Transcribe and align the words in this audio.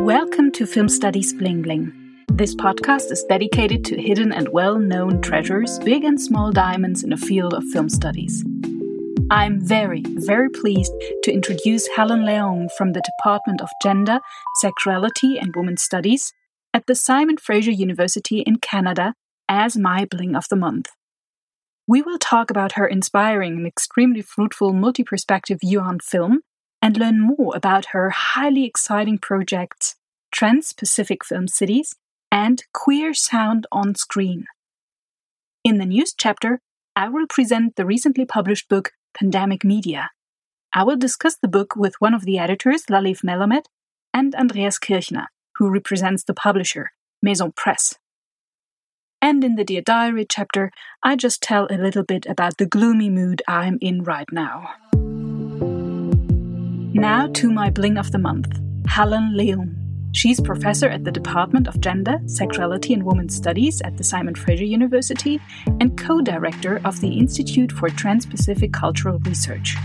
Welcome 0.00 0.50
to 0.52 0.66
Film 0.66 0.88
Studies 0.88 1.34
Bling 1.34 1.60
Bling. 1.60 1.92
This 2.32 2.54
podcast 2.54 3.12
is 3.12 3.22
dedicated 3.28 3.84
to 3.84 4.00
hidden 4.00 4.32
and 4.32 4.48
well 4.48 4.78
known 4.78 5.20
treasures, 5.20 5.78
big 5.80 6.04
and 6.04 6.18
small 6.18 6.50
diamonds 6.50 7.04
in 7.04 7.10
the 7.10 7.18
field 7.18 7.52
of 7.52 7.62
film 7.64 7.90
studies. 7.90 8.42
I'm 9.30 9.60
very, 9.60 10.02
very 10.06 10.48
pleased 10.48 10.90
to 11.24 11.30
introduce 11.30 11.86
Helen 11.88 12.22
Leung 12.22 12.70
from 12.78 12.94
the 12.94 13.02
Department 13.02 13.60
of 13.60 13.68
Gender, 13.82 14.20
Sexuality 14.62 15.36
and 15.36 15.54
Women's 15.54 15.82
Studies 15.82 16.32
at 16.72 16.86
the 16.86 16.94
Simon 16.94 17.36
Fraser 17.36 17.70
University 17.70 18.40
in 18.40 18.56
Canada 18.56 19.12
as 19.50 19.76
my 19.76 20.06
Bling 20.06 20.34
of 20.34 20.46
the 20.48 20.56
Month. 20.56 20.88
We 21.86 22.00
will 22.00 22.18
talk 22.18 22.50
about 22.50 22.72
her 22.72 22.86
inspiring 22.86 23.58
and 23.58 23.66
extremely 23.66 24.22
fruitful 24.22 24.72
multi 24.72 25.04
perspective 25.04 25.58
view 25.60 25.80
on 25.80 25.98
film 26.00 26.40
and 26.82 26.96
learn 26.96 27.20
more 27.20 27.54
about 27.54 27.86
her 27.86 28.10
highly 28.10 28.64
exciting 28.64 29.18
projects 29.18 29.96
Trans 30.30 30.72
Pacific 30.72 31.24
Film 31.24 31.48
Cities 31.48 31.96
and 32.30 32.62
Queer 32.72 33.14
Sound 33.14 33.66
on 33.72 33.94
Screen. 33.94 34.46
In 35.64 35.78
the 35.78 35.86
news 35.86 36.14
chapter, 36.16 36.60
I 36.96 37.08
will 37.08 37.26
present 37.26 37.76
the 37.76 37.86
recently 37.86 38.24
published 38.24 38.68
book 38.68 38.92
Pandemic 39.14 39.64
Media. 39.64 40.10
I 40.74 40.84
will 40.84 40.96
discuss 40.96 41.36
the 41.36 41.48
book 41.48 41.74
with 41.76 41.94
one 41.98 42.14
of 42.14 42.24
the 42.24 42.38
editors, 42.38 42.84
Laliv 42.86 43.22
Melamed, 43.22 43.64
and 44.14 44.34
Andreas 44.34 44.78
Kirchner, 44.78 45.28
who 45.56 45.70
represents 45.70 46.24
the 46.24 46.34
publisher, 46.34 46.92
Meson 47.22 47.52
Press. 47.52 47.96
And 49.20 49.44
in 49.44 49.56
the 49.56 49.64
Dear 49.64 49.82
Diary 49.82 50.26
chapter, 50.28 50.70
I 51.02 51.16
just 51.16 51.42
tell 51.42 51.66
a 51.70 51.76
little 51.76 52.04
bit 52.04 52.24
about 52.26 52.56
the 52.56 52.66
gloomy 52.66 53.10
mood 53.10 53.42
I'm 53.46 53.78
in 53.80 54.02
right 54.02 54.28
now. 54.32 54.70
Now 56.94 57.26
to 57.28 57.50
my 57.50 57.70
bling 57.70 57.98
of 57.98 58.12
the 58.12 58.18
month, 58.18 58.60
Helen 58.86 59.34
Leung. 59.36 59.79
She's 60.12 60.40
professor 60.40 60.88
at 60.88 61.04
the 61.04 61.12
Department 61.12 61.68
of 61.68 61.80
Gender, 61.80 62.18
Sexuality 62.26 62.92
and 62.94 63.04
Women's 63.04 63.36
Studies 63.36 63.80
at 63.82 63.96
the 63.96 64.02
Simon 64.02 64.34
Fraser 64.34 64.64
University 64.64 65.40
and 65.80 65.96
co 65.96 66.20
director 66.20 66.80
of 66.84 67.00
the 67.00 67.18
Institute 67.18 67.70
for 67.70 67.88
Trans 67.88 68.26
Pacific 68.26 68.72
Cultural 68.72 69.20
Research. 69.20 69.76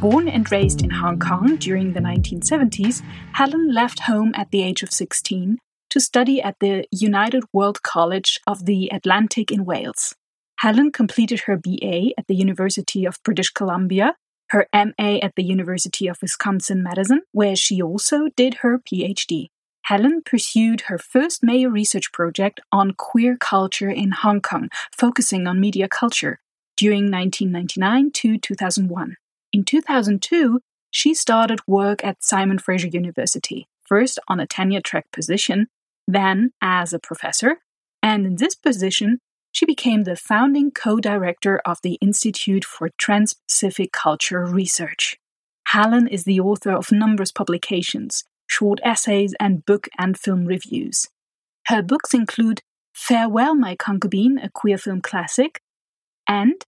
Born 0.00 0.28
and 0.28 0.50
raised 0.50 0.82
in 0.82 0.88
Hong 0.88 1.18
Kong 1.18 1.56
during 1.56 1.92
the 1.92 2.00
1970s, 2.00 3.02
Helen 3.34 3.72
left 3.72 4.00
home 4.00 4.32
at 4.34 4.50
the 4.50 4.62
age 4.62 4.82
of 4.82 4.92
16 4.92 5.58
to 5.90 6.00
study 6.00 6.40
at 6.40 6.56
the 6.60 6.86
United 6.90 7.44
World 7.52 7.82
College 7.82 8.40
of 8.46 8.64
the 8.64 8.88
Atlantic 8.90 9.50
in 9.50 9.66
Wales. 9.66 10.14
Helen 10.60 10.90
completed 10.90 11.40
her 11.40 11.58
BA 11.58 12.12
at 12.16 12.26
the 12.28 12.34
University 12.34 13.04
of 13.04 13.22
British 13.24 13.50
Columbia 13.50 14.14
her 14.50 14.66
MA 14.74 15.18
at 15.22 15.34
the 15.36 15.44
University 15.44 16.06
of 16.06 16.20
Wisconsin 16.20 16.82
Madison, 16.82 17.22
where 17.32 17.56
she 17.56 17.80
also 17.80 18.28
did 18.36 18.54
her 18.62 18.78
PhD. 18.78 19.48
Helen 19.82 20.22
pursued 20.24 20.82
her 20.82 20.98
first 20.98 21.42
major 21.42 21.70
research 21.70 22.12
project 22.12 22.60
on 22.70 22.92
queer 22.92 23.36
culture 23.36 23.90
in 23.90 24.12
Hong 24.12 24.40
Kong, 24.40 24.68
focusing 24.96 25.46
on 25.46 25.60
media 25.60 25.88
culture 25.88 26.40
during 26.76 27.10
1999 27.10 28.10
to 28.12 28.38
2001. 28.38 29.16
In 29.52 29.64
2002, 29.64 30.60
she 30.90 31.14
started 31.14 31.60
work 31.66 32.04
at 32.04 32.22
Simon 32.22 32.58
Fraser 32.58 32.88
University, 32.88 33.66
first 33.84 34.18
on 34.28 34.40
a 34.40 34.46
tenure 34.46 34.80
track 34.80 35.06
position, 35.12 35.66
then 36.06 36.52
as 36.60 36.92
a 36.92 36.98
professor, 36.98 37.56
and 38.02 38.26
in 38.26 38.36
this 38.36 38.54
position, 38.54 39.18
she 39.52 39.66
became 39.66 40.04
the 40.04 40.16
founding 40.16 40.70
co 40.70 41.00
director 41.00 41.60
of 41.64 41.78
the 41.82 41.98
Institute 42.00 42.64
for 42.64 42.90
Trans 42.98 43.34
Pacific 43.34 43.92
Culture 43.92 44.44
Research. 44.44 45.18
Helen 45.66 46.08
is 46.08 46.24
the 46.24 46.40
author 46.40 46.72
of 46.72 46.92
numerous 46.92 47.32
publications, 47.32 48.24
short 48.46 48.80
essays, 48.82 49.34
and 49.38 49.64
book 49.64 49.88
and 49.98 50.18
film 50.18 50.46
reviews. 50.46 51.06
Her 51.66 51.82
books 51.82 52.14
include 52.14 52.62
Farewell, 52.92 53.54
My 53.54 53.76
Concubine, 53.76 54.38
a 54.38 54.50
queer 54.50 54.78
film 54.78 55.00
classic, 55.00 55.60
and 56.26 56.64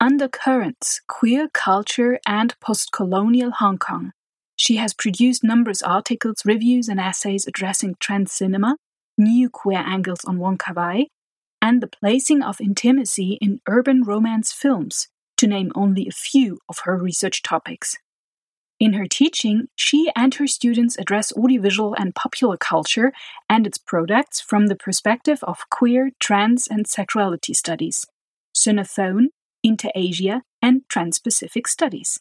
Undercurrents 0.00 1.00
Queer 1.06 1.48
Culture 1.52 2.18
and 2.26 2.54
Postcolonial 2.60 3.52
Hong 3.52 3.78
Kong. 3.78 4.12
She 4.56 4.76
has 4.76 4.94
produced 4.94 5.44
numerous 5.44 5.82
articles, 5.82 6.42
reviews, 6.44 6.88
and 6.88 6.98
essays 7.00 7.46
addressing 7.46 7.96
trans 8.00 8.32
cinema, 8.32 8.76
new 9.16 9.48
queer 9.48 9.78
angles 9.78 10.24
on 10.24 10.38
Wong 10.38 10.58
Kar 10.58 10.74
Wai, 10.74 11.06
and 11.62 11.80
the 11.80 11.86
placing 11.86 12.42
of 12.42 12.60
intimacy 12.60 13.38
in 13.40 13.60
urban 13.68 14.02
romance 14.02 14.52
films, 14.52 15.08
to 15.38 15.46
name 15.46 15.70
only 15.74 16.08
a 16.08 16.12
few 16.12 16.58
of 16.68 16.80
her 16.80 16.98
research 16.98 17.42
topics. 17.42 17.96
In 18.80 18.94
her 18.94 19.06
teaching, 19.06 19.68
she 19.76 20.10
and 20.16 20.34
her 20.34 20.48
students 20.48 20.98
address 20.98 21.32
audiovisual 21.32 21.94
and 21.94 22.16
popular 22.16 22.56
culture 22.56 23.12
and 23.48 23.64
its 23.64 23.78
products 23.78 24.40
from 24.40 24.66
the 24.66 24.74
perspective 24.74 25.38
of 25.44 25.70
queer, 25.70 26.10
trans, 26.18 26.66
and 26.66 26.86
sexuality 26.88 27.54
studies, 27.54 28.06
Sinophone, 28.52 29.26
Inter-Asia, 29.62 30.42
and 30.60 30.82
Trans-Pacific 30.88 31.68
studies. 31.68 32.18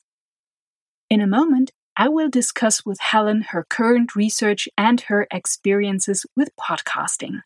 In 1.09 1.19
a 1.19 1.25
moment, 1.25 1.71
I 1.97 2.07
will 2.07 2.29
discuss 2.29 2.85
with 2.85 2.99
Helen 2.99 3.41
her 3.49 3.65
current 3.67 4.15
research 4.15 4.69
and 4.77 5.01
her 5.01 5.27
experiences 5.31 6.27
with 6.37 6.49
podcasting. 6.55 7.41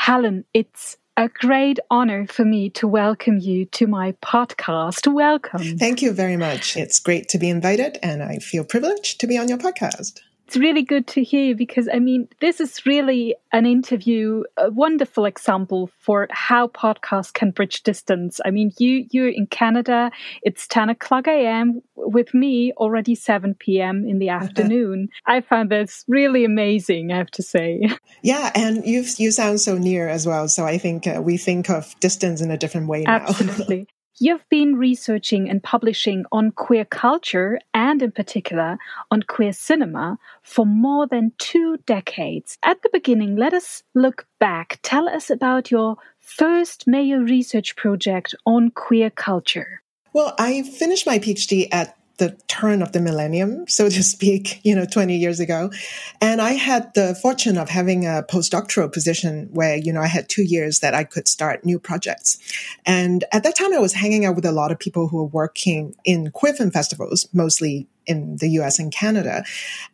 Helen, 0.00 0.46
it's 0.54 0.96
a 1.18 1.28
great 1.28 1.78
honor 1.90 2.26
for 2.26 2.42
me 2.42 2.70
to 2.70 2.88
welcome 2.88 3.36
you 3.36 3.66
to 3.66 3.86
my 3.86 4.12
podcast. 4.24 5.06
Welcome. 5.12 5.76
Thank 5.76 6.00
you 6.00 6.12
very 6.12 6.38
much. 6.38 6.74
It's 6.74 6.98
great 6.98 7.28
to 7.28 7.38
be 7.38 7.50
invited, 7.50 7.98
and 8.02 8.22
I 8.22 8.38
feel 8.38 8.64
privileged 8.64 9.20
to 9.20 9.26
be 9.26 9.36
on 9.36 9.50
your 9.50 9.58
podcast 9.58 10.20
it's 10.50 10.56
really 10.56 10.82
good 10.82 11.06
to 11.06 11.22
hear 11.22 11.54
because 11.54 11.88
I 11.92 12.00
mean, 12.00 12.26
this 12.40 12.58
is 12.58 12.84
really 12.84 13.36
an 13.52 13.66
interview, 13.66 14.42
a 14.56 14.68
wonderful 14.68 15.24
example 15.24 15.90
for 16.00 16.26
how 16.32 16.66
podcasts 16.66 17.32
can 17.32 17.52
bridge 17.52 17.84
distance. 17.84 18.40
I 18.44 18.50
mean, 18.50 18.72
you 18.76 19.06
you're 19.12 19.28
in 19.28 19.46
Canada, 19.46 20.10
it's 20.42 20.66
10 20.66 20.88
o'clock 20.90 21.28
a.m. 21.28 21.82
with 21.94 22.34
me 22.34 22.72
already 22.72 23.14
7 23.14 23.54
p.m. 23.60 24.04
in 24.08 24.18
the 24.18 24.30
afternoon. 24.30 25.10
I 25.24 25.40
found 25.40 25.70
this 25.70 26.04
really 26.08 26.44
amazing, 26.44 27.12
I 27.12 27.18
have 27.18 27.30
to 27.32 27.44
say. 27.44 27.88
Yeah, 28.22 28.50
and 28.54 28.84
you 28.84 29.04
you 29.18 29.30
sound 29.30 29.60
so 29.60 29.78
near 29.78 30.08
as 30.08 30.26
well. 30.26 30.48
So 30.48 30.66
I 30.66 30.78
think 30.78 31.06
uh, 31.06 31.22
we 31.22 31.36
think 31.36 31.70
of 31.70 31.94
distance 32.00 32.40
in 32.40 32.50
a 32.50 32.58
different 32.58 32.88
way 32.88 33.04
now. 33.04 33.24
Absolutely. 33.28 33.86
You've 34.22 34.46
been 34.50 34.76
researching 34.76 35.48
and 35.48 35.62
publishing 35.62 36.26
on 36.30 36.50
queer 36.50 36.84
culture 36.84 37.58
and, 37.72 38.02
in 38.02 38.12
particular, 38.12 38.76
on 39.10 39.22
queer 39.22 39.54
cinema 39.54 40.18
for 40.42 40.66
more 40.66 41.06
than 41.06 41.32
two 41.38 41.78
decades. 41.86 42.58
At 42.62 42.82
the 42.82 42.90
beginning, 42.92 43.36
let 43.36 43.54
us 43.54 43.82
look 43.94 44.26
back. 44.38 44.78
Tell 44.82 45.08
us 45.08 45.30
about 45.30 45.70
your 45.70 45.96
first 46.18 46.86
major 46.86 47.20
research 47.20 47.76
project 47.76 48.34
on 48.44 48.72
queer 48.72 49.08
culture. 49.08 49.80
Well, 50.12 50.34
I 50.38 50.64
finished 50.64 51.06
my 51.06 51.18
PhD 51.18 51.68
at 51.72 51.96
the 52.20 52.38
turn 52.46 52.82
of 52.82 52.92
the 52.92 53.00
millennium, 53.00 53.66
so 53.66 53.88
to 53.88 54.02
speak, 54.04 54.60
you 54.64 54.76
know, 54.76 54.84
20 54.84 55.16
years 55.16 55.40
ago. 55.40 55.72
And 56.20 56.40
I 56.40 56.52
had 56.52 56.94
the 56.94 57.16
fortune 57.16 57.58
of 57.58 57.68
having 57.68 58.06
a 58.06 58.22
postdoctoral 58.22 58.92
position 58.92 59.48
where, 59.50 59.76
you 59.76 59.92
know, 59.92 60.00
I 60.00 60.06
had 60.06 60.28
two 60.28 60.44
years 60.44 60.78
that 60.80 60.94
I 60.94 61.02
could 61.02 61.26
start 61.26 61.64
new 61.64 61.80
projects. 61.80 62.38
And 62.86 63.24
at 63.32 63.42
that 63.42 63.56
time, 63.56 63.74
I 63.74 63.78
was 63.78 63.94
hanging 63.94 64.24
out 64.24 64.36
with 64.36 64.44
a 64.44 64.52
lot 64.52 64.70
of 64.70 64.78
people 64.78 65.08
who 65.08 65.16
were 65.16 65.24
working 65.24 65.96
in 66.04 66.30
queer 66.30 66.54
film 66.54 66.70
festivals, 66.70 67.26
mostly 67.32 67.88
in 68.06 68.36
the 68.36 68.48
US 68.50 68.78
and 68.78 68.92
Canada. 68.92 69.44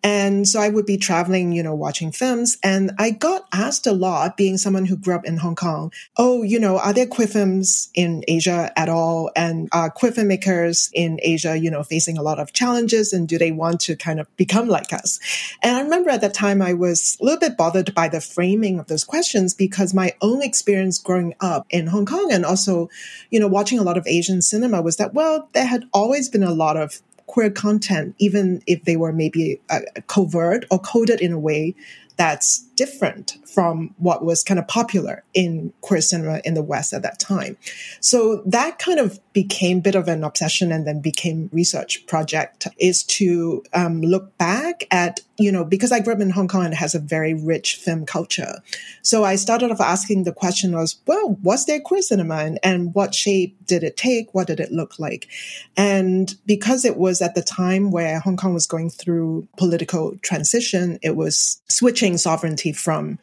And 0.03 0.47
so 0.47 0.61
I 0.61 0.69
would 0.69 0.87
be 0.87 0.97
traveling, 0.97 1.53
you 1.53 1.63
know, 1.63 1.75
watching 1.75 2.13
films. 2.13 2.57
And 2.63 2.93
I 2.99 3.11
got 3.11 3.47
asked 3.53 3.87
a 3.87 3.93
lot, 3.93 4.37
being 4.37 4.57
someone 4.59 4.87
who 4.87 4.97
grew 4.97 5.15
up 5.15 5.25
in 5.25 5.39
Hong 5.39 5.57
Kong, 5.57 5.93
oh, 6.17 6.43
you 6.43 6.59
know, 6.59 6.79
are 6.79 6.93
there 6.93 7.07
queer 7.07 7.29
films 7.29 7.91
in 7.95 8.25
Asia 8.29 8.73
at 8.77 8.89
all? 8.89 9.31
And 9.37 9.69
are 9.73 9.91
queer 9.91 10.13
filmmakers 10.13 10.91
in 10.95 11.19
Asia, 11.23 11.57
you 11.57 11.71
know, 11.71 11.83
facing 11.83 12.19
a 12.19 12.23
lot 12.23 12.39
of 12.39 12.53
challenges? 12.53 13.13
And 13.13 13.29
do 13.29 13.39
they 13.39 13.53
want 13.53 13.81
to 13.83 13.97
kind 13.97 14.21
of 14.21 14.35
become 14.37 14.69
like 14.69 14.93
us? 14.93 15.19
And 15.63 15.77
I 15.77 15.83
remember 15.83 16.11
at 16.11 16.21
that 16.21 16.35
time 16.35 16.63
I 16.63 16.73
was 16.73 17.17
a 17.21 17.25
little 17.25 17.41
bit 17.41 17.57
bothered 17.57 17.95
by 17.95 18.09
the 18.09 18.21
framing 18.21 18.79
of 18.79 18.87
those 18.87 19.05
questions 19.05 19.55
because 19.55 19.95
my 19.95 20.13
own 20.23 20.43
experience 20.43 20.99
growing 20.99 21.35
up 21.41 21.67
in 21.71 21.89
Hong 21.89 22.07
Kong 22.07 22.29
and 22.31 22.45
also, 22.45 22.89
you 23.31 23.41
know, 23.41 23.49
watching 23.49 23.79
a 23.79 23.83
lot 23.83 23.99
of 23.99 24.07
Asian 24.07 24.43
cinema 24.43 24.83
was 24.83 24.97
that, 24.97 25.15
well, 25.15 25.49
there 25.53 25.67
had 25.67 25.85
always 25.93 26.29
been 26.29 26.43
a 26.43 26.55
lot 26.55 26.77
of 26.77 27.01
queer 27.27 27.51
content, 27.51 28.15
even 28.19 28.63
if 28.67 28.85
they 28.85 28.97
were 28.97 29.13
maybe 29.13 29.61
uh, 29.71 29.81
covert 30.07 30.65
or 30.71 30.79
coded 30.79 31.21
in 31.21 31.33
a 31.33 31.39
way 31.39 31.75
that's 32.17 32.66
different 32.77 33.37
from 33.47 33.95
what 33.99 34.25
was 34.25 34.45
kind 34.45 34.61
of 34.61 34.69
popular 34.69 35.25
in 35.35 35.73
queer 35.81 36.01
cinema 36.01 36.41
in 36.45 36.55
the 36.55 36.63
West 36.63 36.93
at 36.93 37.03
that 37.03 37.19
time. 37.19 37.57
So 38.01 38.43
that 38.47 38.79
kind 38.79 39.01
of 39.01 39.19
became 39.33 39.79
a 39.79 39.81
bit 39.81 39.95
of 39.95 40.09
an 40.09 40.23
obsession 40.23 40.71
and 40.71 40.87
then 40.87 41.01
became 41.01 41.51
research 41.53 42.07
project 42.07 42.69
is 42.79 43.03
to 43.05 43.63
um, 43.73 44.03
look 44.03 44.37
back 44.39 44.87
at 44.91 45.21
you 45.39 45.53
know, 45.53 45.65
because 45.65 45.93
I 45.93 46.01
grew 46.01 46.15
up 46.15 46.21
in 46.21 46.31
Hong 46.31 46.49
Kong 46.49 46.65
and 46.65 46.73
it 46.73 46.79
has 46.79 46.95
a 46.95 46.99
very 46.99 47.35
rich 47.35 47.77
film 47.77 48.07
culture. 48.07 48.63
So 49.03 49.25
I 49.25 49.37
started 49.37 49.71
off 49.71 49.81
asking 49.81 50.25
the 50.25 50.33
question 50.33 50.73
was, 50.73 50.97
well, 51.07 51.37
was 51.43 51.67
there 51.67 51.81
queer 51.81 52.03
cinema 52.03 52.37
and, 52.37 52.59
and 52.63 52.95
what 52.95 53.15
shape 53.15 53.57
did 53.67 53.83
it 53.83 53.97
take? 53.97 54.33
What 54.35 54.47
did 54.47 54.61
it 54.61 54.73
look 54.73 54.99
like? 54.99 55.29
And 55.77 56.35
because 56.47 56.85
it 56.85 56.97
was 56.97 57.21
at 57.21 57.35
the 57.35 57.43
time 57.43 57.91
where 57.91 58.19
Hong 58.21 58.37
Kong 58.37 58.55
was 58.55 58.67
going 58.67 58.91
through 58.91 59.47
political 59.59 60.17
transition, 60.23 60.99
it 61.03 61.17
was 61.17 61.61
switching 61.69 62.17
sovereignty 62.17 62.66
from 62.73 63.19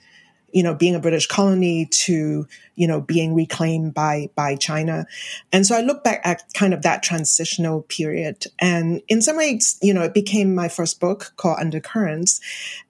you 0.53 0.61
know, 0.61 0.73
being 0.73 0.93
a 0.93 0.99
British 0.99 1.25
colony 1.25 1.87
to, 1.87 2.47
you 2.75 2.87
know, 2.87 3.01
being 3.01 3.33
reclaimed 3.33 3.93
by, 3.93 4.29
by 4.35 4.55
China. 4.55 5.05
And 5.51 5.65
so 5.65 5.75
I 5.75 5.81
look 5.81 6.03
back 6.03 6.21
at 6.23 6.43
kind 6.53 6.75
of 6.75 6.83
that 6.83 7.01
transitional 7.01 7.81
period. 7.81 8.45
And 8.59 9.01
in 9.07 9.21
some 9.23 9.35
ways, 9.35 9.79
you 9.81 9.93
know, 9.93 10.03
it 10.03 10.13
became 10.13 10.53
my 10.53 10.69
first 10.69 10.99
book 10.99 11.33
called 11.37 11.57
Undercurrents. 11.59 12.39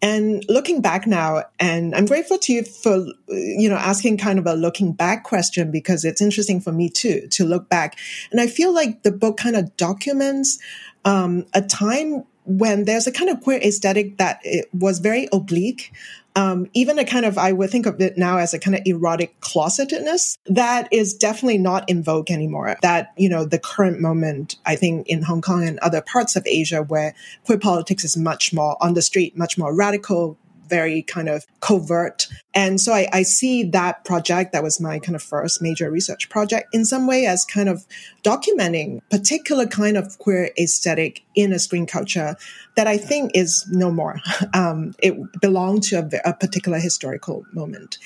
And 0.02 0.44
looking 0.50 0.82
back 0.82 1.08
now, 1.08 1.44
and 1.58 1.96
I'm 1.96 2.06
grateful 2.06 2.38
to 2.40 2.54
you 2.54 2.64
for, 2.64 3.06
you 3.30 3.70
know, 3.70 3.78
asking 3.78 4.18
kind 4.18 4.40
of 4.40 4.46
a 4.46 4.56
looking 4.56 4.92
back 4.92 5.24
question 5.24 5.72
because 5.72 6.04
it's 6.04 6.22
interesting 6.22 6.60
for 6.60 6.74
me 6.74 6.90
too, 6.90 7.28
to 7.30 7.46
look 7.46 7.70
back. 7.70 7.98
And 8.32 8.42
I 8.42 8.48
feel 8.48 8.74
like 8.74 9.04
the 9.04 9.12
book 9.12 9.38
kind 9.38 9.56
of 9.56 9.76
documents, 9.78 10.60
um, 11.06 11.46
a 11.54 11.62
time 11.62 12.26
when 12.46 12.86
there's 12.86 13.08
a 13.08 13.12
kind 13.12 13.30
of 13.30 13.42
queer 13.42 13.60
aesthetic 13.60 14.18
that 14.18 14.40
it 14.44 14.68
was 14.74 15.00
very 15.00 15.28
oblique, 15.32 15.94
um, 16.36 16.68
even 16.74 16.98
a 16.98 17.06
kind 17.06 17.26
of, 17.26 17.38
I 17.38 17.52
would 17.52 17.70
think 17.70 17.86
of 17.86 18.02
it 18.02 18.18
now 18.18 18.38
as 18.38 18.54
a 18.54 18.60
kind 18.60 18.76
of 18.76 18.82
erotic 18.86 19.40
closetedness 19.40 20.38
that 20.48 20.88
is 20.92 21.14
definitely 21.14 21.60
not 21.60 21.88
in 21.90 22.04
vogue 22.04 22.32
anymore. 22.32 22.76
That, 22.82 23.14
you 23.18 23.30
know, 23.30 23.46
the 23.46 23.60
current 23.60 24.00
moment, 24.00 24.56
I 24.66 24.76
think 24.76 25.08
in 25.08 25.22
Hong 25.22 25.42
Kong 25.42 25.68
and 25.68 25.78
other 25.80 26.02
parts 26.02 26.36
of 26.36 26.46
Asia 26.48 26.82
where 26.82 27.14
queer 27.46 27.60
politics 27.60 28.04
is 28.04 28.18
much 28.18 28.52
more 28.52 28.78
on 28.82 28.96
the 28.96 29.02
street, 29.02 29.38
much 29.38 29.58
more 29.58 29.76
radical, 29.76 30.38
very 30.74 31.04
kind 31.04 31.30
of 31.30 31.46
covert. 31.60 32.28
And 32.56 32.82
so 32.82 32.94
I, 32.94 33.08
I, 33.14 33.22
see 33.22 33.64
that 33.64 34.06
project, 34.06 34.54
that 34.54 34.64
was 34.64 34.82
my 34.82 34.98
kind 34.98 35.16
of 35.16 35.22
first 35.22 35.62
major 35.62 35.92
research 35.92 36.30
project, 36.30 36.74
in 36.74 36.84
some 36.84 37.06
way 37.06 37.28
as 37.28 37.46
kind 37.46 37.70
of 37.70 37.86
documenting 38.24 39.02
particular 39.12 39.68
kind 39.68 39.98
of 39.98 40.18
queer 40.18 40.50
aesthetic 40.60 41.24
in 41.36 41.54
a 41.54 41.60
screen 41.60 41.86
culture 41.86 42.36
that 42.76 42.88
I 42.88 42.98
think 42.98 43.32
is 43.36 43.66
no 43.70 43.92
more. 43.92 44.20
Um, 44.56 44.94
it 45.00 45.16
belonged 45.42 45.84
to 45.84 45.96
a, 45.98 46.30
a 46.30 46.34
particular 46.34 46.78
historical 46.78 47.44
moment. 47.54 47.98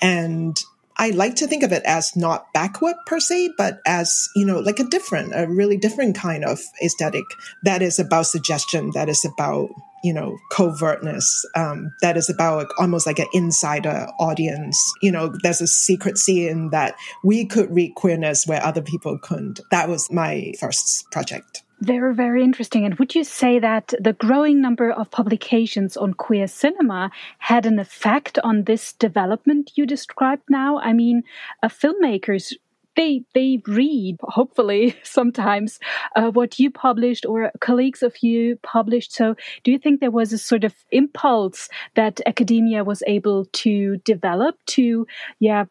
And 0.00 0.56
I 0.96 1.10
like 1.10 1.36
to 1.36 1.46
think 1.46 1.62
of 1.62 1.72
it 1.72 1.82
as 1.84 2.16
not 2.16 2.52
backward 2.52 2.96
per 3.06 3.20
se, 3.20 3.50
but 3.56 3.80
as, 3.86 4.28
you 4.34 4.44
know, 4.44 4.58
like 4.58 4.80
a 4.80 4.84
different, 4.84 5.32
a 5.34 5.46
really 5.46 5.76
different 5.76 6.16
kind 6.16 6.44
of 6.44 6.60
aesthetic 6.82 7.24
that 7.62 7.82
is 7.82 7.98
about 7.98 8.26
suggestion, 8.26 8.90
that 8.94 9.08
is 9.08 9.24
about 9.24 9.70
you 10.02 10.12
know, 10.12 10.36
covertness 10.50 11.44
um, 11.54 11.92
that 12.00 12.16
is 12.16 12.28
about 12.28 12.68
almost 12.78 13.06
like 13.06 13.18
an 13.18 13.28
insider 13.32 14.06
audience. 14.18 14.78
You 15.00 15.12
know, 15.12 15.32
there's 15.42 15.60
a 15.60 15.66
secret 15.66 16.18
scene 16.18 16.70
that 16.70 16.94
we 17.22 17.46
could 17.46 17.72
read 17.74 17.94
queerness 17.94 18.46
where 18.46 18.64
other 18.64 18.82
people 18.82 19.18
couldn't. 19.18 19.60
That 19.70 19.88
was 19.88 20.10
my 20.10 20.52
first 20.58 21.06
project. 21.10 21.62
Very, 21.82 22.14
very 22.14 22.44
interesting. 22.44 22.84
And 22.84 22.94
would 23.00 23.16
you 23.16 23.24
say 23.24 23.58
that 23.58 23.92
the 23.98 24.12
growing 24.12 24.60
number 24.60 24.92
of 24.92 25.10
publications 25.10 25.96
on 25.96 26.14
queer 26.14 26.46
cinema 26.46 27.10
had 27.38 27.66
an 27.66 27.80
effect 27.80 28.38
on 28.44 28.62
this 28.64 28.92
development 28.92 29.72
you 29.74 29.84
described 29.84 30.44
now? 30.48 30.78
I 30.78 30.92
mean, 30.92 31.24
uh, 31.60 31.68
filmmakers 31.68 32.52
they 32.96 33.24
they 33.34 33.62
read 33.66 34.16
hopefully 34.22 34.96
sometimes 35.02 35.78
uh, 36.16 36.30
what 36.30 36.58
you 36.58 36.70
published 36.70 37.26
or 37.26 37.50
colleagues 37.60 38.02
of 38.02 38.22
you 38.22 38.58
published. 38.62 39.12
So 39.12 39.34
do 39.64 39.70
you 39.70 39.78
think 39.78 40.00
there 40.00 40.10
was 40.10 40.32
a 40.32 40.38
sort 40.38 40.64
of 40.64 40.74
impulse 40.90 41.68
that 41.94 42.20
academia 42.26 42.84
was 42.84 43.02
able 43.06 43.46
to 43.52 43.98
develop 43.98 44.56
to 44.66 45.06
yeah 45.38 45.64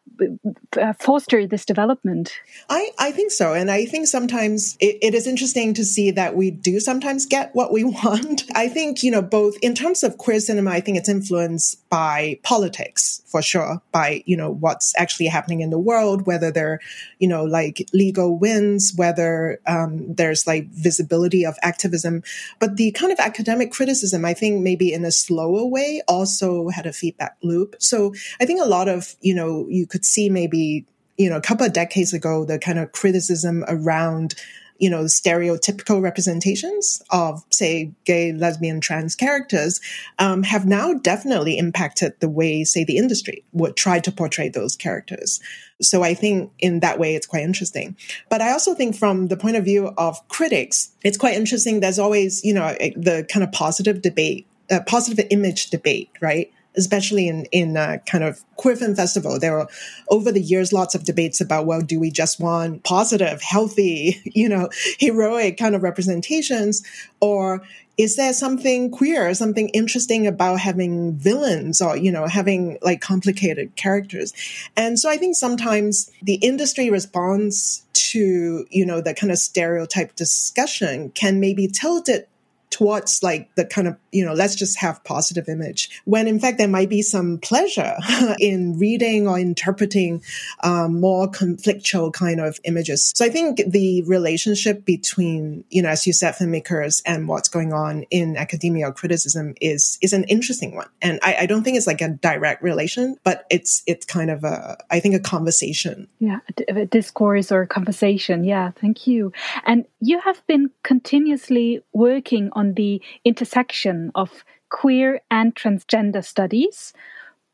uh, 0.80 0.92
foster 0.94 1.46
this 1.46 1.64
development? 1.64 2.32
I 2.68 2.90
i 2.98 3.10
think 3.10 3.30
so. 3.30 3.54
And 3.54 3.70
i 3.70 3.84
think 3.86 4.06
sometimes 4.06 4.76
it, 4.80 4.98
it 5.02 5.14
is 5.14 5.26
interesting 5.26 5.74
to 5.74 5.84
see 5.84 6.10
that 6.10 6.36
we 6.36 6.50
do 6.50 6.80
sometimes 6.80 7.26
get 7.26 7.54
what 7.54 7.72
we 7.72 7.84
want. 8.04 8.44
I 8.54 8.68
think 8.68 9.02
you 9.02 9.10
know 9.10 9.22
both 9.22 9.56
in 9.62 9.74
terms 9.74 10.02
of 10.02 10.18
queer 10.18 10.40
cinema 10.40 10.70
i 10.70 10.80
think 10.80 10.96
it's 10.98 11.08
influenced 11.08 11.88
by 11.88 12.38
politics 12.42 13.22
for 13.26 13.42
sure 13.42 13.80
by 13.92 14.22
you 14.26 14.36
know 14.36 14.50
what's 14.50 14.92
actually 14.96 15.26
happening 15.26 15.60
in 15.60 15.70
the 15.70 15.78
world 15.78 16.26
whether 16.26 16.50
they're 16.50 16.80
you 17.22 17.28
know, 17.28 17.44
like 17.44 17.88
legal 17.92 18.36
wins, 18.36 18.92
whether 18.96 19.60
um, 19.68 20.12
there's 20.12 20.44
like 20.44 20.66
visibility 20.70 21.46
of 21.46 21.56
activism. 21.62 22.24
But 22.58 22.76
the 22.76 22.90
kind 22.90 23.12
of 23.12 23.20
academic 23.20 23.70
criticism, 23.70 24.24
I 24.24 24.34
think 24.34 24.60
maybe 24.60 24.92
in 24.92 25.04
a 25.04 25.12
slower 25.12 25.64
way 25.64 26.02
also 26.08 26.68
had 26.70 26.84
a 26.84 26.92
feedback 26.92 27.36
loop. 27.40 27.76
So 27.78 28.12
I 28.40 28.44
think 28.44 28.60
a 28.60 28.68
lot 28.68 28.88
of, 28.88 29.14
you 29.20 29.36
know, 29.36 29.68
you 29.70 29.86
could 29.86 30.04
see 30.04 30.30
maybe, 30.30 30.84
you 31.16 31.30
know, 31.30 31.36
a 31.36 31.40
couple 31.40 31.64
of 31.64 31.72
decades 31.72 32.12
ago, 32.12 32.44
the 32.44 32.58
kind 32.58 32.80
of 32.80 32.90
criticism 32.90 33.64
around 33.68 34.34
you 34.78 34.90
know, 34.90 35.04
stereotypical 35.04 36.02
representations 36.02 37.00
of, 37.10 37.44
say, 37.50 37.92
gay, 38.04 38.32
lesbian, 38.32 38.80
trans 38.80 39.14
characters 39.14 39.80
um, 40.18 40.42
have 40.42 40.66
now 40.66 40.92
definitely 40.92 41.56
impacted 41.56 42.18
the 42.18 42.28
way, 42.28 42.64
say, 42.64 42.82
the 42.82 42.96
industry 42.96 43.44
would 43.52 43.76
try 43.76 44.00
to 44.00 44.10
portray 44.10 44.48
those 44.48 44.74
characters. 44.74 45.38
So 45.82 46.02
I 46.02 46.14
think 46.14 46.52
in 46.58 46.80
that 46.80 46.98
way, 46.98 47.14
it's 47.14 47.26
quite 47.26 47.42
interesting. 47.42 47.96
But 48.28 48.40
I 48.40 48.52
also 48.52 48.74
think 48.74 48.96
from 48.96 49.28
the 49.28 49.36
point 49.36 49.56
of 49.56 49.64
view 49.64 49.88
of 49.98 50.26
critics, 50.28 50.92
it's 51.02 51.18
quite 51.18 51.34
interesting. 51.34 51.80
There's 51.80 51.98
always, 51.98 52.44
you 52.44 52.54
know, 52.54 52.74
the 52.96 53.26
kind 53.30 53.42
of 53.42 53.52
positive 53.52 54.02
debate, 54.02 54.46
uh, 54.70 54.80
positive 54.86 55.26
image 55.30 55.70
debate, 55.70 56.10
right? 56.20 56.52
Especially 56.76 57.28
in 57.28 57.46
in 57.52 57.76
uh, 57.76 57.98
kind 58.06 58.24
of 58.24 58.44
queer 58.56 58.76
film 58.76 58.94
festival 58.94 59.38
there 59.38 59.52
were 59.52 59.66
over 60.08 60.30
the 60.30 60.40
years 60.40 60.72
lots 60.72 60.94
of 60.94 61.04
debates 61.04 61.40
about 61.40 61.66
well 61.66 61.80
do 61.80 61.98
we 61.98 62.10
just 62.10 62.40
want 62.40 62.82
positive 62.84 63.40
healthy 63.42 64.20
you 64.24 64.48
know 64.48 64.68
heroic 64.98 65.56
kind 65.56 65.74
of 65.74 65.82
representations? 65.82 66.82
Or 67.20 67.62
is 67.98 68.16
there 68.16 68.32
something 68.32 68.90
queer 68.90 69.34
something 69.34 69.68
interesting 69.70 70.26
about 70.26 70.60
having 70.60 71.14
villains 71.14 71.80
or 71.80 71.96
you 71.96 72.10
know 72.10 72.26
having 72.26 72.78
like 72.82 73.00
complicated 73.00 73.74
characters? 73.76 74.32
And 74.76 74.98
so 74.98 75.10
i 75.10 75.16
think 75.16 75.36
sometimes 75.36 76.10
the 76.22 76.34
industry 76.36 76.90
response 76.90 77.84
to 77.92 78.66
you 78.70 78.86
know 78.86 79.00
the 79.00 79.14
kind 79.14 79.30
of 79.30 79.38
stereotype 79.38 80.16
discussion 80.16 81.10
can 81.10 81.38
maybe 81.38 81.68
tilt 81.68 82.08
it 82.08 82.28
towards 82.72 83.22
like 83.22 83.54
the 83.54 83.64
kind 83.64 83.86
of, 83.86 83.96
you 84.10 84.24
know, 84.24 84.32
let's 84.32 84.56
just 84.56 84.78
have 84.78 85.04
positive 85.04 85.48
image 85.48 86.00
when 86.06 86.26
in 86.26 86.40
fact 86.40 86.58
there 86.58 86.66
might 86.66 86.88
be 86.88 87.02
some 87.02 87.38
pleasure 87.38 87.94
in 88.40 88.78
reading 88.78 89.28
or 89.28 89.38
interpreting 89.38 90.22
um, 90.64 90.98
more 90.98 91.30
conflictual 91.30 92.12
kind 92.12 92.40
of 92.40 92.58
images. 92.64 93.12
So 93.14 93.24
I 93.24 93.28
think 93.28 93.60
the 93.66 94.02
relationship 94.02 94.84
between, 94.84 95.64
you 95.68 95.82
know, 95.82 95.90
as 95.90 96.06
you 96.06 96.12
said, 96.14 96.34
filmmakers 96.34 97.02
and 97.04 97.28
what's 97.28 97.48
going 97.48 97.72
on 97.72 98.04
in 98.10 98.36
academia 98.36 98.88
or 98.88 98.92
criticism 98.92 99.54
is, 99.60 99.98
is 100.00 100.14
an 100.14 100.24
interesting 100.24 100.74
one. 100.74 100.88
And 101.02 101.20
I, 101.22 101.36
I 101.40 101.46
don't 101.46 101.62
think 101.62 101.76
it's 101.76 101.86
like 101.86 102.00
a 102.00 102.08
direct 102.08 102.62
relation, 102.62 103.16
but 103.22 103.44
it's, 103.50 103.82
it's 103.86 104.06
kind 104.06 104.30
of 104.30 104.44
a, 104.44 104.78
I 104.90 104.98
think 105.00 105.14
a 105.14 105.20
conversation. 105.20 106.08
Yeah. 106.18 106.38
A 106.68 106.86
discourse 106.86 107.52
or 107.52 107.66
conversation. 107.66 108.44
Yeah. 108.44 108.70
Thank 108.80 109.06
you. 109.06 109.32
And 109.66 109.84
you 110.04 110.18
have 110.18 110.44
been 110.48 110.68
continuously 110.82 111.80
working 111.92 112.50
on 112.54 112.74
the 112.74 113.00
intersection 113.24 114.10
of 114.16 114.44
queer 114.68 115.20
and 115.30 115.54
transgender 115.54 116.24
studies, 116.24 116.92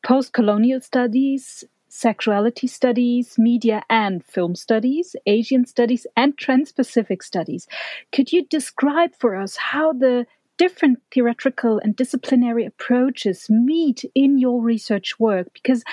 post 0.03 0.33
colonial 0.33 0.81
studies, 0.81 1.63
sexuality 1.91 2.67
studies, 2.67 3.37
media 3.37 3.83
and 3.91 4.25
film 4.25 4.55
studies, 4.55 5.15
Asian 5.27 5.67
studies, 5.67 6.07
and 6.17 6.39
trans 6.39 6.73
Pacific 6.73 7.23
studies. 7.23 7.69
Could 8.13 8.33
you 8.33 8.47
describe 8.47 9.15
for 9.15 9.37
us 9.37 9.57
how 9.57 9.93
the 9.93 10.27
different 10.57 11.01
theoretical 11.13 11.79
and 11.79 11.95
disciplinary 11.95 12.65
approaches 12.65 13.51
meet 13.51 14.07
in 14.15 14.39
your 14.39 14.63
research 14.63 15.21
work? 15.21 15.49
Because 15.53 15.85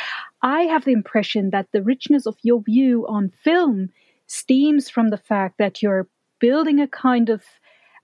I 0.42 0.62
have 0.62 0.86
the 0.86 0.94
impression 0.94 1.50
that 1.50 1.68
the 1.74 1.84
richness 1.84 2.26
of 2.26 2.38
your 2.44 2.62
view 2.62 3.06
on 3.10 3.34
film 3.44 3.90
stems 4.28 4.90
from 4.90 5.10
the 5.10 5.18
fact 5.18 5.58
that 5.58 5.82
you're 5.82 6.08
building 6.40 6.80
a 6.80 6.88
kind 6.88 7.30
of 7.30 7.44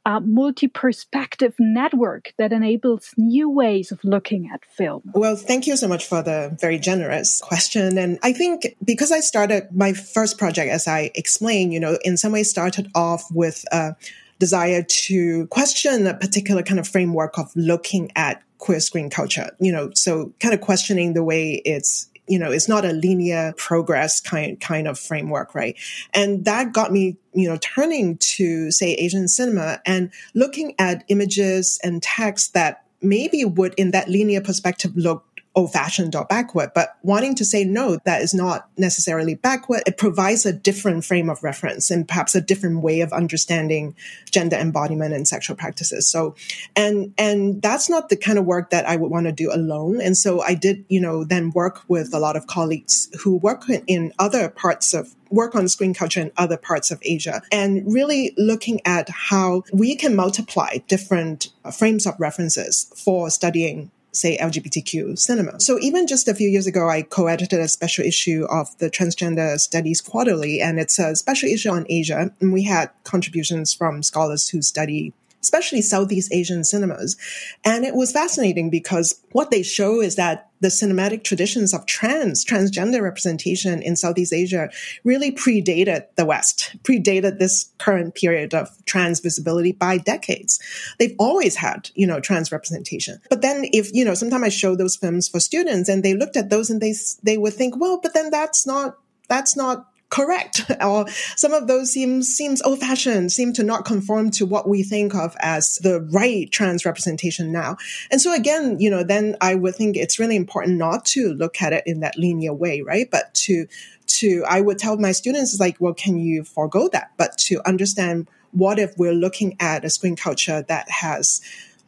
a 0.05 0.19
multi-perspective 0.19 1.53
network 1.59 2.33
that 2.37 2.51
enables 2.51 3.13
new 3.17 3.49
ways 3.49 3.91
of 3.91 4.03
looking 4.03 4.49
at 4.51 4.65
film? 4.65 5.03
Well, 5.13 5.35
thank 5.35 5.67
you 5.67 5.77
so 5.77 5.87
much 5.87 6.05
for 6.05 6.23
the 6.23 6.57
very 6.59 6.79
generous 6.79 7.39
question. 7.41 7.97
And 7.97 8.17
I 8.23 8.33
think 8.33 8.75
because 8.83 9.11
I 9.11 9.19
started 9.19 9.67
my 9.71 9.93
first 9.93 10.39
project, 10.39 10.71
as 10.71 10.87
I 10.87 11.11
explained, 11.13 11.73
you 11.73 11.79
know, 11.79 11.99
in 12.03 12.17
some 12.17 12.31
ways 12.31 12.49
started 12.49 12.89
off 12.95 13.25
with 13.31 13.63
a 13.71 13.95
desire 14.39 14.81
to 14.81 15.45
question 15.47 16.07
a 16.07 16.15
particular 16.15 16.63
kind 16.63 16.79
of 16.79 16.87
framework 16.87 17.37
of 17.37 17.51
looking 17.55 18.11
at 18.15 18.41
queer 18.57 18.79
screen 18.79 19.09
culture, 19.09 19.51
you 19.59 19.71
know, 19.71 19.91
so 19.93 20.33
kind 20.39 20.53
of 20.53 20.61
questioning 20.61 21.13
the 21.13 21.23
way 21.23 21.61
it's 21.63 22.07
you 22.31 22.39
know, 22.39 22.49
it's 22.49 22.69
not 22.69 22.85
a 22.85 22.93
linear 22.93 23.53
progress 23.57 24.21
kind, 24.21 24.57
kind 24.61 24.87
of 24.87 24.97
framework, 24.97 25.53
right? 25.53 25.75
And 26.13 26.45
that 26.45 26.71
got 26.71 26.89
me, 26.93 27.17
you 27.33 27.49
know, 27.49 27.57
turning 27.57 28.17
to 28.19 28.71
say 28.71 28.93
Asian 28.93 29.27
cinema 29.27 29.81
and 29.85 30.11
looking 30.33 30.73
at 30.79 31.03
images 31.09 31.77
and 31.83 32.01
text 32.01 32.53
that 32.53 32.85
maybe 33.01 33.43
would 33.43 33.73
in 33.73 33.91
that 33.91 34.07
linear 34.07 34.39
perspective 34.39 34.95
look 34.95 35.25
old 35.53 35.73
fashioned 35.73 36.15
or 36.15 36.25
backward, 36.25 36.71
but 36.73 36.95
wanting 37.03 37.35
to 37.35 37.43
say 37.43 37.63
no, 37.65 37.97
that 38.05 38.21
is 38.21 38.33
not 38.33 38.69
necessarily 38.77 39.35
backward. 39.35 39.81
It 39.85 39.97
provides 39.97 40.45
a 40.45 40.53
different 40.53 41.03
frame 41.03 41.29
of 41.29 41.43
reference 41.43 41.91
and 41.91 42.07
perhaps 42.07 42.35
a 42.35 42.41
different 42.41 42.81
way 42.81 43.01
of 43.01 43.11
understanding 43.11 43.95
gender 44.31 44.55
embodiment 44.55 45.13
and 45.13 45.27
sexual 45.27 45.57
practices. 45.57 46.07
So, 46.07 46.35
and, 46.75 47.13
and 47.17 47.61
that's 47.61 47.89
not 47.89 48.09
the 48.09 48.15
kind 48.15 48.39
of 48.39 48.45
work 48.45 48.69
that 48.69 48.87
I 48.87 48.95
would 48.95 49.11
want 49.11 49.25
to 49.25 49.33
do 49.33 49.51
alone. 49.51 49.99
And 49.99 50.15
so 50.15 50.41
I 50.41 50.53
did, 50.53 50.85
you 50.87 51.01
know, 51.01 51.25
then 51.25 51.51
work 51.51 51.81
with 51.89 52.13
a 52.13 52.19
lot 52.19 52.37
of 52.37 52.47
colleagues 52.47 53.09
who 53.21 53.35
work 53.35 53.65
in 53.87 54.13
other 54.19 54.49
parts 54.49 54.93
of 54.93 55.13
work 55.29 55.55
on 55.55 55.67
screen 55.67 55.93
culture 55.93 56.19
in 56.19 56.31
other 56.37 56.57
parts 56.57 56.91
of 56.91 56.99
Asia 57.03 57.41
and 57.51 57.83
really 57.91 58.33
looking 58.37 58.81
at 58.85 59.09
how 59.09 59.63
we 59.71 59.95
can 59.95 60.13
multiply 60.13 60.77
different 60.89 61.47
frames 61.73 62.05
of 62.05 62.19
references 62.19 62.91
for 62.97 63.29
studying 63.29 63.89
say 64.11 64.37
LGBTQ 64.37 65.17
cinema. 65.17 65.59
So 65.59 65.79
even 65.79 66.07
just 66.07 66.27
a 66.27 66.33
few 66.33 66.49
years 66.49 66.67
ago, 66.67 66.89
I 66.89 67.01
co-edited 67.01 67.59
a 67.59 67.67
special 67.67 68.05
issue 68.05 68.45
of 68.49 68.77
the 68.79 68.89
Transgender 68.89 69.59
Studies 69.59 70.01
Quarterly, 70.01 70.61
and 70.61 70.79
it's 70.79 70.99
a 70.99 71.15
special 71.15 71.49
issue 71.49 71.69
on 71.69 71.85
Asia. 71.89 72.31
And 72.39 72.53
we 72.53 72.63
had 72.63 72.91
contributions 73.03 73.73
from 73.73 74.03
scholars 74.03 74.49
who 74.49 74.61
study 74.61 75.13
especially 75.41 75.81
Southeast 75.81 76.31
Asian 76.33 76.63
cinemas. 76.63 77.17
And 77.63 77.85
it 77.85 77.95
was 77.95 78.11
fascinating 78.11 78.69
because 78.69 79.21
what 79.31 79.51
they 79.51 79.63
show 79.63 80.01
is 80.01 80.15
that 80.15 80.49
the 80.61 80.67
cinematic 80.67 81.23
traditions 81.23 81.73
of 81.73 81.85
trans, 81.87 82.45
transgender 82.45 83.01
representation 83.01 83.81
in 83.81 83.95
Southeast 83.95 84.31
Asia 84.31 84.69
really 85.03 85.31
predated 85.31 86.05
the 86.15 86.25
West, 86.25 86.75
predated 86.83 87.39
this 87.39 87.71
current 87.79 88.13
period 88.13 88.53
of 88.53 88.69
trans 88.85 89.19
visibility 89.19 89.71
by 89.71 89.97
decades. 89.97 90.59
They've 90.99 91.15
always 91.17 91.55
had, 91.55 91.89
you 91.95 92.05
know, 92.05 92.19
trans 92.19 92.51
representation. 92.51 93.19
But 93.29 93.41
then 93.41 93.65
if, 93.73 93.91
you 93.93 94.05
know, 94.05 94.13
sometimes 94.13 94.43
I 94.43 94.49
show 94.49 94.75
those 94.75 94.95
films 94.95 95.27
for 95.27 95.39
students 95.39 95.89
and 95.89 96.03
they 96.03 96.13
looked 96.13 96.37
at 96.37 96.51
those 96.51 96.69
and 96.69 96.79
they, 96.79 96.93
they 97.23 97.37
would 97.37 97.53
think, 97.53 97.79
well, 97.79 97.99
but 98.01 98.13
then 98.13 98.29
that's 98.29 98.67
not, 98.67 98.97
that's 99.27 99.55
not 99.55 99.90
correct. 100.11 100.61
Or 100.81 101.07
some 101.35 101.53
of 101.53 101.67
those 101.67 101.91
seems 101.91 102.27
seems 102.27 102.61
old 102.61 102.79
fashioned 102.79 103.31
seem 103.31 103.53
to 103.53 103.63
not 103.63 103.85
conform 103.85 104.31
to 104.31 104.45
what 104.45 104.67
we 104.67 104.83
think 104.83 105.15
of 105.15 105.35
as 105.39 105.75
the 105.75 106.01
right 106.01 106.51
trans 106.51 106.85
representation 106.85 107.51
now. 107.51 107.77
And 108.11 108.19
so 108.19 108.33
again 108.33 108.79
you 108.79 108.89
know 108.89 109.03
then 109.03 109.35
i 109.41 109.55
would 109.55 109.75
think 109.75 109.95
it's 109.95 110.19
really 110.19 110.35
important 110.35 110.77
not 110.77 111.05
to 111.05 111.33
look 111.33 111.61
at 111.61 111.73
it 111.73 111.83
in 111.85 112.01
that 112.01 112.17
linear 112.17 112.53
way 112.53 112.81
right? 112.81 113.09
But 113.09 113.33
to 113.45 113.67
to 114.07 114.43
i 114.47 114.59
would 114.59 114.77
tell 114.77 114.97
my 114.97 115.11
students 115.11 115.59
like 115.59 115.77
well 115.79 115.93
can 115.93 116.17
you 116.17 116.43
forego 116.43 116.89
that? 116.89 117.11
But 117.17 117.37
to 117.49 117.61
understand 117.65 118.27
what 118.51 118.79
if 118.79 118.97
we're 118.97 119.13
looking 119.13 119.55
at 119.59 119.85
a 119.85 119.89
screen 119.89 120.15
culture 120.15 120.63
that 120.67 120.89
has 120.89 121.41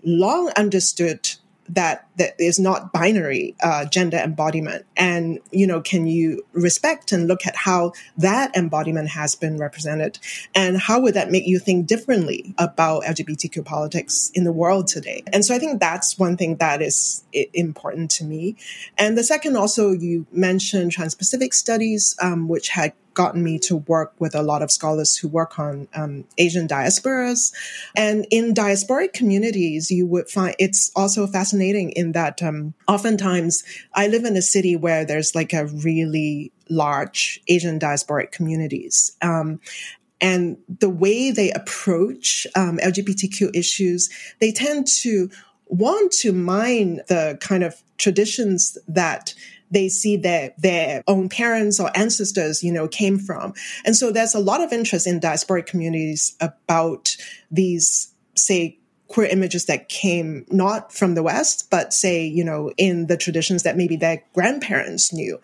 long 0.03 0.51
understood 0.55 1.29
that 1.69 2.07
that 2.17 2.35
is 2.39 2.59
not 2.59 2.91
binary 2.93 3.55
uh, 3.63 3.85
gender 3.85 4.17
embodiment. 4.17 4.85
And 4.95 5.39
you 5.51 5.67
know 5.67 5.81
can 5.81 6.05
you 6.07 6.45
respect 6.53 7.11
and 7.11 7.27
look 7.27 7.45
at 7.45 7.55
how 7.55 7.93
that 8.17 8.55
embodiment 8.55 9.09
has 9.09 9.35
been 9.35 9.57
represented? 9.57 10.19
And 10.55 10.77
how 10.77 10.99
would 11.01 11.13
that 11.13 11.31
make 11.31 11.47
you 11.47 11.59
think 11.59 11.87
differently 11.87 12.53
about 12.57 13.03
lgbtq 13.03 13.63
politics 13.65 14.31
in 14.33 14.43
the 14.43 14.51
world 14.51 14.87
today? 14.87 15.23
And 15.31 15.45
so 15.45 15.55
i 15.55 15.59
think 15.59 15.79
that's 15.79 16.17
one 16.17 16.37
thing 16.37 16.57
that 16.57 16.81
is 16.81 17.23
important 17.53 18.11
to 18.11 18.23
me. 18.23 18.55
And 18.97 19.17
the 19.17 19.23
second 19.23 19.55
also 19.57 19.91
you 19.91 20.25
mentioned 20.31 20.91
trans-pacific 20.91 21.53
studies 21.53 22.15
um, 22.21 22.47
which 22.47 22.69
had 22.69 22.93
gotten 23.13 23.43
me 23.43 23.59
to 23.59 23.77
work 23.77 24.13
with 24.19 24.35
a 24.35 24.41
lot 24.41 24.61
of 24.61 24.71
scholars 24.71 25.17
who 25.17 25.27
work 25.27 25.59
on 25.59 25.87
um, 25.93 26.25
Asian 26.37 26.67
diasporas. 26.67 27.53
And 27.95 28.25
in 28.31 28.53
diasporic 28.53 29.13
communities, 29.13 29.91
you 29.91 30.05
would 30.07 30.29
find 30.29 30.55
it's 30.59 30.91
also 30.95 31.27
fascinating 31.27 31.91
in 31.91 32.11
that 32.13 32.41
um, 32.41 32.73
oftentimes 32.87 33.63
I 33.93 34.07
live 34.07 34.25
in 34.25 34.35
a 34.35 34.41
city 34.41 34.75
where 34.75 35.05
there's 35.05 35.35
like 35.35 35.53
a 35.53 35.65
really 35.67 36.51
large 36.69 37.41
Asian 37.47 37.79
diasporic 37.79 38.31
communities. 38.31 39.15
Um, 39.21 39.59
and 40.21 40.57
the 40.79 40.89
way 40.89 41.31
they 41.31 41.51
approach 41.51 42.47
um, 42.55 42.77
LGBTQ 42.77 43.53
issues, 43.53 44.09
they 44.39 44.53
tend 44.53 44.87
to 45.01 45.29
want 45.65 46.11
to 46.13 46.31
mine 46.31 47.01
the 47.09 47.37
kind 47.41 47.63
of 47.63 47.81
traditions 47.97 48.77
that 48.87 49.33
they 49.73 49.89
see 49.89 50.17
that 50.17 50.61
their 50.61 51.03
own 51.07 51.29
parents 51.29 51.79
or 51.79 51.91
ancestors, 51.95 52.63
you 52.63 52.71
know, 52.71 52.87
came 52.87 53.17
from. 53.17 53.53
And 53.85 53.95
so 53.95 54.11
there's 54.11 54.35
a 54.35 54.39
lot 54.39 54.61
of 54.61 54.71
interest 54.71 55.07
in 55.07 55.19
diasporic 55.19 55.65
communities 55.65 56.35
about 56.39 57.15
these, 57.51 58.13
say, 58.35 58.77
queer 59.07 59.27
images 59.27 59.65
that 59.65 59.89
came 59.89 60.43
not 60.49 60.91
from 60.91 61.13
the 61.13 61.21
West, 61.21 61.69
but 61.69 61.93
say, 61.93 62.25
you 62.25 62.43
know, 62.43 62.71
in 62.77 63.05
the 63.05 63.17
traditions 63.17 63.61
that 63.61 63.77
maybe 63.77 63.95
their 63.95 64.23
grandparents 64.33 65.13
knew. 65.13 65.39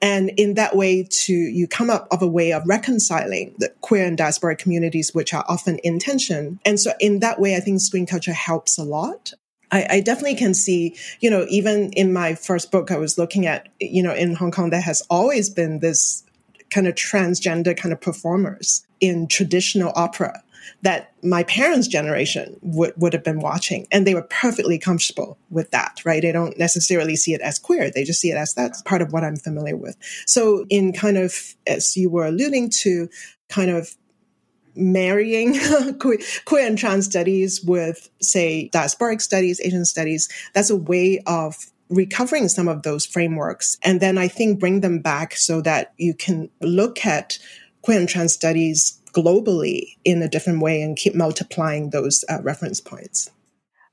And 0.00 0.32
in 0.36 0.54
that 0.54 0.74
way 0.74 1.06
to, 1.08 1.32
you 1.32 1.68
come 1.68 1.88
up 1.88 2.08
of 2.10 2.20
a 2.20 2.26
way 2.26 2.52
of 2.52 2.64
reconciling 2.66 3.54
the 3.58 3.68
queer 3.80 4.06
and 4.06 4.18
diasporic 4.18 4.58
communities, 4.58 5.14
which 5.14 5.32
are 5.32 5.44
often 5.48 5.78
in 5.78 6.00
tension. 6.00 6.58
And 6.64 6.80
so 6.80 6.92
in 6.98 7.20
that 7.20 7.38
way, 7.38 7.54
I 7.54 7.60
think 7.60 7.80
screen 7.80 8.06
culture 8.06 8.32
helps 8.32 8.76
a 8.76 8.82
lot. 8.82 9.34
I, 9.72 9.86
I, 9.88 10.00
definitely 10.00 10.36
can 10.36 10.54
see, 10.54 10.94
you 11.20 11.30
know, 11.30 11.46
even 11.48 11.92
in 11.94 12.12
my 12.12 12.34
first 12.34 12.70
book, 12.70 12.90
I 12.90 12.98
was 12.98 13.18
looking 13.18 13.46
at, 13.46 13.68
you 13.80 14.02
know, 14.02 14.14
in 14.14 14.34
Hong 14.34 14.50
Kong, 14.50 14.70
there 14.70 14.80
has 14.80 15.02
always 15.08 15.48
been 15.48 15.80
this 15.80 16.24
kind 16.70 16.86
of 16.86 16.94
transgender 16.94 17.76
kind 17.76 17.92
of 17.92 18.00
performers 18.00 18.86
in 19.00 19.26
traditional 19.26 19.92
opera 19.96 20.42
that 20.82 21.12
my 21.22 21.42
parents' 21.44 21.88
generation 21.88 22.58
would, 22.62 22.92
would 22.96 23.12
have 23.12 23.24
been 23.24 23.40
watching. 23.40 23.86
And 23.90 24.06
they 24.06 24.14
were 24.14 24.22
perfectly 24.22 24.78
comfortable 24.78 25.38
with 25.50 25.70
that, 25.70 26.00
right? 26.04 26.22
They 26.22 26.32
don't 26.32 26.58
necessarily 26.58 27.16
see 27.16 27.34
it 27.34 27.40
as 27.40 27.58
queer. 27.58 27.90
They 27.90 28.04
just 28.04 28.20
see 28.20 28.30
it 28.30 28.36
as 28.36 28.54
that's 28.54 28.82
part 28.82 29.02
of 29.02 29.12
what 29.12 29.24
I'm 29.24 29.36
familiar 29.36 29.76
with. 29.76 29.96
So 30.26 30.66
in 30.70 30.92
kind 30.92 31.18
of, 31.18 31.34
as 31.66 31.96
you 31.96 32.10
were 32.10 32.26
alluding 32.26 32.70
to, 32.70 33.08
kind 33.48 33.70
of 33.70 33.94
marrying 34.74 35.58
queer, 35.98 36.18
queer 36.44 36.66
and 36.66 36.78
trans 36.78 37.06
studies 37.06 37.62
with, 37.62 38.08
say, 38.20 38.70
diasporic 38.72 39.20
studies, 39.20 39.60
Asian 39.60 39.84
studies, 39.84 40.28
that's 40.54 40.70
a 40.70 40.76
way 40.76 41.20
of 41.26 41.56
recovering 41.88 42.48
some 42.48 42.68
of 42.68 42.82
those 42.82 43.04
frameworks. 43.04 43.76
And 43.82 44.00
then 44.00 44.18
I 44.18 44.28
think 44.28 44.58
bring 44.58 44.80
them 44.80 45.00
back 45.00 45.36
so 45.36 45.60
that 45.62 45.92
you 45.98 46.14
can 46.14 46.48
look 46.60 47.04
at 47.04 47.38
queer 47.82 47.98
and 47.98 48.08
trans 48.08 48.32
studies 48.32 48.98
globally 49.12 49.96
in 50.04 50.22
a 50.22 50.28
different 50.28 50.60
way 50.60 50.80
and 50.80 50.96
keep 50.96 51.14
multiplying 51.14 51.90
those 51.90 52.24
uh, 52.30 52.38
reference 52.42 52.80
points. 52.80 53.30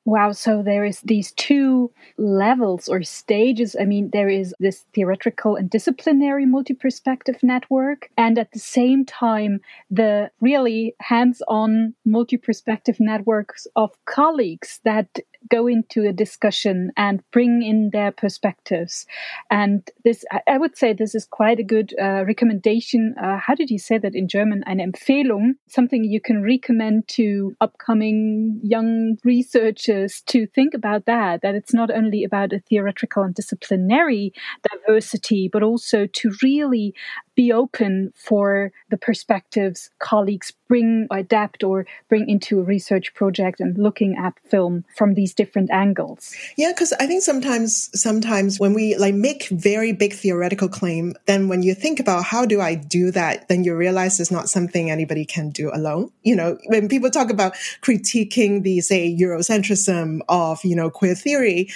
Wow, 0.06 0.32
so 0.32 0.64
there 0.64 0.86
is 0.86 1.02
these 1.02 1.34
two 1.34 1.92
levels 2.18 2.88
or 2.88 3.04
stages. 3.04 3.76
I 3.80 3.86
mean, 3.86 4.10
there 4.12 4.30
is 4.30 4.56
this 4.60 4.86
theoretical 4.96 5.56
and 5.56 5.70
disciplinary 5.70 6.46
multi-perspective 6.46 7.38
network, 7.44 8.10
and 8.18 8.40
at 8.40 8.52
the 8.52 8.60
same 8.60 9.06
time, 9.06 9.60
the 9.92 10.32
really 10.40 10.96
hands-on 11.00 11.94
multi-perspective 12.06 13.00
networks 13.00 13.68
of 13.76 13.92
colleagues 14.06 14.80
that 14.86 15.20
go 15.50 15.68
into 15.68 16.08
a 16.08 16.14
discussion 16.14 16.92
and 16.98 17.24
bring 17.32 17.62
in 17.64 17.90
their 17.92 18.12
perspectives. 18.12 19.06
And 19.50 19.90
this, 20.04 20.26
I 20.48 20.58
would 20.58 20.78
say, 20.78 20.94
this 20.94 21.16
is 21.16 21.26
quite 21.26 21.60
a 21.60 21.64
good 21.64 21.94
uh, 22.00 22.26
recommendation. 22.26 23.16
Uh, 23.22 23.38
how 23.38 23.56
did 23.56 23.70
you 23.70 23.80
say 23.80 23.98
that 23.98 24.16
in 24.16 24.28
German? 24.28 24.64
Eine 24.68 24.92
Empfehlung, 24.92 25.54
something 25.68 26.04
you 26.04 26.20
can 26.20 26.44
recommend 26.44 27.08
to 27.10 27.56
upcoming 27.62 28.60
young 28.64 29.18
researchers 29.24 29.89
to 29.90 30.48
think 30.48 30.74
about 30.74 31.06
that. 31.06 31.42
That 31.42 31.56
it's 31.56 31.74
not 31.74 31.92
only 31.92 32.24
about 32.24 32.54
a 32.54 32.60
theoretical 32.60 33.24
and 33.24 33.34
disciplinary 33.34 34.34
diversity, 34.72 35.50
but 35.52 35.64
also 35.64 36.08
to 36.08 36.32
really 36.44 36.94
be 37.36 37.52
open 37.52 38.14
for 38.16 38.72
the 38.90 38.98
perspectives 38.98 39.90
colleagues 40.00 40.54
bring, 40.70 41.08
adapt, 41.12 41.64
or 41.64 41.86
bring 42.08 42.30
into 42.30 42.60
a 42.60 42.64
research 42.64 43.14
project 43.16 43.60
and 43.60 43.78
looking 43.78 44.16
at 44.16 44.40
film 44.46 44.86
from 44.96 45.16
these 45.16 45.34
different 45.34 45.70
angles. 45.72 46.34
Yeah, 46.58 46.72
because 46.72 46.94
I 46.94 47.08
think 47.08 47.24
sometimes, 47.24 47.90
sometimes 48.00 48.60
when 48.60 48.74
we 48.74 48.96
like 48.96 49.16
make 49.16 49.48
very 49.50 49.92
big 49.92 50.14
theoretical 50.14 50.70
claim, 50.70 51.16
then 51.26 51.50
when 51.50 51.64
you 51.64 51.74
think 51.74 52.00
about 52.00 52.24
how 52.24 52.46
do 52.46 52.62
I 52.62 52.76
do 52.76 53.12
that, 53.12 53.50
then 53.50 53.64
you 53.64 53.76
realize 53.76 54.20
it's 54.20 54.32
not 54.32 54.48
something 54.48 54.92
anybody 54.92 55.26
can 55.26 55.50
do 55.50 55.72
alone. 55.74 56.12
You 56.24 56.36
know, 56.36 56.58
when 56.68 56.88
people 56.88 57.10
talk 57.10 57.32
about 57.32 57.56
critiquing 57.82 58.64
the 58.64 58.80
say 58.82 59.16
Eurocentrism 59.20 60.20
of 60.30 60.64
you 60.64 60.76
know 60.76 60.92
queer 60.92 61.16
theory, 61.16 61.70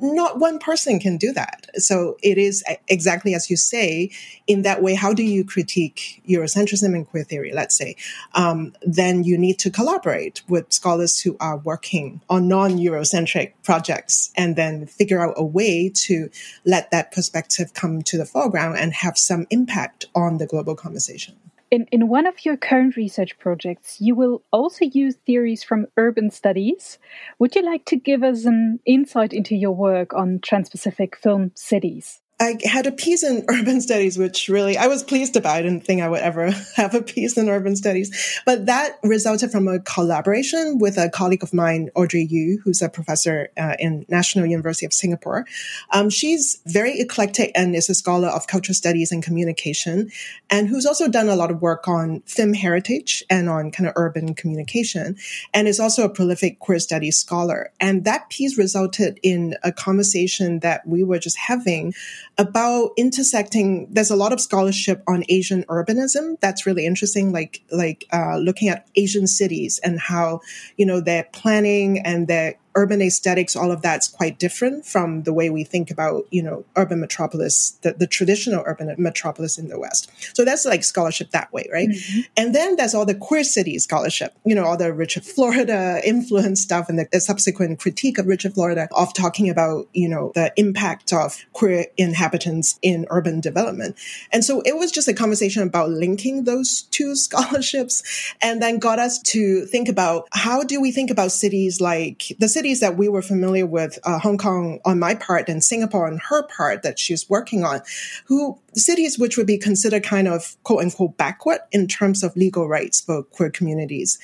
not 0.00 0.38
one 0.38 0.58
person 0.58 0.98
can 0.98 1.16
do 1.16 1.32
that. 1.32 1.66
So 1.76 2.16
it 2.22 2.38
is 2.38 2.64
exactly 2.88 3.34
as 3.34 3.50
you 3.50 3.56
say. 3.56 4.10
In 4.46 4.62
that 4.62 4.82
way, 4.82 4.94
how 4.94 5.12
do 5.12 5.22
you 5.22 5.44
critique 5.44 6.22
Eurocentrism 6.28 6.94
and 6.94 7.08
queer 7.08 7.24
theory? 7.24 7.52
Let's 7.52 7.76
say, 7.76 7.96
um, 8.34 8.74
then 8.82 9.22
you 9.22 9.38
need 9.38 9.58
to 9.60 9.70
collaborate 9.70 10.42
with 10.48 10.72
scholars 10.72 11.20
who 11.20 11.36
are 11.40 11.58
working 11.58 12.20
on 12.28 12.48
non-Eurocentric 12.48 13.52
projects, 13.62 14.32
and 14.36 14.56
then 14.56 14.86
figure 14.86 15.20
out 15.20 15.34
a 15.36 15.44
way 15.44 15.88
to 15.88 16.30
let 16.64 16.90
that 16.90 17.12
perspective 17.12 17.74
come 17.74 18.02
to 18.02 18.18
the 18.18 18.26
foreground 18.26 18.76
and 18.78 18.92
have 18.92 19.16
some 19.16 19.46
impact 19.50 20.06
on 20.14 20.38
the 20.38 20.46
global 20.46 20.74
conversation. 20.74 21.36
In, 21.70 21.86
in 21.92 22.08
one 22.08 22.26
of 22.26 22.44
your 22.44 22.56
current 22.56 22.96
research 22.96 23.38
projects, 23.38 24.00
you 24.00 24.16
will 24.16 24.42
also 24.52 24.84
use 24.84 25.16
theories 25.24 25.62
from 25.62 25.86
urban 25.96 26.30
studies. 26.30 26.98
Would 27.38 27.54
you 27.54 27.62
like 27.62 27.84
to 27.86 27.96
give 27.96 28.24
us 28.24 28.44
an 28.44 28.80
insight 28.84 29.32
into 29.32 29.54
your 29.54 29.70
work 29.70 30.12
on 30.12 30.40
Trans 30.40 30.68
Pacific 30.68 31.16
film 31.16 31.52
cities? 31.54 32.22
I 32.40 32.56
had 32.64 32.86
a 32.86 32.92
piece 32.92 33.22
in 33.22 33.44
urban 33.48 33.80
studies, 33.82 34.16
which 34.16 34.48
really 34.48 34.78
I 34.78 34.86
was 34.86 35.02
pleased 35.02 35.36
about. 35.36 35.56
I 35.56 35.62
didn't 35.62 35.84
think 35.84 36.00
I 36.00 36.08
would 36.08 36.20
ever 36.20 36.50
have 36.76 36.94
a 36.94 37.02
piece 37.02 37.36
in 37.36 37.48
urban 37.48 37.76
studies, 37.76 38.40
but 38.46 38.66
that 38.66 38.98
resulted 39.02 39.52
from 39.52 39.68
a 39.68 39.78
collaboration 39.80 40.78
with 40.78 40.96
a 40.96 41.10
colleague 41.10 41.42
of 41.42 41.52
mine, 41.52 41.90
Audrey 41.94 42.22
Yue, 42.22 42.60
who's 42.64 42.80
a 42.80 42.88
professor 42.88 43.50
uh, 43.58 43.76
in 43.78 44.06
National 44.08 44.46
University 44.46 44.86
of 44.86 44.92
Singapore. 44.92 45.44
Um, 45.90 46.08
she's 46.08 46.60
very 46.66 46.98
eclectic 46.98 47.52
and 47.54 47.76
is 47.76 47.90
a 47.90 47.94
scholar 47.94 48.28
of 48.28 48.46
cultural 48.46 48.74
studies 48.74 49.12
and 49.12 49.22
communication, 49.22 50.10
and 50.48 50.68
who's 50.68 50.86
also 50.86 51.08
done 51.08 51.28
a 51.28 51.36
lot 51.36 51.50
of 51.50 51.60
work 51.60 51.86
on 51.86 52.20
film 52.22 52.54
heritage 52.54 53.22
and 53.28 53.50
on 53.50 53.70
kind 53.70 53.86
of 53.86 53.92
urban 53.96 54.34
communication, 54.34 55.16
and 55.52 55.68
is 55.68 55.78
also 55.78 56.04
a 56.04 56.08
prolific 56.08 56.58
queer 56.58 56.78
studies 56.78 57.18
scholar. 57.18 57.70
And 57.80 58.04
that 58.04 58.30
piece 58.30 58.56
resulted 58.56 59.20
in 59.22 59.56
a 59.62 59.72
conversation 59.72 60.60
that 60.60 60.86
we 60.86 61.04
were 61.04 61.18
just 61.18 61.36
having 61.36 61.92
about 62.40 62.92
intersecting. 62.96 63.86
There's 63.90 64.10
a 64.10 64.16
lot 64.16 64.32
of 64.32 64.40
scholarship 64.40 65.02
on 65.06 65.24
Asian 65.28 65.62
urbanism 65.64 66.40
that's 66.40 66.64
really 66.64 66.86
interesting, 66.86 67.32
like 67.32 67.62
like 67.70 68.06
uh, 68.14 68.38
looking 68.38 68.70
at 68.70 68.88
Asian 68.96 69.26
cities 69.26 69.78
and 69.84 70.00
how 70.00 70.40
you 70.78 70.86
know 70.86 71.02
their 71.02 71.24
planning 71.34 71.98
and 71.98 72.28
their 72.28 72.54
urban 72.80 73.02
aesthetics, 73.02 73.54
all 73.54 73.70
of 73.70 73.82
that's 73.82 74.08
quite 74.08 74.38
different 74.38 74.86
from 74.86 75.24
the 75.24 75.34
way 75.34 75.50
we 75.50 75.62
think 75.64 75.90
about, 75.90 76.26
you 76.30 76.42
know, 76.42 76.64
urban 76.76 76.98
metropolis, 76.98 77.72
the, 77.82 77.92
the 77.92 78.06
traditional 78.06 78.64
urban 78.66 78.94
metropolis 78.96 79.58
in 79.58 79.68
the 79.68 79.78
West. 79.78 80.10
So 80.34 80.46
that's 80.46 80.64
like 80.64 80.82
scholarship 80.82 81.30
that 81.32 81.52
way, 81.52 81.68
right? 81.70 81.90
Mm-hmm. 81.90 82.20
And 82.38 82.54
then 82.54 82.76
there's 82.76 82.94
all 82.94 83.04
the 83.04 83.14
queer 83.14 83.44
city 83.44 83.78
scholarship, 83.78 84.34
you 84.46 84.54
know, 84.54 84.64
all 84.64 84.78
the 84.78 84.94
Richard 84.94 85.24
Florida 85.24 86.00
influence 86.04 86.62
stuff 86.62 86.88
and 86.88 86.98
the, 86.98 87.06
the 87.12 87.20
subsequent 87.20 87.80
critique 87.80 88.16
of 88.16 88.26
Richard 88.26 88.54
Florida 88.54 88.88
of 88.92 89.12
talking 89.12 89.50
about, 89.50 89.86
you 89.92 90.08
know, 90.08 90.32
the 90.34 90.50
impact 90.56 91.12
of 91.12 91.44
queer 91.52 91.84
inhabitants 91.98 92.78
in 92.80 93.06
urban 93.10 93.40
development. 93.40 93.96
And 94.32 94.42
so 94.42 94.62
it 94.62 94.76
was 94.76 94.90
just 94.90 95.06
a 95.06 95.12
conversation 95.12 95.62
about 95.62 95.90
linking 95.90 96.44
those 96.44 96.82
two 96.90 97.14
scholarships 97.26 98.02
and 98.40 98.62
then 98.62 98.78
got 98.78 98.98
us 98.98 99.20
to 99.20 99.66
think 99.66 99.88
about 99.88 100.28
how 100.32 100.62
do 100.62 100.80
we 100.80 100.92
think 100.92 101.10
about 101.10 101.30
cities 101.30 101.78
like 101.78 102.32
the 102.38 102.48
city 102.48 102.69
cities 102.70 102.80
that 102.80 102.96
we 102.96 103.08
were 103.08 103.22
familiar 103.22 103.66
with, 103.66 103.98
uh, 104.04 104.18
Hong 104.20 104.38
Kong 104.38 104.78
on 104.84 105.00
my 105.00 105.14
part 105.14 105.48
and 105.48 105.62
Singapore 105.62 106.06
on 106.06 106.20
her 106.28 106.44
part 106.44 106.82
that 106.84 107.00
she's 107.00 107.28
working 107.28 107.64
on, 107.64 107.80
who 108.26 108.58
cities 108.76 109.18
which 109.18 109.36
would 109.36 109.46
be 109.46 109.58
considered 109.58 110.04
kind 110.04 110.28
of 110.28 110.56
quote 110.62 110.82
unquote 110.82 111.16
backward 111.16 111.58
in 111.72 111.88
terms 111.88 112.22
of 112.22 112.36
legal 112.36 112.68
rights 112.68 113.00
for 113.00 113.24
queer 113.24 113.50
communities. 113.50 114.18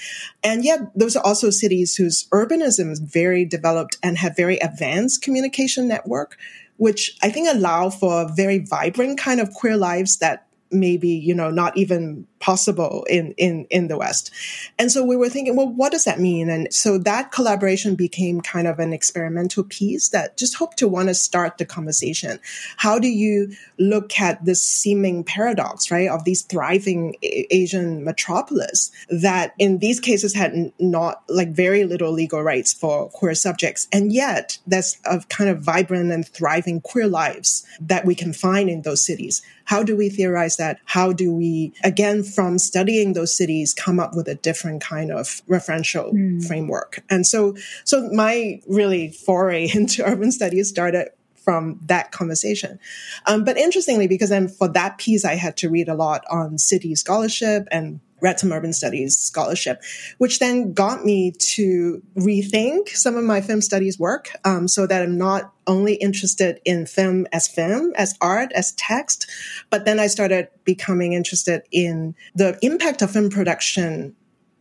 And 0.44 0.64
yet 0.64 0.78
those 0.94 1.16
are 1.16 1.26
also 1.26 1.50
cities 1.50 1.96
whose 1.96 2.28
urbanism 2.32 2.92
is 2.92 3.00
very 3.00 3.44
developed 3.44 3.98
and 4.00 4.16
have 4.18 4.36
very 4.36 4.58
advanced 4.58 5.22
communication 5.22 5.88
network, 5.88 6.36
which 6.76 7.16
I 7.22 7.30
think 7.30 7.48
allow 7.48 7.90
for 7.90 8.30
very 8.32 8.58
vibrant 8.58 9.18
kind 9.18 9.40
of 9.40 9.52
queer 9.52 9.76
lives 9.76 10.18
that 10.18 10.46
maybe, 10.70 11.08
you 11.08 11.34
know, 11.34 11.50
not 11.50 11.76
even 11.76 12.26
possible 12.38 13.04
in, 13.08 13.32
in, 13.36 13.66
in 13.70 13.88
the 13.88 13.96
West. 13.96 14.30
And 14.78 14.90
so 14.90 15.04
we 15.04 15.16
were 15.16 15.28
thinking, 15.28 15.56
well, 15.56 15.68
what 15.68 15.92
does 15.92 16.04
that 16.04 16.20
mean? 16.20 16.48
And 16.48 16.72
so 16.72 16.98
that 16.98 17.32
collaboration 17.32 17.94
became 17.94 18.40
kind 18.40 18.66
of 18.66 18.78
an 18.78 18.92
experimental 18.92 19.64
piece 19.64 20.08
that 20.10 20.36
just 20.36 20.56
hoped 20.56 20.78
to 20.78 20.88
want 20.88 21.08
to 21.08 21.14
start 21.14 21.58
the 21.58 21.64
conversation. 21.64 22.38
How 22.76 22.98
do 22.98 23.08
you 23.08 23.52
look 23.78 24.18
at 24.20 24.44
this 24.44 24.62
seeming 24.62 25.24
paradox, 25.24 25.90
right, 25.90 26.08
of 26.08 26.24
these 26.24 26.42
thriving 26.42 27.16
Asian 27.22 28.04
metropolis 28.04 28.90
that 29.08 29.54
in 29.58 29.78
these 29.78 30.00
cases 30.00 30.34
had 30.34 30.72
not 30.78 31.22
like 31.28 31.50
very 31.50 31.84
little 31.84 32.12
legal 32.12 32.42
rights 32.42 32.72
for 32.72 33.08
queer 33.08 33.34
subjects. 33.34 33.88
And 33.92 34.12
yet 34.12 34.58
there's 34.66 34.98
a 35.04 35.20
kind 35.28 35.50
of 35.50 35.60
vibrant 35.60 36.12
and 36.12 36.26
thriving 36.26 36.80
queer 36.80 37.06
lives 37.06 37.66
that 37.80 38.04
we 38.04 38.14
can 38.14 38.32
find 38.32 38.68
in 38.68 38.82
those 38.82 39.04
cities. 39.04 39.42
How 39.64 39.82
do 39.82 39.96
we 39.96 40.08
theorize 40.08 40.56
that? 40.58 40.78
How 40.84 41.12
do 41.12 41.34
we, 41.34 41.72
again, 41.82 42.22
from 42.26 42.58
studying 42.58 43.12
those 43.12 43.36
cities 43.36 43.74
come 43.74 44.00
up 44.00 44.14
with 44.14 44.28
a 44.28 44.34
different 44.34 44.82
kind 44.82 45.10
of 45.10 45.42
referential 45.48 46.12
mm. 46.12 46.46
framework. 46.46 47.02
And 47.08 47.26
so, 47.26 47.56
so 47.84 48.08
my 48.12 48.60
really 48.68 49.10
foray 49.10 49.70
into 49.74 50.04
urban 50.04 50.32
studies 50.32 50.68
started 50.68 51.08
from 51.34 51.78
that 51.84 52.10
conversation. 52.10 52.80
Um, 53.26 53.44
but 53.44 53.56
interestingly, 53.56 54.08
because 54.08 54.30
then 54.30 54.48
for 54.48 54.66
that 54.68 54.98
piece, 54.98 55.24
I 55.24 55.36
had 55.36 55.56
to 55.58 55.70
read 55.70 55.88
a 55.88 55.94
lot 55.94 56.24
on 56.28 56.58
city 56.58 56.96
scholarship 56.96 57.68
and 57.70 58.00
read 58.20 58.40
some 58.40 58.52
urban 58.52 58.72
studies 58.72 59.18
scholarship, 59.18 59.82
which 60.18 60.38
then 60.38 60.72
got 60.72 61.04
me 61.04 61.32
to 61.32 62.02
rethink 62.16 62.88
some 62.88 63.16
of 63.16 63.24
my 63.24 63.40
film 63.40 63.60
studies 63.60 63.98
work 63.98 64.30
um, 64.44 64.68
so 64.68 64.86
that 64.86 65.02
I'm 65.02 65.18
not 65.18 65.52
only 65.66 65.94
interested 65.94 66.60
in 66.64 66.86
film 66.86 67.26
as 67.32 67.48
film, 67.48 67.92
as 67.96 68.16
art, 68.20 68.52
as 68.52 68.72
text, 68.72 69.26
but 69.70 69.84
then 69.84 69.98
I 69.98 70.06
started 70.06 70.48
becoming 70.64 71.12
interested 71.12 71.62
in 71.70 72.14
the 72.34 72.58
impact 72.62 73.02
of 73.02 73.10
film 73.10 73.30
production 73.30 74.14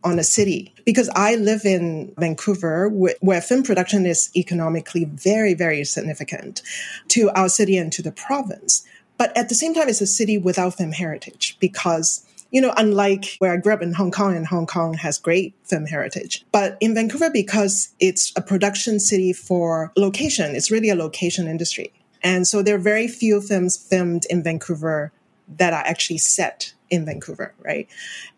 on 0.04 0.18
a 0.20 0.24
city 0.24 0.72
because 0.84 1.10
I 1.16 1.34
live 1.34 1.64
in 1.64 2.14
Vancouver 2.16 2.88
where 2.88 3.40
film 3.40 3.64
production 3.64 4.06
is 4.06 4.30
economically 4.36 5.04
very, 5.04 5.52
very 5.54 5.84
significant 5.84 6.62
to 7.08 7.30
our 7.30 7.48
city 7.48 7.76
and 7.76 7.92
to 7.92 8.02
the 8.02 8.12
province. 8.12 8.86
But 9.18 9.36
at 9.36 9.48
the 9.48 9.54
same 9.54 9.74
time, 9.74 9.88
it's 9.88 10.00
a 10.00 10.06
city 10.06 10.38
without 10.38 10.74
film 10.74 10.92
heritage 10.92 11.56
because 11.58 12.24
you 12.50 12.60
know, 12.60 12.72
unlike 12.76 13.36
where 13.38 13.52
I 13.52 13.56
grew 13.56 13.72
up 13.72 13.82
in 13.82 13.92
Hong 13.92 14.10
Kong, 14.10 14.36
and 14.36 14.46
Hong 14.46 14.66
Kong 14.66 14.94
has 14.94 15.18
great 15.18 15.54
film 15.64 15.86
heritage. 15.86 16.44
But 16.52 16.76
in 16.80 16.94
Vancouver, 16.94 17.30
because 17.30 17.94
it's 18.00 18.32
a 18.36 18.40
production 18.40 19.00
city 19.00 19.32
for 19.32 19.92
location, 19.96 20.54
it's 20.54 20.70
really 20.70 20.90
a 20.90 20.94
location 20.94 21.46
industry. 21.48 21.92
And 22.22 22.46
so 22.46 22.62
there 22.62 22.76
are 22.76 22.78
very 22.78 23.08
few 23.08 23.40
films 23.40 23.76
filmed 23.76 24.26
in 24.30 24.42
Vancouver 24.42 25.12
that 25.58 25.72
are 25.72 25.84
actually 25.86 26.18
set 26.18 26.72
in 26.90 27.04
Vancouver, 27.04 27.54
right? 27.62 27.88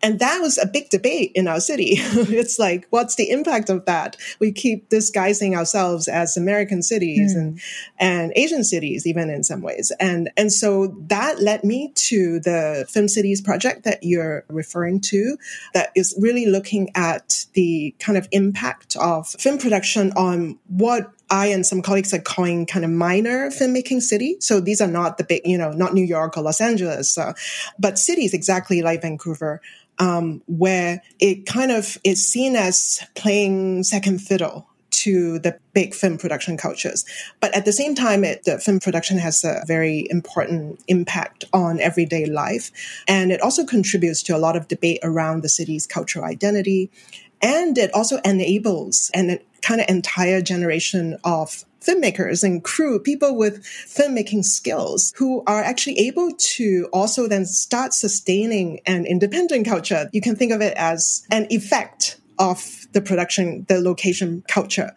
And 0.01 0.19
that 0.19 0.39
was 0.39 0.57
a 0.57 0.65
big 0.65 0.89
debate 0.89 1.31
in 1.35 1.47
our 1.47 1.59
city. 1.59 1.93
it's 1.97 2.59
like, 2.59 2.87
what's 2.89 3.15
the 3.15 3.29
impact 3.29 3.69
of 3.69 3.85
that? 3.85 4.17
We 4.39 4.51
keep 4.51 4.89
disguising 4.89 5.55
ourselves 5.55 6.07
as 6.07 6.37
American 6.37 6.81
cities 6.81 7.35
mm. 7.35 7.39
and, 7.39 7.61
and 7.99 8.33
Asian 8.35 8.63
cities, 8.63 9.05
even 9.05 9.29
in 9.29 9.43
some 9.43 9.61
ways. 9.61 9.91
And, 9.99 10.29
and 10.37 10.51
so 10.51 10.95
that 11.07 11.41
led 11.41 11.63
me 11.63 11.91
to 11.95 12.39
the 12.39 12.85
Film 12.89 13.07
Cities 13.07 13.41
project 13.41 13.83
that 13.83 13.99
you're 14.03 14.45
referring 14.47 15.01
to, 15.01 15.37
that 15.73 15.91
is 15.95 16.15
really 16.19 16.45
looking 16.45 16.89
at 16.95 17.45
the 17.53 17.93
kind 17.99 18.17
of 18.17 18.27
impact 18.31 18.95
of 18.97 19.27
film 19.27 19.57
production 19.57 20.11
on 20.13 20.57
what 20.67 21.11
I 21.29 21.47
and 21.47 21.65
some 21.65 21.81
colleagues 21.81 22.13
are 22.13 22.19
calling 22.19 22.65
kind 22.65 22.83
of 22.83 22.91
minor 22.91 23.49
filmmaking 23.49 24.01
city. 24.01 24.37
So 24.39 24.59
these 24.59 24.81
are 24.81 24.87
not 24.87 25.17
the 25.17 25.23
big, 25.23 25.41
you 25.45 25.57
know, 25.57 25.71
not 25.71 25.93
New 25.93 26.05
York 26.05 26.37
or 26.37 26.41
Los 26.41 26.61
Angeles, 26.61 27.17
uh, 27.17 27.33
but 27.77 27.99
cities 27.99 28.33
exactly 28.33 28.81
like 28.81 29.01
Vancouver, 29.01 29.61
um, 29.99 30.41
where 30.47 31.01
it 31.19 31.45
kind 31.45 31.71
of 31.71 31.97
is 32.03 32.27
seen 32.27 32.55
as 32.55 32.99
playing 33.15 33.83
second 33.83 34.19
fiddle 34.19 34.67
to 34.91 35.39
the 35.39 35.57
big 35.73 35.93
film 35.93 36.17
production 36.17 36.57
cultures. 36.57 37.05
But 37.39 37.55
at 37.55 37.63
the 37.63 37.71
same 37.71 37.95
time, 37.95 38.23
it, 38.23 38.43
the 38.43 38.59
film 38.59 38.79
production 38.79 39.17
has 39.17 39.43
a 39.43 39.63
very 39.65 40.07
important 40.09 40.81
impact 40.87 41.45
on 41.53 41.79
everyday 41.79 42.25
life. 42.25 42.71
And 43.07 43.31
it 43.31 43.41
also 43.41 43.65
contributes 43.65 44.21
to 44.23 44.35
a 44.35 44.39
lot 44.39 44.57
of 44.57 44.67
debate 44.67 44.99
around 45.03 45.41
the 45.41 45.49
city's 45.49 45.87
cultural 45.87 46.25
identity. 46.25 46.91
And 47.41 47.77
it 47.77 47.93
also 47.93 48.17
enables 48.25 49.09
an 49.13 49.39
kind 49.61 49.81
of 49.81 49.89
entire 49.89 50.41
generation 50.41 51.17
of 51.23 51.65
filmmakers 51.81 52.43
and 52.43 52.63
crew, 52.63 52.99
people 52.99 53.35
with 53.35 53.63
filmmaking 53.63 54.43
skills 54.43 55.13
who 55.17 55.43
are 55.47 55.61
actually 55.61 55.97
able 55.99 56.31
to 56.37 56.89
also 56.91 57.27
then 57.27 57.45
start 57.45 57.93
sustaining 57.93 58.79
an 58.85 59.05
independent 59.05 59.65
culture. 59.65 60.09
You 60.11 60.21
can 60.21 60.35
think 60.35 60.51
of 60.51 60.61
it 60.61 60.73
as 60.77 61.25
an 61.31 61.47
effect 61.49 62.19
of 62.37 62.87
the 62.93 63.01
production, 63.01 63.65
the 63.67 63.81
location 63.81 64.43
culture. 64.47 64.91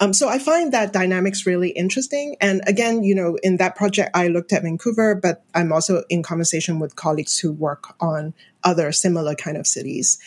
Um, 0.00 0.12
so 0.12 0.28
I 0.28 0.38
find 0.38 0.72
that 0.72 0.92
dynamics 0.92 1.46
really 1.46 1.70
interesting. 1.70 2.36
And 2.40 2.60
again, 2.66 3.04
you 3.04 3.14
know, 3.14 3.38
in 3.42 3.56
that 3.58 3.76
project, 3.76 4.10
I 4.14 4.28
looked 4.28 4.52
at 4.52 4.62
Vancouver, 4.62 5.14
but 5.14 5.44
I'm 5.54 5.72
also 5.72 6.02
in 6.08 6.22
conversation 6.22 6.80
with 6.80 6.96
colleagues 6.96 7.38
who 7.38 7.52
work 7.52 7.94
on 8.00 8.34
other 8.64 8.90
similar 8.90 9.34
kind 9.34 9.56
of 9.56 9.66
cities 9.66 10.18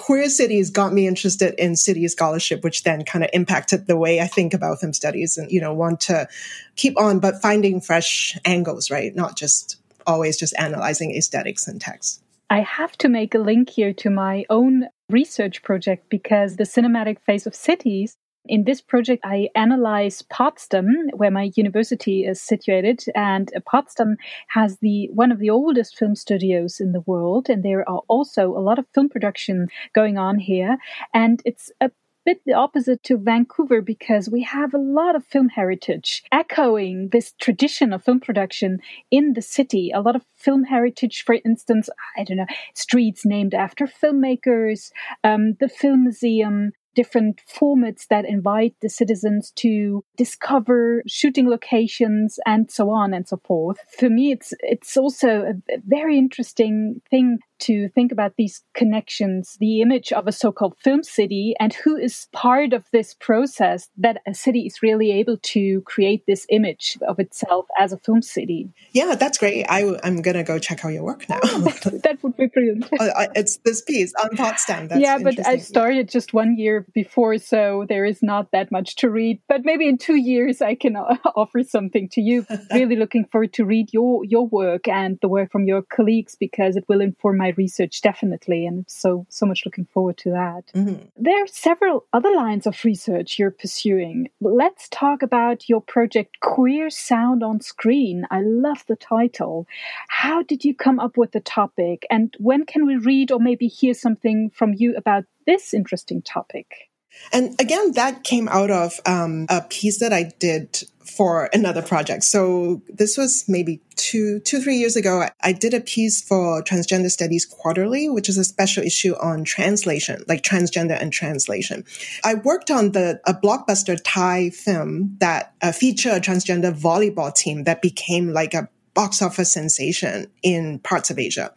queer 0.00 0.30
cities 0.30 0.70
got 0.70 0.94
me 0.94 1.06
interested 1.06 1.54
in 1.58 1.76
city 1.76 2.08
scholarship, 2.08 2.64
which 2.64 2.84
then 2.84 3.04
kind 3.04 3.22
of 3.22 3.28
impacted 3.34 3.86
the 3.86 3.98
way 3.98 4.18
I 4.18 4.26
think 4.26 4.54
about 4.54 4.80
film 4.80 4.94
studies 4.94 5.36
and, 5.36 5.52
you 5.52 5.60
know, 5.60 5.74
want 5.74 6.00
to 6.00 6.26
keep 6.74 6.98
on, 6.98 7.20
but 7.20 7.42
finding 7.42 7.82
fresh 7.82 8.38
angles, 8.46 8.90
right? 8.90 9.14
Not 9.14 9.36
just 9.36 9.76
always 10.06 10.38
just 10.38 10.54
analyzing 10.58 11.14
aesthetics 11.14 11.68
and 11.68 11.78
text. 11.82 12.22
I 12.48 12.60
have 12.60 12.92
to 12.92 13.10
make 13.10 13.34
a 13.34 13.38
link 13.38 13.68
here 13.68 13.92
to 13.92 14.08
my 14.08 14.46
own 14.48 14.88
research 15.10 15.62
project 15.62 16.08
because 16.08 16.56
the 16.56 16.64
cinematic 16.64 17.20
face 17.20 17.44
of 17.44 17.54
cities 17.54 18.16
In 18.46 18.64
this 18.64 18.80
project, 18.80 19.22
I 19.24 19.50
analyze 19.54 20.22
Potsdam, 20.22 21.10
where 21.14 21.30
my 21.30 21.50
university 21.56 22.24
is 22.24 22.40
situated, 22.40 23.04
and 23.14 23.52
Potsdam 23.66 24.16
has 24.48 24.78
the 24.78 25.10
one 25.12 25.30
of 25.30 25.38
the 25.38 25.50
oldest 25.50 25.96
film 25.96 26.16
studios 26.16 26.80
in 26.80 26.92
the 26.92 27.02
world, 27.02 27.50
and 27.50 27.62
there 27.62 27.88
are 27.88 28.02
also 28.08 28.56
a 28.56 28.64
lot 28.64 28.78
of 28.78 28.86
film 28.94 29.10
production 29.10 29.68
going 29.94 30.16
on 30.16 30.38
here. 30.38 30.78
And 31.12 31.42
it's 31.44 31.70
a 31.82 31.90
bit 32.24 32.40
the 32.46 32.52
opposite 32.52 33.02
to 33.02 33.16
Vancouver 33.16 33.80
because 33.82 34.28
we 34.28 34.42
have 34.42 34.74
a 34.74 34.78
lot 34.78 35.16
of 35.16 35.24
film 35.24 35.48
heritage 35.48 36.22
echoing 36.32 37.08
this 37.10 37.32
tradition 37.40 37.92
of 37.92 38.04
film 38.04 38.20
production 38.20 38.78
in 39.10 39.34
the 39.34 39.42
city. 39.42 39.90
A 39.90 40.00
lot 40.00 40.16
of 40.16 40.24
film 40.36 40.64
heritage, 40.64 41.24
for 41.24 41.36
instance, 41.44 41.88
I 42.16 42.24
don't 42.24 42.36
know, 42.36 42.46
streets 42.74 43.24
named 43.24 43.54
after 43.54 43.86
filmmakers, 43.86 44.90
um, 45.24 45.54
the 45.60 45.68
film 45.68 46.04
museum, 46.04 46.72
different 46.94 47.40
formats 47.48 48.06
that 48.08 48.24
invite 48.24 48.74
the 48.80 48.88
citizens 48.88 49.52
to 49.56 50.04
discover 50.16 51.02
shooting 51.06 51.48
locations 51.48 52.38
and 52.46 52.70
so 52.70 52.90
on 52.90 53.14
and 53.14 53.26
so 53.26 53.40
forth. 53.44 53.78
For 53.98 54.10
me, 54.10 54.32
it's 54.32 54.52
it's 54.60 54.96
also 54.96 55.42
a 55.42 55.78
very 55.86 56.18
interesting 56.18 57.00
thing 57.10 57.38
to 57.60 57.88
think 57.90 58.12
about 58.12 58.34
these 58.36 58.62
connections, 58.74 59.56
the 59.60 59.80
image 59.80 60.12
of 60.12 60.26
a 60.26 60.32
so 60.32 60.52
called 60.52 60.76
film 60.78 61.02
city, 61.02 61.54
and 61.60 61.72
who 61.72 61.96
is 61.96 62.28
part 62.32 62.72
of 62.72 62.84
this 62.92 63.14
process 63.14 63.88
that 63.96 64.22
a 64.26 64.34
city 64.34 64.66
is 64.66 64.82
really 64.82 65.12
able 65.12 65.36
to 65.38 65.82
create 65.82 66.24
this 66.26 66.46
image 66.50 66.98
of 67.06 67.18
itself 67.18 67.66
as 67.78 67.92
a 67.92 67.98
film 67.98 68.22
city. 68.22 68.70
Yeah, 68.92 69.14
that's 69.14 69.38
great. 69.38 69.64
I, 69.68 69.82
am 70.02 70.22
going 70.22 70.36
to 70.36 70.42
go 70.42 70.58
check 70.58 70.84
out 70.84 70.88
your 70.88 71.04
work 71.04 71.28
now. 71.28 71.40
Oh, 71.42 71.60
that, 71.60 72.00
that, 72.04 72.22
would 72.22 72.36
be 72.36 72.46
brilliant. 72.46 72.88
Uh, 72.98 73.26
it's 73.34 73.58
this 73.58 73.82
piece 73.82 74.12
on 74.22 74.36
Potsdam. 74.36 74.88
That's 74.88 75.00
yeah, 75.00 75.18
but 75.18 75.46
I 75.46 75.58
started 75.58 76.08
just 76.08 76.32
one 76.32 76.56
year 76.56 76.86
before, 76.94 77.38
so 77.38 77.86
there 77.88 78.04
is 78.04 78.22
not 78.22 78.50
that 78.52 78.70
much 78.72 78.96
to 78.96 79.10
read. 79.10 79.40
But 79.48 79.64
maybe 79.64 79.88
in 79.88 79.98
two 79.98 80.16
years 80.16 80.62
I 80.62 80.74
can 80.74 80.96
uh, 80.96 81.16
offer 81.36 81.62
something 81.62 82.08
to 82.10 82.20
you. 82.20 82.46
really 82.72 82.96
looking 82.96 83.24
forward 83.24 83.52
to 83.54 83.64
read 83.64 83.92
your, 83.92 84.24
your 84.24 84.46
work 84.46 84.88
and 84.88 85.18
the 85.20 85.28
work 85.28 85.52
from 85.52 85.66
your 85.66 85.82
colleagues 85.82 86.36
because 86.38 86.76
it 86.76 86.84
will 86.88 87.00
inform 87.00 87.38
my 87.38 87.49
research 87.56 88.00
definitely 88.00 88.66
and 88.66 88.84
so 88.88 89.26
so 89.28 89.46
much 89.46 89.62
looking 89.64 89.86
forward 89.86 90.16
to 90.18 90.30
that. 90.30 90.64
Mm-hmm. 90.74 91.04
there 91.16 91.42
are 91.42 91.46
several 91.46 92.06
other 92.12 92.34
lines 92.34 92.66
of 92.66 92.84
research 92.84 93.38
you're 93.38 93.50
pursuing. 93.50 94.28
Let's 94.40 94.88
talk 94.88 95.22
about 95.22 95.68
your 95.68 95.80
project 95.80 96.40
queer 96.40 96.90
sound 96.90 97.42
on 97.42 97.60
screen. 97.60 98.26
I 98.30 98.40
love 98.42 98.84
the 98.86 98.96
title. 98.96 99.66
How 100.08 100.42
did 100.42 100.64
you 100.64 100.74
come 100.74 100.98
up 101.00 101.16
with 101.16 101.32
the 101.32 101.40
topic 101.40 102.06
and 102.10 102.34
when 102.38 102.66
can 102.66 102.86
we 102.86 102.96
read 102.96 103.30
or 103.30 103.40
maybe 103.40 103.66
hear 103.66 103.94
something 103.94 104.50
from 104.50 104.74
you 104.74 104.94
about 104.96 105.24
this 105.46 105.74
interesting 105.74 106.22
topic 106.22 106.89
and 107.32 107.60
again, 107.60 107.92
that 107.92 108.24
came 108.24 108.48
out 108.48 108.70
of 108.70 109.00
um, 109.06 109.46
a 109.48 109.62
piece 109.62 109.98
that 110.00 110.12
I 110.12 110.32
did 110.38 110.82
for 111.04 111.50
another 111.52 111.82
project. 111.82 112.22
So 112.24 112.82
this 112.88 113.16
was 113.16 113.44
maybe 113.48 113.80
two, 113.96 114.40
two, 114.40 114.60
three 114.60 114.76
years 114.76 114.96
ago. 114.96 115.26
I 115.42 115.52
did 115.52 115.74
a 115.74 115.80
piece 115.80 116.22
for 116.22 116.62
Transgender 116.62 117.10
Studies 117.10 117.44
Quarterly, 117.44 118.08
which 118.08 118.28
is 118.28 118.38
a 118.38 118.44
special 118.44 118.84
issue 118.84 119.14
on 119.16 119.44
translation, 119.44 120.22
like 120.28 120.42
transgender 120.42 121.00
and 121.00 121.12
translation. 121.12 121.84
I 122.24 122.34
worked 122.34 122.70
on 122.70 122.92
the 122.92 123.20
a 123.26 123.34
blockbuster 123.34 124.00
Thai 124.02 124.50
film 124.50 125.16
that 125.18 125.52
uh, 125.62 125.72
featured 125.72 126.12
a 126.12 126.20
transgender 126.20 126.72
volleyball 126.72 127.34
team 127.34 127.64
that 127.64 127.82
became 127.82 128.32
like 128.32 128.54
a 128.54 128.68
box 129.00 129.22
office 129.22 129.50
sensation 129.50 130.26
in 130.42 130.78
parts 130.80 131.08
of 131.08 131.18
Asia. 131.18 131.50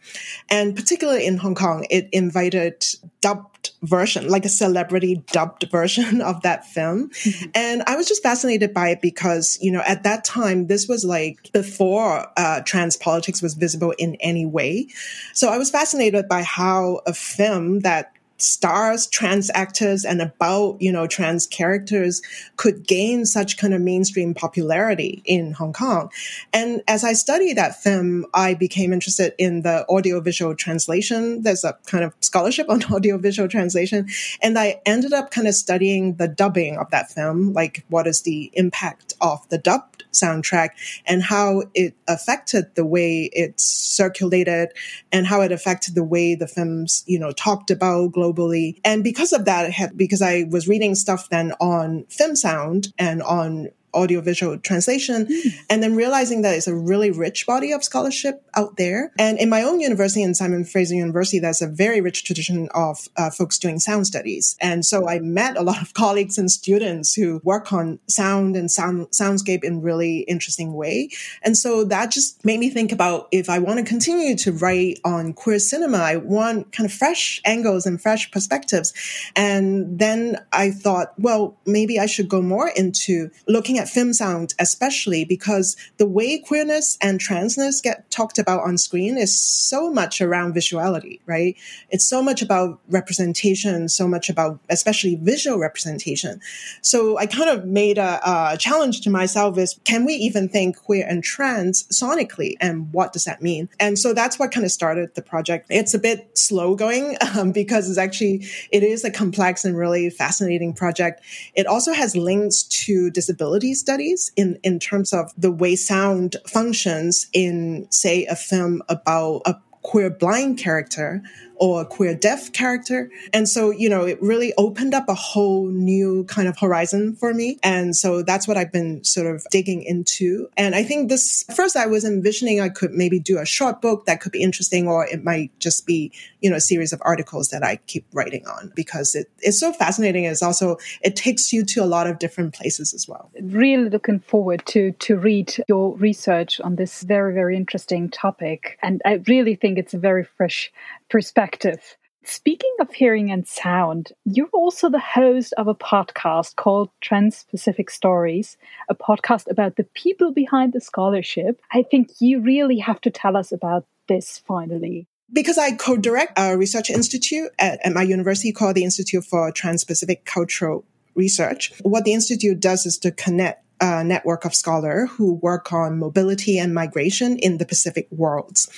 And 0.48 0.74
particularly 0.74 1.26
in 1.26 1.36
Hong 1.36 1.54
Kong, 1.54 1.86
it 1.90 2.08
invited 2.10 2.82
dubbed 3.20 3.72
version, 3.82 4.28
like 4.28 4.46
a 4.46 4.48
celebrity 4.48 5.22
dubbed 5.30 5.68
version 5.70 6.22
of 6.22 6.40
that 6.40 6.64
film. 6.64 7.10
Mm-hmm. 7.10 7.50
And 7.54 7.82
I 7.86 7.96
was 7.96 8.08
just 8.08 8.22
fascinated 8.22 8.72
by 8.72 8.88
it 8.88 9.02
because, 9.02 9.58
you 9.60 9.70
know, 9.70 9.82
at 9.86 10.04
that 10.04 10.24
time, 10.24 10.68
this 10.68 10.88
was 10.88 11.04
like 11.04 11.52
before 11.52 12.26
uh, 12.38 12.62
trans 12.62 12.96
politics 12.96 13.42
was 13.42 13.52
visible 13.52 13.92
in 13.98 14.16
any 14.20 14.46
way. 14.46 14.88
So 15.34 15.50
I 15.50 15.58
was 15.58 15.70
fascinated 15.70 16.28
by 16.28 16.44
how 16.44 17.02
a 17.06 17.12
film 17.12 17.80
that 17.80 18.13
stars 18.36 19.06
trans 19.06 19.50
actors 19.54 20.04
and 20.04 20.20
about 20.20 20.76
you 20.80 20.90
know 20.90 21.06
trans 21.06 21.46
characters 21.46 22.20
could 22.56 22.86
gain 22.86 23.24
such 23.24 23.56
kind 23.56 23.72
of 23.72 23.80
mainstream 23.80 24.34
popularity 24.34 25.22
in 25.24 25.52
hong 25.52 25.72
kong. 25.72 26.10
And 26.52 26.82
as 26.88 27.04
i 27.04 27.12
studied 27.12 27.56
that 27.56 27.80
film 27.80 28.26
i 28.34 28.54
became 28.54 28.92
interested 28.92 29.34
in 29.38 29.62
the 29.62 29.86
audiovisual 29.88 30.54
translation. 30.54 31.42
There's 31.42 31.64
a 31.64 31.78
kind 31.86 32.04
of 32.04 32.14
scholarship 32.20 32.68
on 32.68 32.82
audiovisual 32.92 33.48
translation. 33.48 34.08
And 34.42 34.58
i 34.58 34.80
ended 34.84 35.12
up 35.12 35.30
kind 35.30 35.46
of 35.46 35.54
studying 35.54 36.16
the 36.16 36.28
dubbing 36.28 36.76
of 36.78 36.90
that 36.90 37.10
film 37.10 37.52
like 37.52 37.84
what 37.88 38.06
is 38.06 38.22
the 38.22 38.50
impact 38.54 39.14
of 39.20 39.48
the 39.48 39.58
dubbed 39.58 40.04
soundtrack 40.14 40.70
and 41.06 41.22
how 41.22 41.64
it 41.74 41.94
affected 42.08 42.74
the 42.74 42.84
way 42.84 43.28
it's 43.32 43.64
circulated 43.64 44.70
and 45.12 45.26
how 45.26 45.40
it 45.40 45.52
affected 45.52 45.94
the 45.94 46.04
way 46.04 46.34
the 46.34 46.46
films 46.46 47.04
you 47.06 47.18
know 47.18 47.32
talked 47.32 47.70
about 47.70 48.12
globally. 48.24 48.80
And 48.84 49.04
because 49.04 49.32
of 49.32 49.44
that, 49.44 49.96
because 49.96 50.22
I 50.22 50.44
was 50.50 50.68
reading 50.68 50.94
stuff 50.94 51.28
then 51.28 51.52
on 51.60 52.04
film 52.08 52.36
sound 52.36 52.92
and 52.98 53.22
on 53.22 53.68
audiovisual 53.94 54.58
translation, 54.58 55.26
mm. 55.26 55.54
and 55.70 55.82
then 55.82 55.94
realizing 55.94 56.42
that 56.42 56.54
it's 56.54 56.66
a 56.66 56.74
really 56.74 57.10
rich 57.10 57.46
body 57.46 57.72
of 57.72 57.84
scholarship 57.84 58.42
out 58.54 58.76
there. 58.76 59.12
And 59.18 59.38
in 59.38 59.48
my 59.48 59.62
own 59.62 59.80
university, 59.80 60.22
in 60.22 60.34
Simon 60.34 60.64
Fraser 60.64 60.94
University, 60.94 61.38
there's 61.38 61.62
a 61.62 61.66
very 61.66 62.00
rich 62.00 62.24
tradition 62.24 62.68
of 62.74 63.08
uh, 63.16 63.30
folks 63.30 63.58
doing 63.58 63.78
sound 63.78 64.06
studies. 64.06 64.56
And 64.60 64.84
so 64.84 65.08
I 65.08 65.18
met 65.20 65.56
a 65.56 65.62
lot 65.62 65.80
of 65.80 65.94
colleagues 65.94 66.38
and 66.38 66.50
students 66.50 67.14
who 67.14 67.40
work 67.44 67.72
on 67.72 67.98
sound 68.08 68.56
and 68.56 68.70
sound 68.70 69.08
soundscape 69.08 69.64
in 69.64 69.82
really 69.82 70.20
interesting 70.20 70.74
way. 70.74 71.10
And 71.42 71.56
so 71.56 71.84
that 71.84 72.10
just 72.10 72.44
made 72.44 72.60
me 72.60 72.70
think 72.70 72.92
about 72.92 73.28
if 73.30 73.48
I 73.48 73.58
want 73.58 73.78
to 73.78 73.84
continue 73.84 74.36
to 74.38 74.52
write 74.52 75.00
on 75.04 75.32
queer 75.32 75.58
cinema, 75.58 75.98
I 75.98 76.16
want 76.16 76.72
kind 76.72 76.86
of 76.86 76.92
fresh 76.92 77.40
angles 77.44 77.86
and 77.86 78.00
fresh 78.00 78.30
perspectives. 78.30 78.92
And 79.36 79.98
then 79.98 80.38
I 80.52 80.70
thought, 80.70 81.12
well, 81.18 81.56
maybe 81.66 81.98
I 81.98 82.06
should 82.06 82.28
go 82.28 82.42
more 82.42 82.68
into 82.68 83.30
looking 83.46 83.78
at 83.78 83.83
at 83.84 83.90
film 83.90 84.14
sound, 84.14 84.54
especially 84.58 85.24
because 85.26 85.76
the 85.98 86.06
way 86.06 86.38
queerness 86.38 86.96
and 87.02 87.20
transness 87.20 87.82
get 87.82 88.10
talked 88.10 88.38
about 88.38 88.62
on 88.62 88.78
screen 88.78 89.18
is 89.18 89.38
so 89.38 89.90
much 89.92 90.22
around 90.22 90.54
visuality, 90.54 91.20
right? 91.26 91.54
It's 91.90 92.06
so 92.06 92.22
much 92.22 92.40
about 92.40 92.80
representation, 92.88 93.90
so 93.90 94.08
much 94.08 94.30
about 94.30 94.58
especially 94.70 95.16
visual 95.16 95.58
representation. 95.58 96.40
So 96.80 97.18
I 97.18 97.26
kind 97.26 97.50
of 97.50 97.66
made 97.66 97.98
a, 97.98 98.20
a 98.24 98.56
challenge 98.56 99.02
to 99.02 99.10
myself 99.10 99.58
is 99.58 99.78
can 99.84 100.06
we 100.06 100.14
even 100.14 100.48
think 100.48 100.78
queer 100.78 101.06
and 101.06 101.22
trans 101.22 101.84
sonically 101.84 102.54
and 102.60 102.90
what 102.92 103.12
does 103.12 103.24
that 103.24 103.42
mean? 103.42 103.68
And 103.78 103.98
so 103.98 104.14
that's 104.14 104.38
what 104.38 104.50
kind 104.50 104.64
of 104.64 104.72
started 104.72 105.14
the 105.14 105.22
project. 105.22 105.66
It's 105.68 105.92
a 105.92 105.98
bit 105.98 106.38
slow 106.38 106.74
going 106.74 107.16
um, 107.36 107.52
because 107.52 107.90
it's 107.90 107.98
actually, 107.98 108.46
it 108.72 108.82
is 108.82 109.04
a 109.04 109.10
complex 109.10 109.64
and 109.64 109.76
really 109.76 110.08
fascinating 110.08 110.72
project. 110.72 111.22
It 111.54 111.66
also 111.66 111.92
has 111.92 112.16
links 112.16 112.62
to 112.84 113.10
disability 113.10 113.73
studies 113.74 114.32
in, 114.36 114.58
in 114.62 114.78
terms 114.78 115.12
of 115.12 115.32
the 115.36 115.52
way 115.52 115.76
sound 115.76 116.36
functions 116.46 117.26
in, 117.32 117.86
say, 117.90 118.24
a 118.26 118.36
film 118.36 118.82
about 118.88 119.42
a 119.46 119.56
queer 119.82 120.10
blind 120.10 120.58
character 120.58 121.22
or 121.56 121.82
a 121.82 121.86
queer 121.86 122.14
deaf 122.14 122.52
character. 122.52 123.10
And 123.32 123.48
so, 123.48 123.70
you 123.70 123.88
know, 123.88 124.04
it 124.04 124.20
really 124.20 124.52
opened 124.58 124.94
up 124.94 125.08
a 125.08 125.14
whole 125.14 125.66
new 125.66 126.24
kind 126.24 126.48
of 126.48 126.58
horizon 126.58 127.16
for 127.16 127.32
me. 127.32 127.58
And 127.62 127.96
so 127.96 128.22
that's 128.22 128.48
what 128.48 128.56
I've 128.56 128.72
been 128.72 129.04
sort 129.04 129.26
of 129.32 129.46
digging 129.50 129.82
into. 129.82 130.48
And 130.56 130.74
I 130.74 130.82
think 130.82 131.08
this 131.08 131.44
first 131.54 131.76
I 131.76 131.86
was 131.86 132.04
envisioning 132.04 132.60
I 132.60 132.68
could 132.68 132.92
maybe 132.92 133.18
do 133.18 133.38
a 133.38 133.46
short 133.46 133.80
book 133.80 134.06
that 134.06 134.20
could 134.20 134.32
be 134.32 134.42
interesting, 134.42 134.88
or 134.88 135.06
it 135.06 135.24
might 135.24 135.56
just 135.58 135.86
be, 135.86 136.12
you 136.40 136.50
know, 136.50 136.56
a 136.56 136.60
series 136.60 136.92
of 136.92 137.00
articles 137.04 137.48
that 137.48 137.62
I 137.62 137.76
keep 137.86 138.04
writing 138.12 138.46
on 138.46 138.72
because 138.74 139.14
it, 139.14 139.30
it's 139.40 139.60
so 139.60 139.72
fascinating. 139.72 140.24
It's 140.24 140.42
also, 140.42 140.76
it 141.02 141.16
takes 141.16 141.52
you 141.52 141.64
to 141.66 141.82
a 141.82 141.86
lot 141.86 142.06
of 142.06 142.18
different 142.18 142.54
places 142.54 142.92
as 142.94 143.08
well. 143.08 143.30
Really 143.40 143.88
looking 143.88 144.20
forward 144.20 144.64
to, 144.66 144.92
to 144.92 145.16
read 145.16 145.54
your 145.68 145.96
research 145.96 146.60
on 146.60 146.76
this 146.76 147.02
very, 147.02 147.32
very 147.32 147.56
interesting 147.56 148.08
topic. 148.08 148.78
And 148.82 149.00
I 149.04 149.22
really 149.26 149.54
think 149.54 149.78
it's 149.78 149.94
a 149.94 149.98
very 149.98 150.24
fresh 150.24 150.72
perspective. 151.08 151.96
Speaking 152.26 152.74
of 152.80 152.92
hearing 152.92 153.30
and 153.30 153.46
sound, 153.46 154.12
you're 154.24 154.48
also 154.48 154.88
the 154.88 154.98
host 154.98 155.52
of 155.58 155.68
a 155.68 155.74
podcast 155.74 156.56
called 156.56 156.88
Trans 157.02 157.44
Pacific 157.50 157.90
Stories, 157.90 158.56
a 158.88 158.94
podcast 158.94 159.50
about 159.50 159.76
the 159.76 159.84
people 159.94 160.32
behind 160.32 160.72
the 160.72 160.80
scholarship. 160.80 161.60
I 161.70 161.82
think 161.82 162.08
you 162.20 162.40
really 162.40 162.78
have 162.78 163.00
to 163.02 163.10
tell 163.10 163.36
us 163.36 163.52
about 163.52 163.84
this 164.08 164.38
finally. 164.38 165.06
Because 165.32 165.58
I 165.58 165.72
co 165.72 165.98
direct 165.98 166.38
a 166.38 166.56
research 166.56 166.88
institute 166.88 167.50
at, 167.58 167.84
at 167.84 167.92
my 167.92 168.02
university 168.02 168.52
called 168.52 168.76
the 168.76 168.84
Institute 168.84 169.24
for 169.24 169.50
Trans 169.52 169.84
Pacific 169.84 170.24
Cultural 170.24 170.84
Research. 171.14 171.72
What 171.82 172.04
the 172.04 172.14
Institute 172.14 172.58
does 172.58 172.86
is 172.86 172.96
to 172.98 173.10
connect 173.10 173.63
a 173.80 174.04
network 174.04 174.44
of 174.44 174.54
scholars 174.54 175.10
who 175.12 175.34
work 175.34 175.72
on 175.72 175.98
mobility 175.98 176.58
and 176.58 176.74
migration 176.74 177.36
in 177.38 177.58
the 177.58 177.66
Pacific 177.66 178.06
worlds. 178.10 178.68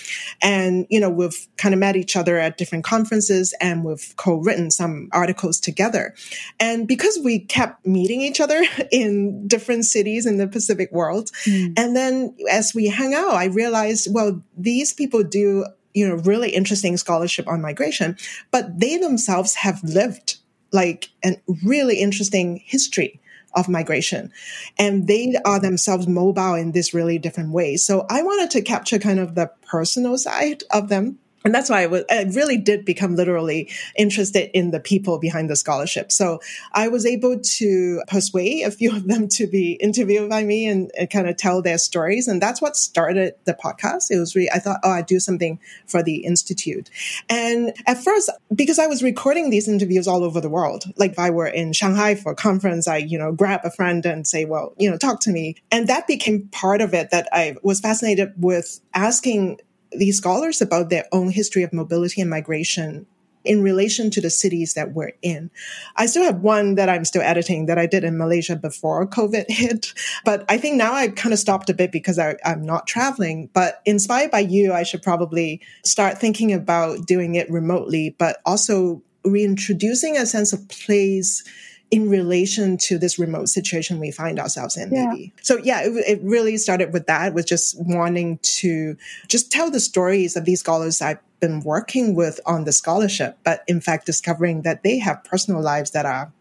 And, 0.42 0.86
you 0.88 0.98
know, 1.00 1.10
we've 1.10 1.46
kind 1.56 1.74
of 1.74 1.78
met 1.78 1.96
each 1.96 2.16
other 2.16 2.38
at 2.38 2.56
different 2.56 2.84
conferences 2.84 3.54
and 3.60 3.84
we've 3.84 4.14
co-written 4.16 4.70
some 4.70 5.08
articles 5.12 5.60
together. 5.60 6.14
And 6.58 6.88
because 6.88 7.18
we 7.22 7.40
kept 7.40 7.86
meeting 7.86 8.22
each 8.22 8.40
other 8.40 8.62
in 8.90 9.46
different 9.46 9.84
cities 9.84 10.26
in 10.26 10.38
the 10.38 10.48
Pacific 10.48 10.90
world, 10.92 11.30
mm. 11.44 11.72
and 11.76 11.94
then 11.94 12.34
as 12.50 12.74
we 12.74 12.88
hang 12.88 13.14
out, 13.14 13.34
I 13.34 13.46
realized, 13.46 14.08
well, 14.12 14.42
these 14.56 14.92
people 14.92 15.22
do 15.22 15.66
you 15.94 16.06
know, 16.06 16.16
really 16.16 16.50
interesting 16.50 16.94
scholarship 16.98 17.48
on 17.48 17.62
migration, 17.62 18.18
but 18.50 18.78
they 18.78 18.98
themselves 18.98 19.54
have 19.54 19.82
lived 19.82 20.36
like 20.70 21.08
a 21.24 21.40
really 21.64 22.00
interesting 22.00 22.62
history 22.66 23.18
of 23.56 23.68
migration. 23.68 24.30
And 24.78 25.08
they 25.08 25.34
are 25.44 25.58
themselves 25.58 26.06
mobile 26.06 26.54
in 26.54 26.72
this 26.72 26.94
really 26.94 27.18
different 27.18 27.50
way. 27.50 27.76
So 27.76 28.06
I 28.08 28.22
wanted 28.22 28.50
to 28.52 28.62
capture 28.62 28.98
kind 28.98 29.18
of 29.18 29.34
the 29.34 29.50
personal 29.62 30.18
side 30.18 30.62
of 30.70 30.88
them 30.88 31.18
and 31.46 31.54
that's 31.54 31.70
why 31.70 31.82
I, 31.82 31.86
was, 31.86 32.02
I 32.10 32.24
really 32.24 32.56
did 32.56 32.84
become 32.84 33.14
literally 33.14 33.70
interested 33.96 34.50
in 34.52 34.72
the 34.72 34.80
people 34.80 35.20
behind 35.20 35.48
the 35.48 35.54
scholarship. 35.54 36.10
So 36.10 36.40
I 36.72 36.88
was 36.88 37.06
able 37.06 37.38
to 37.38 38.02
persuade 38.08 38.64
a 38.64 38.72
few 38.72 38.90
of 38.90 39.06
them 39.06 39.28
to 39.28 39.46
be 39.46 39.74
interviewed 39.74 40.28
by 40.28 40.42
me 40.42 40.66
and, 40.66 40.90
and 40.98 41.08
kind 41.08 41.28
of 41.28 41.36
tell 41.36 41.62
their 41.62 41.78
stories. 41.78 42.26
And 42.26 42.42
that's 42.42 42.60
what 42.60 42.74
started 42.76 43.34
the 43.44 43.54
podcast. 43.54 44.10
It 44.10 44.18
was 44.18 44.34
really, 44.34 44.50
I 44.50 44.58
thought, 44.58 44.80
oh, 44.82 44.90
I'd 44.90 45.06
do 45.06 45.20
something 45.20 45.60
for 45.86 46.02
the 46.02 46.16
Institute. 46.24 46.90
And 47.28 47.72
at 47.86 48.02
first, 48.02 48.28
because 48.52 48.80
I 48.80 48.88
was 48.88 49.04
recording 49.04 49.50
these 49.50 49.68
interviews 49.68 50.08
all 50.08 50.24
over 50.24 50.40
the 50.40 50.50
world, 50.50 50.82
like 50.96 51.12
if 51.12 51.18
I 51.20 51.30
were 51.30 51.46
in 51.46 51.72
Shanghai 51.72 52.16
for 52.16 52.32
a 52.32 52.36
conference, 52.36 52.88
I, 52.88 52.96
you 52.96 53.18
know, 53.18 53.30
grab 53.30 53.60
a 53.62 53.70
friend 53.70 54.04
and 54.04 54.26
say, 54.26 54.46
well, 54.46 54.74
you 54.78 54.90
know, 54.90 54.98
talk 54.98 55.20
to 55.20 55.30
me. 55.30 55.54
And 55.70 55.86
that 55.86 56.08
became 56.08 56.48
part 56.48 56.80
of 56.80 56.92
it 56.92 57.12
that 57.12 57.28
I 57.30 57.54
was 57.62 57.78
fascinated 57.78 58.32
with 58.36 58.80
asking 58.94 59.60
these 59.92 60.18
scholars 60.18 60.60
about 60.60 60.90
their 60.90 61.04
own 61.12 61.30
history 61.30 61.62
of 61.62 61.72
mobility 61.72 62.20
and 62.20 62.30
migration 62.30 63.06
in 63.46 63.62
relation 63.62 64.10
to 64.10 64.20
the 64.20 64.28
cities 64.28 64.74
that 64.74 64.92
we're 64.92 65.12
in. 65.22 65.50
I 65.94 66.06
still 66.06 66.24
have 66.24 66.40
one 66.40 66.74
that 66.74 66.88
I'm 66.88 67.04
still 67.04 67.22
editing 67.22 67.66
that 67.66 67.78
I 67.78 67.86
did 67.86 68.04
in 68.04 68.18
Malaysia 68.18 68.56
before 68.56 69.06
COVID 69.06 69.46
hit. 69.48 69.94
But 70.24 70.44
I 70.48 70.58
think 70.58 70.76
now 70.76 70.92
I've 70.92 71.14
kind 71.14 71.32
of 71.32 71.38
stopped 71.38 71.70
a 71.70 71.74
bit 71.74 71.92
because 71.92 72.18
I, 72.18 72.36
am 72.44 72.62
not 72.62 72.86
traveling. 72.86 73.48
But 73.54 73.80
inspired 73.84 74.30
by 74.30 74.40
you, 74.40 74.72
I 74.72 74.82
should 74.82 75.02
probably 75.02 75.62
start 75.84 76.18
thinking 76.18 76.52
about 76.52 77.06
doing 77.06 77.36
it 77.36 77.50
remotely, 77.50 78.14
but 78.18 78.38
also 78.44 79.02
reintroducing 79.24 80.16
a 80.16 80.26
sense 80.26 80.52
of 80.52 80.68
place 80.68 81.42
in 81.90 82.10
relation 82.10 82.76
to 82.76 82.98
this 82.98 83.18
remote 83.18 83.48
situation 83.48 84.00
we 84.00 84.10
find 84.10 84.38
ourselves 84.38 84.76
in 84.76 84.92
yeah. 84.92 85.06
maybe 85.06 85.32
so 85.42 85.58
yeah 85.58 85.82
it, 85.82 85.92
it, 86.06 86.20
really 86.22 86.56
started 86.56 86.92
with 86.92 87.06
that 87.06 87.32
with 87.32 87.46
just 87.46 87.76
wanting 87.78 88.38
to 88.42 88.96
just 89.28 89.52
tell 89.52 89.70
the 89.70 89.80
stories 89.80 90.36
of 90.36 90.44
these 90.44 90.60
scholars 90.60 91.00
i've 91.00 91.18
been 91.38 91.60
working 91.60 92.14
with 92.14 92.40
on 92.46 92.64
the 92.64 92.72
scholarship 92.72 93.38
but 93.44 93.62
in 93.68 93.80
fact 93.80 94.06
discovering 94.06 94.62
that 94.62 94.82
they 94.82 94.98
have 94.98 95.22
personal 95.24 95.60
lives 95.60 95.90
that 95.92 96.06
are 96.06 96.32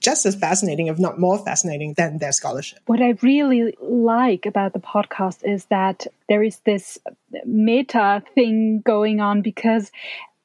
just 0.00 0.26
as 0.26 0.34
fascinating, 0.34 0.86
if 0.86 0.98
not 0.98 1.18
more 1.18 1.38
fascinating, 1.38 1.94
than 1.94 2.18
their 2.18 2.32
scholarship. 2.32 2.78
What 2.86 3.02
I 3.02 3.16
really 3.22 3.76
like 3.80 4.46
about 4.46 4.72
the 4.72 4.78
podcast 4.78 5.44
is 5.44 5.64
that 5.66 6.06
there 6.28 6.42
is 6.42 6.60
this 6.60 6.98
meta 7.44 8.22
thing 8.34 8.80
going 8.84 9.20
on 9.20 9.42
because 9.42 9.90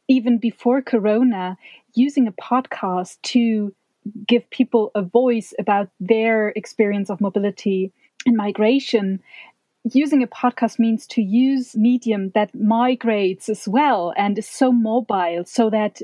even 0.07 0.37
before 0.37 0.81
Corona, 0.81 1.57
using 1.93 2.27
a 2.27 2.31
podcast 2.31 3.21
to 3.21 3.73
give 4.27 4.49
people 4.49 4.91
a 4.95 5.01
voice 5.01 5.53
about 5.59 5.89
their 5.99 6.49
experience 6.49 7.09
of 7.09 7.21
mobility 7.21 7.91
and 8.25 8.35
migration 8.35 9.19
using 9.91 10.23
a 10.23 10.27
podcast 10.27 10.79
means 10.79 11.05
to 11.07 11.21
use 11.21 11.75
medium 11.75 12.31
that 12.33 12.55
migrates 12.55 13.49
as 13.49 13.67
well 13.67 14.13
and 14.15 14.37
is 14.37 14.47
so 14.47 14.71
mobile 14.71 15.43
so 15.45 15.69
that 15.69 16.01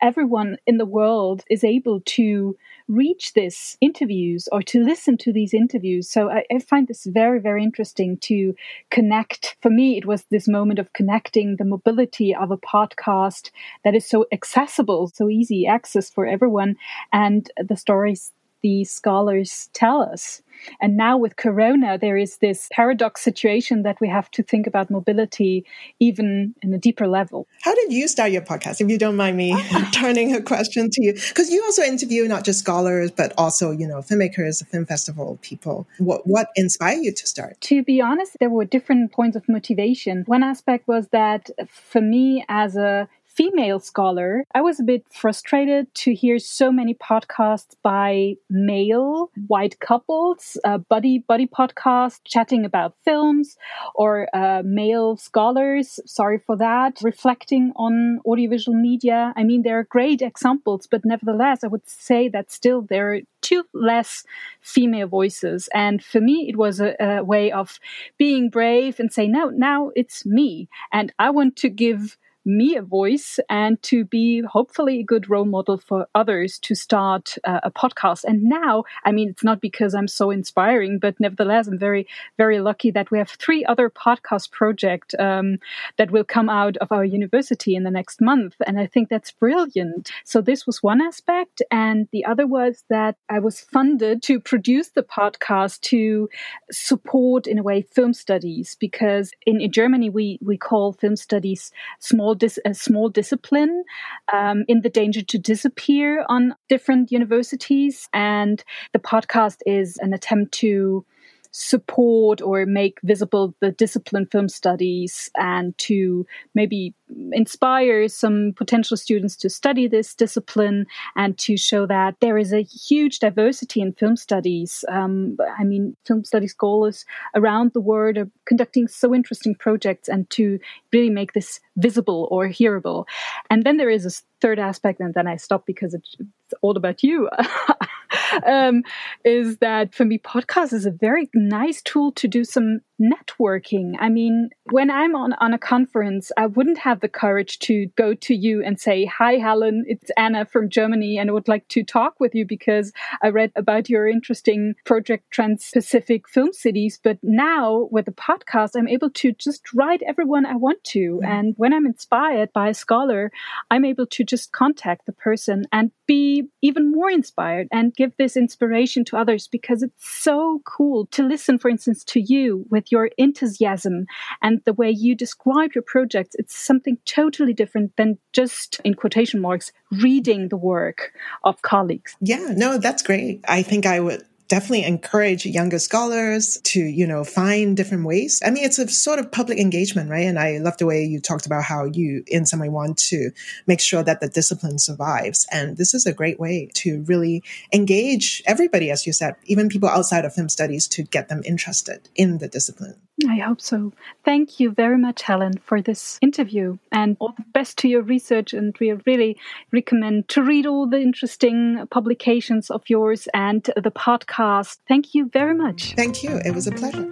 everyone 0.00 0.58
in 0.66 0.76
the 0.76 0.86
world 0.86 1.42
is 1.50 1.64
able 1.64 2.00
to 2.00 2.56
reach 2.88 3.32
these 3.32 3.76
interviews 3.80 4.48
or 4.52 4.62
to 4.62 4.82
listen 4.82 5.16
to 5.18 5.32
these 5.32 5.54
interviews. 5.54 6.08
So 6.08 6.30
I, 6.30 6.44
I, 6.50 6.58
find 6.58 6.88
this 6.88 7.04
very, 7.04 7.40
very 7.40 7.62
interesting 7.62 8.18
to 8.18 8.54
connect. 8.90 9.56
For 9.60 9.70
me, 9.70 9.96
it 9.96 10.06
was 10.06 10.24
this 10.24 10.48
moment 10.48 10.78
of 10.78 10.92
connecting 10.92 11.56
the 11.56 11.64
mobility 11.64 12.34
of 12.34 12.50
a 12.50 12.56
podcast 12.56 13.50
that 13.84 13.94
is 13.94 14.06
so 14.06 14.26
accessible, 14.32 15.10
so 15.14 15.28
easy 15.28 15.66
access 15.66 16.10
for 16.10 16.26
everyone, 16.26 16.76
and 17.12 17.50
the 17.56 17.76
stories 17.76 18.32
the 18.62 18.84
scholars 18.84 19.68
tell 19.72 20.00
us. 20.00 20.42
And 20.80 20.96
now 20.96 21.16
with 21.16 21.36
Corona, 21.36 21.98
there 21.98 22.16
is 22.16 22.38
this 22.38 22.68
paradox 22.72 23.20
situation 23.20 23.82
that 23.82 24.00
we 24.00 24.08
have 24.08 24.30
to 24.32 24.42
think 24.42 24.66
about 24.66 24.90
mobility 24.90 25.64
even 25.98 26.54
in 26.62 26.72
a 26.72 26.78
deeper 26.78 27.08
level. 27.08 27.46
How 27.62 27.74
did 27.74 27.92
you 27.92 28.08
start 28.08 28.32
your 28.32 28.42
podcast? 28.42 28.80
If 28.80 28.88
you 28.88 28.98
don't 28.98 29.16
mind 29.16 29.36
me 29.36 29.52
ah. 29.54 29.90
turning 29.94 30.34
a 30.34 30.40
question 30.40 30.90
to 30.90 31.02
you, 31.02 31.14
because 31.14 31.50
you 31.50 31.62
also 31.64 31.82
interview 31.82 32.26
not 32.28 32.44
just 32.44 32.60
scholars, 32.60 33.10
but 33.10 33.32
also, 33.36 33.70
you 33.70 33.86
know, 33.86 33.98
filmmakers, 33.98 34.64
film 34.68 34.86
festival 34.86 35.38
people. 35.42 35.86
What, 35.98 36.26
what 36.26 36.48
inspired 36.56 37.00
you 37.02 37.12
to 37.12 37.26
start? 37.26 37.60
To 37.62 37.82
be 37.82 38.00
honest, 38.00 38.36
there 38.38 38.50
were 38.50 38.64
different 38.64 39.12
points 39.12 39.36
of 39.36 39.48
motivation. 39.48 40.22
One 40.26 40.42
aspect 40.42 40.86
was 40.88 41.08
that 41.08 41.50
for 41.68 42.00
me 42.00 42.44
as 42.48 42.76
a 42.76 43.08
female 43.34 43.80
scholar, 43.80 44.44
I 44.54 44.60
was 44.60 44.78
a 44.78 44.84
bit 44.84 45.04
frustrated 45.10 45.92
to 45.96 46.14
hear 46.14 46.38
so 46.38 46.70
many 46.70 46.94
podcasts 46.94 47.74
by 47.82 48.34
male 48.50 49.30
white 49.46 49.80
couples, 49.80 50.56
uh, 50.64 50.78
buddy 50.78 51.18
buddy 51.18 51.46
podcasts 51.46 52.20
chatting 52.24 52.64
about 52.64 52.94
films, 53.04 53.56
or 53.94 54.28
uh, 54.34 54.62
male 54.64 55.16
scholars. 55.16 56.00
Sorry 56.06 56.38
for 56.38 56.56
that. 56.56 56.98
Reflecting 57.02 57.72
on 57.76 58.20
audiovisual 58.26 58.76
media. 58.76 59.32
I 59.36 59.44
mean, 59.44 59.62
there 59.62 59.78
are 59.78 59.84
great 59.84 60.22
examples, 60.22 60.86
but 60.90 61.04
nevertheless, 61.04 61.64
I 61.64 61.68
would 61.68 61.88
say 61.88 62.28
that 62.28 62.52
still 62.52 62.82
there 62.82 63.14
are 63.14 63.20
two 63.40 63.64
less 63.74 64.24
female 64.60 65.08
voices. 65.08 65.68
And 65.74 66.02
for 66.04 66.20
me, 66.20 66.46
it 66.48 66.56
was 66.56 66.80
a, 66.80 66.94
a 67.00 67.24
way 67.24 67.50
of 67.50 67.78
being 68.18 68.50
brave 68.50 69.00
and 69.00 69.12
say, 69.12 69.26
no, 69.26 69.48
now 69.48 69.90
it's 69.96 70.24
me, 70.24 70.68
and 70.92 71.12
I 71.18 71.30
want 71.30 71.56
to 71.56 71.68
give 71.68 72.16
me 72.44 72.76
a 72.76 72.82
voice 72.82 73.38
and 73.48 73.82
to 73.82 74.04
be 74.04 74.40
hopefully 74.40 75.00
a 75.00 75.04
good 75.04 75.30
role 75.30 75.44
model 75.44 75.78
for 75.78 76.06
others 76.14 76.58
to 76.60 76.74
start 76.74 77.36
uh, 77.44 77.60
a 77.62 77.70
podcast. 77.70 78.24
And 78.24 78.44
now, 78.44 78.84
I 79.04 79.12
mean, 79.12 79.28
it's 79.28 79.44
not 79.44 79.60
because 79.60 79.94
I'm 79.94 80.08
so 80.08 80.30
inspiring, 80.30 80.98
but 80.98 81.18
nevertheless, 81.20 81.68
I'm 81.68 81.78
very, 81.78 82.06
very 82.36 82.60
lucky 82.60 82.90
that 82.90 83.10
we 83.10 83.18
have 83.18 83.30
three 83.30 83.64
other 83.64 83.88
podcast 83.90 84.50
projects 84.50 85.14
um, 85.18 85.58
that 85.98 86.10
will 86.10 86.24
come 86.24 86.48
out 86.48 86.76
of 86.78 86.90
our 86.90 87.04
university 87.04 87.76
in 87.76 87.84
the 87.84 87.90
next 87.90 88.20
month. 88.20 88.56
And 88.66 88.78
I 88.78 88.86
think 88.86 89.08
that's 89.08 89.30
brilliant. 89.30 90.10
So 90.24 90.40
this 90.40 90.66
was 90.66 90.82
one 90.82 91.00
aspect. 91.00 91.62
And 91.70 92.08
the 92.12 92.24
other 92.24 92.46
was 92.46 92.84
that 92.88 93.16
I 93.28 93.38
was 93.38 93.60
funded 93.60 94.22
to 94.24 94.40
produce 94.40 94.90
the 94.90 95.02
podcast 95.02 95.80
to 95.82 96.28
support, 96.70 97.46
in 97.46 97.58
a 97.58 97.62
way, 97.62 97.82
film 97.82 98.14
studies, 98.14 98.76
because 98.78 99.32
in, 99.46 99.60
in 99.60 99.70
Germany, 99.70 100.10
we, 100.10 100.38
we 100.42 100.56
call 100.56 100.92
film 100.92 101.16
studies 101.16 101.70
small 101.98 102.31
small 102.32 102.38
dis- 102.38 102.58
a 102.64 102.74
small 102.74 103.08
discipline 103.08 103.84
um, 104.32 104.64
in 104.68 104.80
the 104.80 104.88
danger 104.88 105.22
to 105.22 105.38
disappear 105.38 106.24
on 106.28 106.54
different 106.68 107.12
universities, 107.12 108.08
and 108.12 108.64
the 108.92 108.98
podcast 108.98 109.58
is 109.66 109.98
an 109.98 110.12
attempt 110.14 110.52
to 110.52 111.04
support 111.52 112.40
or 112.40 112.66
make 112.66 112.98
visible 113.02 113.54
the 113.60 113.70
discipline 113.70 114.26
film 114.26 114.48
studies 114.48 115.30
and 115.36 115.76
to 115.78 116.26
maybe 116.54 116.94
inspire 117.32 118.08
some 118.08 118.54
potential 118.56 118.96
students 118.96 119.36
to 119.36 119.50
study 119.50 119.86
this 119.86 120.14
discipline 120.14 120.86
and 121.14 121.38
to 121.38 121.56
show 121.56 121.86
that 121.86 122.16
there 122.20 122.38
is 122.38 122.52
a 122.52 122.62
huge 122.62 123.18
diversity 123.18 123.80
in 123.80 123.92
film 123.92 124.16
studies. 124.16 124.84
Um, 124.88 125.36
I 125.58 125.64
mean, 125.64 125.94
film 126.06 126.24
studies 126.24 126.52
scholars 126.52 127.04
around 127.34 127.72
the 127.72 127.80
world 127.80 128.16
are 128.16 128.30
conducting 128.46 128.88
so 128.88 129.14
interesting 129.14 129.54
projects 129.54 130.08
and 130.08 130.28
to 130.30 130.58
really 130.92 131.10
make 131.10 131.34
this 131.34 131.60
visible 131.76 132.28
or 132.30 132.48
hearable. 132.48 133.06
And 133.50 133.64
then 133.64 133.76
there 133.76 133.90
is 133.90 134.06
a 134.06 134.22
third 134.40 134.58
aspect, 134.58 135.00
and 135.00 135.14
then 135.14 135.26
I 135.26 135.36
stop 135.36 135.66
because 135.66 135.94
it's 135.94 136.16
all 136.62 136.76
about 136.76 137.02
you. 137.02 137.28
um, 138.46 138.82
is 139.24 139.58
that 139.58 139.94
for 139.94 140.04
me, 140.04 140.18
podcast 140.18 140.72
is 140.72 140.86
a 140.86 140.90
very 140.90 141.30
nice 141.34 141.82
tool 141.82 142.12
to 142.12 142.28
do 142.28 142.44
some 142.44 142.80
networking. 143.02 143.94
I 143.98 144.08
mean, 144.08 144.50
when 144.70 144.90
I'm 144.90 145.16
on, 145.16 145.32
on 145.34 145.52
a 145.52 145.58
conference, 145.58 146.30
I 146.36 146.46
wouldn't 146.46 146.78
have 146.78 147.00
the 147.00 147.08
courage 147.08 147.58
to 147.60 147.86
go 147.96 148.14
to 148.14 148.34
you 148.34 148.62
and 148.62 148.78
say, 148.78 149.04
Hi, 149.06 149.34
Helen, 149.34 149.84
it's 149.86 150.10
Anna 150.16 150.46
from 150.46 150.68
Germany, 150.68 151.18
and 151.18 151.28
I 151.28 151.32
would 151.32 151.48
like 151.48 151.66
to 151.68 151.82
talk 151.82 152.20
with 152.20 152.34
you 152.34 152.46
because 152.46 152.92
I 153.22 153.28
read 153.28 153.52
about 153.56 153.88
your 153.88 154.06
interesting 154.06 154.74
project 154.84 155.30
Trans 155.30 155.70
Pacific 155.72 156.28
Film 156.28 156.52
Cities. 156.52 157.00
But 157.02 157.18
now 157.22 157.88
with 157.90 158.06
the 158.06 158.12
podcast, 158.12 158.70
I'm 158.76 158.88
able 158.88 159.10
to 159.10 159.32
just 159.32 159.72
write 159.74 160.02
everyone 160.06 160.46
I 160.46 160.56
want 160.56 160.82
to. 160.84 161.20
Mm. 161.22 161.26
And 161.26 161.54
when 161.56 161.72
I'm 161.72 161.86
inspired 161.86 162.52
by 162.52 162.68
a 162.68 162.74
scholar, 162.74 163.32
I'm 163.70 163.84
able 163.84 164.06
to 164.06 164.24
just 164.24 164.52
contact 164.52 165.06
the 165.06 165.12
person 165.12 165.64
and 165.72 165.90
be 166.06 166.48
even 166.60 166.92
more 166.92 167.10
inspired 167.10 167.68
and 167.72 167.94
give 168.02 168.16
this 168.16 168.36
inspiration 168.36 169.04
to 169.04 169.16
others 169.16 169.46
because 169.46 169.80
it's 169.82 170.04
so 170.04 170.60
cool 170.64 171.06
to 171.06 171.22
listen, 171.22 171.56
for 171.56 171.68
instance, 171.68 172.02
to 172.02 172.20
you 172.20 172.66
with 172.68 172.90
your 172.90 173.10
enthusiasm 173.16 174.06
and 174.42 174.60
the 174.64 174.72
way 174.72 174.90
you 174.90 175.14
describe 175.14 175.70
your 175.72 175.82
projects. 175.82 176.34
It's 176.36 176.56
something 176.56 176.98
totally 177.04 177.52
different 177.52 177.96
than 177.96 178.18
just, 178.32 178.80
in 178.84 178.94
quotation 178.94 179.40
marks, 179.40 179.70
reading 179.92 180.48
the 180.48 180.56
work 180.56 181.12
of 181.44 181.62
colleagues. 181.62 182.16
Yeah, 182.20 182.48
no, 182.56 182.76
that's 182.76 183.04
great. 183.04 183.44
I 183.46 183.62
think 183.62 183.86
I 183.86 184.00
would 184.00 184.24
definitely 184.52 184.84
encourage 184.84 185.46
younger 185.46 185.78
scholars 185.78 186.60
to, 186.62 186.78
you 186.78 187.06
know, 187.06 187.24
find 187.24 187.74
different 187.74 188.04
ways. 188.04 188.42
I 188.44 188.50
mean, 188.50 188.64
it's 188.64 188.78
a 188.78 188.86
sort 188.86 189.18
of 189.18 189.32
public 189.32 189.58
engagement, 189.58 190.10
right? 190.10 190.26
And 190.26 190.38
I 190.38 190.58
love 190.58 190.76
the 190.76 190.84
way 190.84 191.02
you 191.04 191.20
talked 191.20 191.46
about 191.46 191.64
how 191.64 191.86
you, 191.86 192.22
in 192.26 192.44
some 192.44 192.60
way, 192.60 192.68
want 192.68 192.98
to 193.08 193.30
make 193.66 193.80
sure 193.80 194.02
that 194.02 194.20
the 194.20 194.28
discipline 194.28 194.78
survives. 194.78 195.46
And 195.50 195.78
this 195.78 195.94
is 195.94 196.04
a 196.04 196.12
great 196.12 196.38
way 196.38 196.68
to 196.74 197.02
really 197.08 197.42
engage 197.72 198.42
everybody, 198.44 198.90
as 198.90 199.06
you 199.06 199.14
said, 199.14 199.36
even 199.46 199.70
people 199.70 199.88
outside 199.88 200.26
of 200.26 200.34
film 200.34 200.50
studies 200.50 200.86
to 200.88 201.02
get 201.02 201.30
them 201.30 201.40
interested 201.46 202.10
in 202.14 202.36
the 202.36 202.46
discipline. 202.46 203.00
I 203.28 203.36
hope 203.36 203.60
so. 203.60 203.92
Thank 204.24 204.58
you 204.58 204.70
very 204.72 204.98
much, 204.98 205.22
Helen, 205.22 205.58
for 205.64 205.80
this 205.80 206.18
interview 206.22 206.78
and 206.90 207.16
all 207.20 207.34
the 207.36 207.44
best 207.52 207.78
to 207.78 207.88
your 207.88 208.02
research. 208.02 208.52
And 208.52 208.76
we 208.80 208.92
really 209.06 209.38
recommend 209.70 210.28
to 210.30 210.42
read 210.42 210.66
all 210.66 210.86
the 210.86 211.00
interesting 211.00 211.86
publications 211.90 212.70
of 212.70 212.82
yours 212.88 213.28
and 213.32 213.62
the 213.62 213.92
podcast. 213.92 214.41
Thank 214.88 215.14
you 215.14 215.28
very 215.32 215.54
much. 215.54 215.94
Thank 215.94 216.22
you. 216.22 216.40
It 216.44 216.54
was 216.54 216.66
a 216.66 216.72
pleasure. 216.72 217.08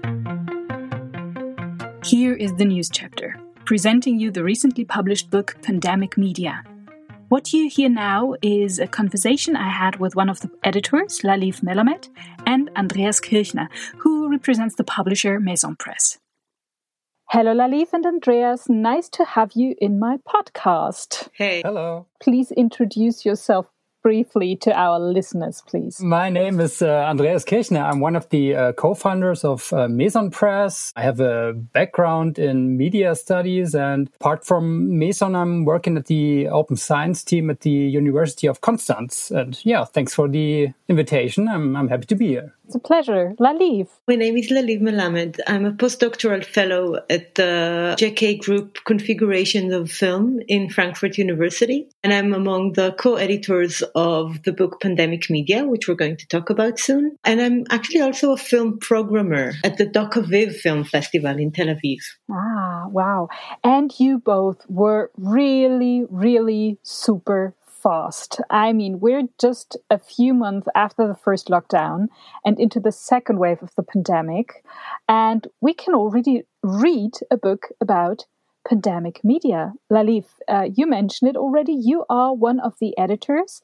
Here 2.04 2.34
is 2.34 2.54
the 2.54 2.64
news 2.64 2.90
chapter, 2.90 3.36
presenting 3.64 4.18
you 4.18 4.30
the 4.30 4.44
recently 4.44 4.84
published 4.84 5.30
book 5.30 5.56
Pandemic 5.62 6.16
Media 6.16 6.64
what 7.30 7.52
you 7.52 7.68
hear 7.68 7.88
now 7.88 8.34
is 8.42 8.80
a 8.80 8.88
conversation 8.88 9.54
I 9.54 9.70
had 9.70 10.00
with 10.00 10.16
one 10.16 10.28
of 10.28 10.40
the 10.40 10.50
editors, 10.64 11.20
Laliv 11.20 11.60
Melamed, 11.62 12.08
and 12.44 12.68
Andreas 12.76 13.20
Kirchner, 13.20 13.68
who 13.98 14.28
represents 14.28 14.74
the 14.74 14.82
publisher 14.82 15.38
Meson 15.38 15.76
Press. 15.76 16.18
Hello, 17.28 17.54
Laliv 17.54 17.92
and 17.92 18.04
Andreas. 18.04 18.68
Nice 18.68 19.08
to 19.10 19.24
have 19.24 19.52
you 19.54 19.76
in 19.78 20.00
my 20.00 20.16
podcast. 20.28 21.28
Hey. 21.32 21.62
Hello. 21.64 22.08
Please 22.20 22.50
introduce 22.50 23.24
yourself 23.24 23.66
briefly 24.02 24.56
to 24.56 24.72
our 24.72 24.98
listeners, 24.98 25.62
please? 25.66 26.00
My 26.00 26.30
name 26.30 26.60
is 26.60 26.82
uh, 26.82 26.88
Andreas 26.88 27.44
Kirchner. 27.44 27.80
I'm 27.80 28.00
one 28.00 28.16
of 28.16 28.28
the 28.30 28.54
uh, 28.54 28.72
co-founders 28.72 29.44
of 29.44 29.72
uh, 29.72 29.88
Meson 29.88 30.30
Press. 30.30 30.92
I 30.96 31.02
have 31.02 31.20
a 31.20 31.52
background 31.52 32.38
in 32.38 32.76
media 32.76 33.14
studies, 33.14 33.74
and 33.74 34.08
apart 34.20 34.44
from 34.44 34.98
Meson, 34.98 35.34
I'm 35.34 35.64
working 35.64 35.96
at 35.96 36.06
the 36.06 36.48
open 36.48 36.76
science 36.76 37.22
team 37.24 37.50
at 37.50 37.60
the 37.60 37.70
University 37.70 38.46
of 38.46 38.60
Constance. 38.60 39.30
And 39.30 39.58
yeah, 39.64 39.84
thanks 39.84 40.14
for 40.14 40.28
the 40.28 40.68
invitation. 40.88 41.48
I'm, 41.48 41.76
I'm 41.76 41.88
happy 41.88 42.06
to 42.06 42.14
be 42.16 42.28
here. 42.28 42.54
It's 42.70 42.76
a 42.76 42.78
pleasure. 42.78 43.34
Laliv. 43.40 43.88
My 44.06 44.14
name 44.14 44.36
is 44.36 44.48
Laliv 44.48 44.80
Melamed. 44.80 45.40
I'm 45.48 45.64
a 45.64 45.72
postdoctoral 45.72 46.44
fellow 46.44 47.00
at 47.10 47.34
the 47.34 47.96
JK 47.98 48.38
Group 48.38 48.78
Configurations 48.84 49.74
of 49.74 49.90
Film 49.90 50.38
in 50.46 50.70
Frankfurt 50.70 51.18
University. 51.18 51.88
And 52.04 52.12
I'm 52.12 52.32
among 52.32 52.74
the 52.74 52.92
co-editors 52.92 53.82
of 53.94 54.42
the 54.44 54.52
book 54.52 54.80
Pandemic 54.80 55.30
Media, 55.30 55.64
which 55.64 55.88
we're 55.88 55.94
going 55.94 56.16
to 56.16 56.26
talk 56.26 56.50
about 56.50 56.78
soon. 56.78 57.16
And 57.24 57.40
I'm 57.40 57.64
actually 57.70 58.00
also 58.00 58.32
a 58.32 58.36
film 58.36 58.78
programmer 58.78 59.52
at 59.64 59.78
the 59.78 59.86
Doc 59.86 60.14
Aviv 60.14 60.56
Film 60.56 60.84
Festival 60.84 61.38
in 61.38 61.52
Tel 61.52 61.66
Aviv. 61.66 61.98
Ah, 62.30 62.86
wow. 62.88 63.28
And 63.64 63.92
you 63.98 64.18
both 64.18 64.64
were 64.68 65.10
really, 65.16 66.04
really 66.10 66.78
super 66.82 67.54
fast. 67.82 68.40
I 68.50 68.72
mean, 68.72 69.00
we're 69.00 69.28
just 69.40 69.76
a 69.88 69.98
few 69.98 70.34
months 70.34 70.68
after 70.74 71.08
the 71.08 71.14
first 71.14 71.48
lockdown 71.48 72.08
and 72.44 72.60
into 72.60 72.78
the 72.78 72.92
second 72.92 73.38
wave 73.38 73.62
of 73.62 73.74
the 73.74 73.82
pandemic, 73.82 74.64
and 75.08 75.46
we 75.60 75.72
can 75.72 75.94
already 75.94 76.42
read 76.62 77.12
a 77.30 77.36
book 77.36 77.68
about 77.80 78.26
pandemic 78.68 79.22
media. 79.24 79.72
Laliv, 79.90 80.24
uh, 80.48 80.68
you 80.72 80.86
mentioned 80.86 81.30
it 81.30 81.36
already. 81.36 81.72
You 81.72 82.04
are 82.08 82.34
one 82.34 82.60
of 82.60 82.74
the 82.80 82.96
editors. 82.98 83.62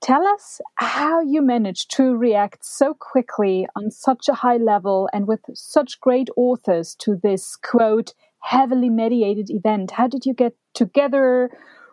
Tell 0.00 0.26
us 0.26 0.60
how 0.76 1.20
you 1.20 1.42
managed 1.42 1.94
to 1.96 2.16
react 2.16 2.64
so 2.64 2.94
quickly 2.94 3.68
on 3.76 3.90
such 3.90 4.28
a 4.28 4.34
high 4.34 4.56
level 4.56 5.08
and 5.12 5.28
with 5.28 5.40
such 5.54 6.00
great 6.00 6.28
authors 6.36 6.96
to 6.96 7.16
this 7.22 7.56
quote, 7.56 8.14
heavily 8.40 8.90
mediated 8.90 9.48
event. 9.48 9.92
How 9.92 10.08
did 10.08 10.26
you 10.26 10.34
get 10.34 10.54
together? 10.74 11.50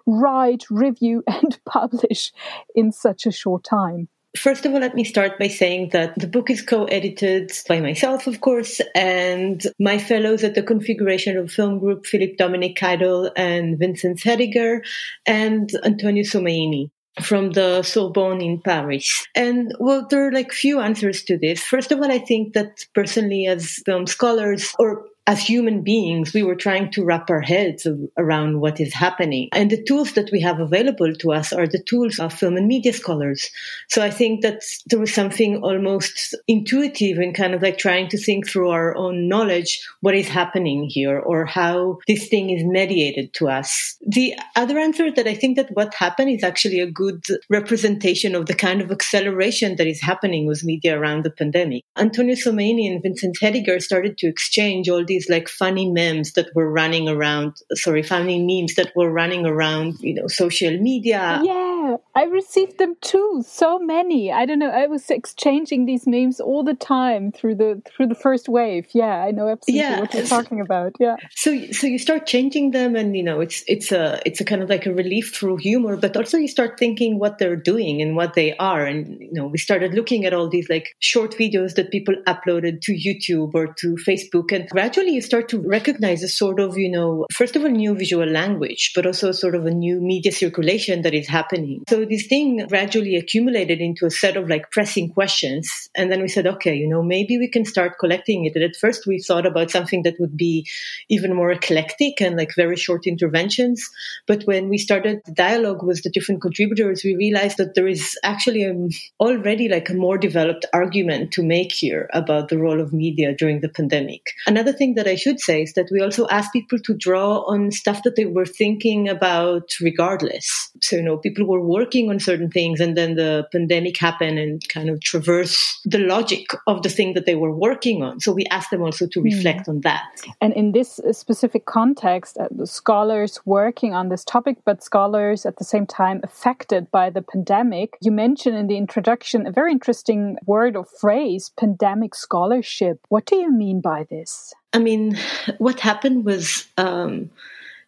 write, 0.09 0.63
review, 0.69 1.23
and 1.27 1.59
publish 1.65 2.31
in 2.75 2.91
such 2.91 3.25
a 3.25 3.31
short 3.31 3.63
time? 3.63 4.09
First 4.37 4.65
of 4.65 4.73
all, 4.73 4.79
let 4.79 4.93
me 4.93 5.03
start 5.03 5.39
by 5.39 5.47
saying 5.47 5.89
that 5.93 6.13
the 6.19 6.27
book 6.27 6.51
is 6.51 6.61
co-edited 6.61 7.51
by 7.67 7.79
myself, 7.79 8.27
of 8.27 8.41
course, 8.41 8.79
and 8.93 9.65
my 9.79 9.97
fellows 9.97 10.43
at 10.43 10.53
the 10.53 10.61
Configuration 10.61 11.35
of 11.35 11.51
Film 11.51 11.79
Group, 11.79 12.05
Philip 12.05 12.37
Dominic 12.37 12.75
Keidl 12.77 13.31
and 13.35 13.79
Vincent 13.79 14.19
Hediger, 14.19 14.81
and 15.25 15.71
Antonio 15.83 16.23
Somaini 16.23 16.91
from 17.21 17.51
the 17.51 17.81
Sorbonne 17.81 18.41
in 18.41 18.61
Paris. 18.61 19.27
And 19.35 19.73
well, 19.79 20.05
there 20.09 20.27
are 20.27 20.31
like 20.31 20.53
few 20.53 20.79
answers 20.79 21.23
to 21.23 21.37
this. 21.37 21.63
First 21.63 21.91
of 21.91 21.99
all, 21.99 22.11
I 22.11 22.19
think 22.19 22.53
that 22.53 22.85
personally 22.93 23.47
as 23.47 23.81
film 23.85 24.05
scholars 24.05 24.73
or 24.77 25.05
as 25.29 25.43
human 25.43 25.83
beings, 25.83 26.33
we 26.33 26.41
were 26.41 26.55
trying 26.55 26.91
to 26.91 27.05
wrap 27.05 27.29
our 27.29 27.39
heads 27.39 27.85
around 28.17 28.61
what 28.61 28.79
is 28.79 28.95
happening. 28.95 29.47
And 29.51 29.69
the 29.69 29.83
tools 29.83 30.13
that 30.13 30.31
we 30.31 30.41
have 30.41 30.59
available 30.59 31.13
to 31.13 31.31
us 31.31 31.53
are 31.53 31.67
the 31.67 31.83
tools 31.87 32.17
of 32.17 32.33
film 32.33 32.57
and 32.57 32.67
media 32.67 32.93
scholars. 32.93 33.47
So 33.89 34.01
I 34.01 34.09
think 34.09 34.41
that 34.41 34.63
there 34.87 34.97
was 34.97 35.13
something 35.13 35.57
almost 35.57 36.35
intuitive 36.47 37.19
in 37.19 37.35
kind 37.35 37.53
of 37.53 37.61
like 37.61 37.77
trying 37.77 38.07
to 38.07 38.17
think 38.17 38.49
through 38.49 38.71
our 38.71 38.95
own 38.95 39.27
knowledge 39.27 39.79
what 40.01 40.15
is 40.15 40.27
happening 40.27 40.87
here 40.89 41.19
or 41.19 41.45
how 41.45 41.99
this 42.07 42.27
thing 42.27 42.49
is 42.49 42.63
mediated 42.65 43.31
to 43.35 43.49
us. 43.49 43.97
The 44.07 44.33
other 44.55 44.79
answer 44.79 45.11
that 45.11 45.27
I 45.27 45.35
think 45.35 45.57
that 45.57 45.69
what 45.73 45.93
happened 45.93 46.31
is 46.31 46.43
actually 46.43 46.79
a 46.79 46.89
good 46.89 47.23
representation 47.51 48.33
of 48.33 48.47
the 48.47 48.55
kind 48.55 48.81
of 48.81 48.89
acceleration 48.91 49.75
that 49.75 49.85
is 49.85 50.01
happening 50.01 50.47
with 50.47 50.63
media 50.63 50.97
around 50.97 51.23
the 51.23 51.29
pandemic. 51.29 51.83
Antonio 51.95 52.33
Somaini 52.33 52.91
and 52.91 53.03
Vincent 53.03 53.37
Hediger 53.39 53.79
started 53.79 54.17
to 54.17 54.27
exchange 54.27 54.89
all 54.89 55.05
these 55.05 55.18
these 55.19 55.29
like 55.29 55.49
funny 55.49 55.89
memes 55.89 56.33
that 56.33 56.47
were 56.55 56.71
running 56.71 57.09
around, 57.09 57.61
sorry, 57.73 58.03
funny 58.03 58.39
memes 58.39 58.75
that 58.75 58.95
were 58.95 59.11
running 59.11 59.45
around, 59.45 59.99
you 59.99 60.13
know, 60.13 60.27
social 60.27 60.77
media. 60.79 61.41
Yeah, 61.43 61.97
I 62.15 62.23
received 62.23 62.77
them 62.77 62.95
too. 63.01 63.43
So 63.45 63.79
many. 63.79 64.31
I 64.31 64.45
don't 64.45 64.59
know. 64.59 64.69
I 64.69 64.87
was 64.87 65.09
exchanging 65.09 65.85
these 65.85 66.07
memes 66.07 66.39
all 66.39 66.63
the 66.63 66.73
time 66.73 67.31
through 67.31 67.55
the 67.55 67.81
through 67.89 68.07
the 68.07 68.15
first 68.15 68.47
wave. 68.47 68.87
Yeah, 68.93 69.23
I 69.27 69.31
know 69.31 69.49
absolutely 69.49 69.81
yeah. 69.81 69.99
what 69.99 70.13
you're 70.13 70.25
talking 70.25 70.61
about. 70.61 70.95
Yeah. 70.99 71.17
So 71.35 71.49
so 71.71 71.87
you 71.87 71.99
start 71.99 72.25
changing 72.25 72.71
them, 72.71 72.95
and 72.95 73.15
you 73.15 73.23
know, 73.23 73.41
it's 73.41 73.63
it's 73.67 73.91
a 73.91 74.21
it's 74.25 74.39
a 74.39 74.45
kind 74.45 74.63
of 74.63 74.69
like 74.69 74.85
a 74.85 74.93
relief 74.93 75.35
through 75.35 75.57
humor, 75.57 75.97
but 75.97 76.15
also 76.15 76.37
you 76.37 76.47
start 76.47 76.79
thinking 76.79 77.19
what 77.19 77.39
they're 77.39 77.63
doing 77.71 78.01
and 78.01 78.15
what 78.15 78.35
they 78.35 78.55
are, 78.57 78.85
and 78.85 79.19
you 79.19 79.33
know, 79.33 79.47
we 79.47 79.57
started 79.57 79.93
looking 79.93 80.25
at 80.25 80.33
all 80.33 80.47
these 80.47 80.69
like 80.69 80.95
short 80.99 81.31
videos 81.35 81.75
that 81.75 81.91
people 81.91 82.15
uploaded 82.27 82.81
to 82.81 82.93
YouTube 82.93 83.51
or 83.53 83.73
to 83.79 83.97
Facebook, 84.07 84.53
and 84.53 84.69
gradually 84.69 84.98
you 85.07 85.21
start 85.21 85.49
to 85.49 85.59
recognize 85.59 86.23
a 86.23 86.27
sort 86.27 86.59
of, 86.59 86.77
you 86.77 86.89
know, 86.89 87.25
first 87.33 87.55
of 87.55 87.63
all, 87.63 87.69
new 87.69 87.95
visual 87.95 88.27
language, 88.27 88.91
but 88.95 89.05
also 89.05 89.31
sort 89.31 89.55
of 89.55 89.65
a 89.65 89.71
new 89.71 89.99
media 89.99 90.31
circulation 90.31 91.01
that 91.03 91.13
is 91.13 91.27
happening. 91.27 91.83
So 91.89 92.05
this 92.05 92.27
thing 92.27 92.65
gradually 92.67 93.15
accumulated 93.15 93.81
into 93.81 94.05
a 94.05 94.11
set 94.11 94.37
of 94.37 94.49
like 94.49 94.71
pressing 94.71 95.11
questions. 95.11 95.89
And 95.95 96.11
then 96.11 96.21
we 96.21 96.27
said, 96.27 96.47
okay, 96.47 96.75
you 96.75 96.87
know, 96.87 97.03
maybe 97.03 97.37
we 97.37 97.47
can 97.47 97.65
start 97.65 97.99
collecting 97.99 98.45
it. 98.45 98.55
And 98.55 98.63
at 98.63 98.75
first 98.75 99.05
we 99.07 99.19
thought 99.19 99.45
about 99.45 99.71
something 99.71 100.03
that 100.03 100.19
would 100.19 100.35
be 100.35 100.67
even 101.09 101.35
more 101.35 101.51
eclectic 101.51 102.21
and 102.21 102.37
like 102.37 102.55
very 102.55 102.75
short 102.75 103.07
interventions. 103.07 103.87
But 104.27 104.43
when 104.43 104.69
we 104.69 104.77
started 104.77 105.21
the 105.25 105.33
dialogue 105.33 105.83
with 105.83 106.03
the 106.03 106.09
different 106.09 106.41
contributors, 106.41 107.03
we 107.03 107.15
realized 107.15 107.57
that 107.57 107.75
there 107.75 107.87
is 107.87 108.17
actually 108.23 108.63
a, 108.63 108.75
already 109.19 109.69
like 109.69 109.89
a 109.89 109.93
more 109.93 110.17
developed 110.17 110.65
argument 110.73 111.31
to 111.33 111.43
make 111.43 111.71
here 111.71 112.09
about 112.13 112.49
the 112.49 112.57
role 112.57 112.81
of 112.81 112.93
media 112.93 113.35
during 113.35 113.61
the 113.61 113.69
pandemic. 113.69 114.21
Another 114.47 114.73
thing 114.73 114.88
that 114.95 115.07
I 115.07 115.15
should 115.15 115.39
say 115.39 115.63
is 115.63 115.73
that 115.73 115.89
we 115.91 116.01
also 116.01 116.27
ask 116.29 116.51
people 116.51 116.79
to 116.79 116.93
draw 116.93 117.39
on 117.47 117.71
stuff 117.71 118.03
that 118.03 118.15
they 118.15 118.25
were 118.25 118.45
thinking 118.45 119.09
about 119.09 119.69
regardless. 119.81 120.71
So, 120.81 120.97
you 120.97 121.03
know, 121.03 121.17
people 121.17 121.45
were 121.45 121.61
working 121.61 122.09
on 122.09 122.19
certain 122.19 122.49
things 122.49 122.79
and 122.79 122.97
then 122.97 123.15
the 123.15 123.47
pandemic 123.51 123.97
happened 123.97 124.39
and 124.39 124.67
kind 124.69 124.89
of 124.89 125.01
traverse 125.01 125.79
the 125.85 125.99
logic 125.99 126.47
of 126.67 126.83
the 126.83 126.89
thing 126.89 127.13
that 127.13 127.25
they 127.25 127.35
were 127.35 127.55
working 127.55 128.03
on. 128.03 128.19
So 128.19 128.31
we 128.31 128.45
asked 128.51 128.71
them 128.71 128.81
also 128.81 129.07
to 129.07 129.19
hmm. 129.19 129.25
reflect 129.25 129.65
mm. 129.65 129.69
on 129.69 129.81
that. 129.81 130.03
And 130.41 130.53
in 130.53 130.71
this 130.71 130.99
specific 131.11 131.65
context, 131.65 132.37
uh, 132.37 132.47
the 132.51 132.67
scholars 132.67 133.39
working 133.45 133.93
on 133.93 134.09
this 134.09 134.23
topic, 134.23 134.57
but 134.65 134.83
scholars 134.83 135.45
at 135.45 135.57
the 135.57 135.63
same 135.63 135.85
time 135.85 136.21
affected 136.23 136.91
by 136.91 137.09
the 137.09 137.21
pandemic, 137.21 137.97
you 138.01 138.11
mentioned 138.11 138.57
in 138.57 138.67
the 138.67 138.77
introduction 138.77 139.47
a 139.47 139.51
very 139.51 139.71
interesting 139.71 140.37
word 140.45 140.75
or 140.75 140.85
phrase, 140.85 141.51
pandemic 141.57 142.15
scholarship. 142.15 142.99
What 143.09 143.25
do 143.25 143.35
you 143.35 143.51
mean 143.51 143.81
by 143.81 144.05
this? 144.09 144.53
I 144.73 144.79
mean, 144.79 145.17
what 145.57 145.79
happened 145.79 146.25
was 146.25 146.67
um, 146.77 147.31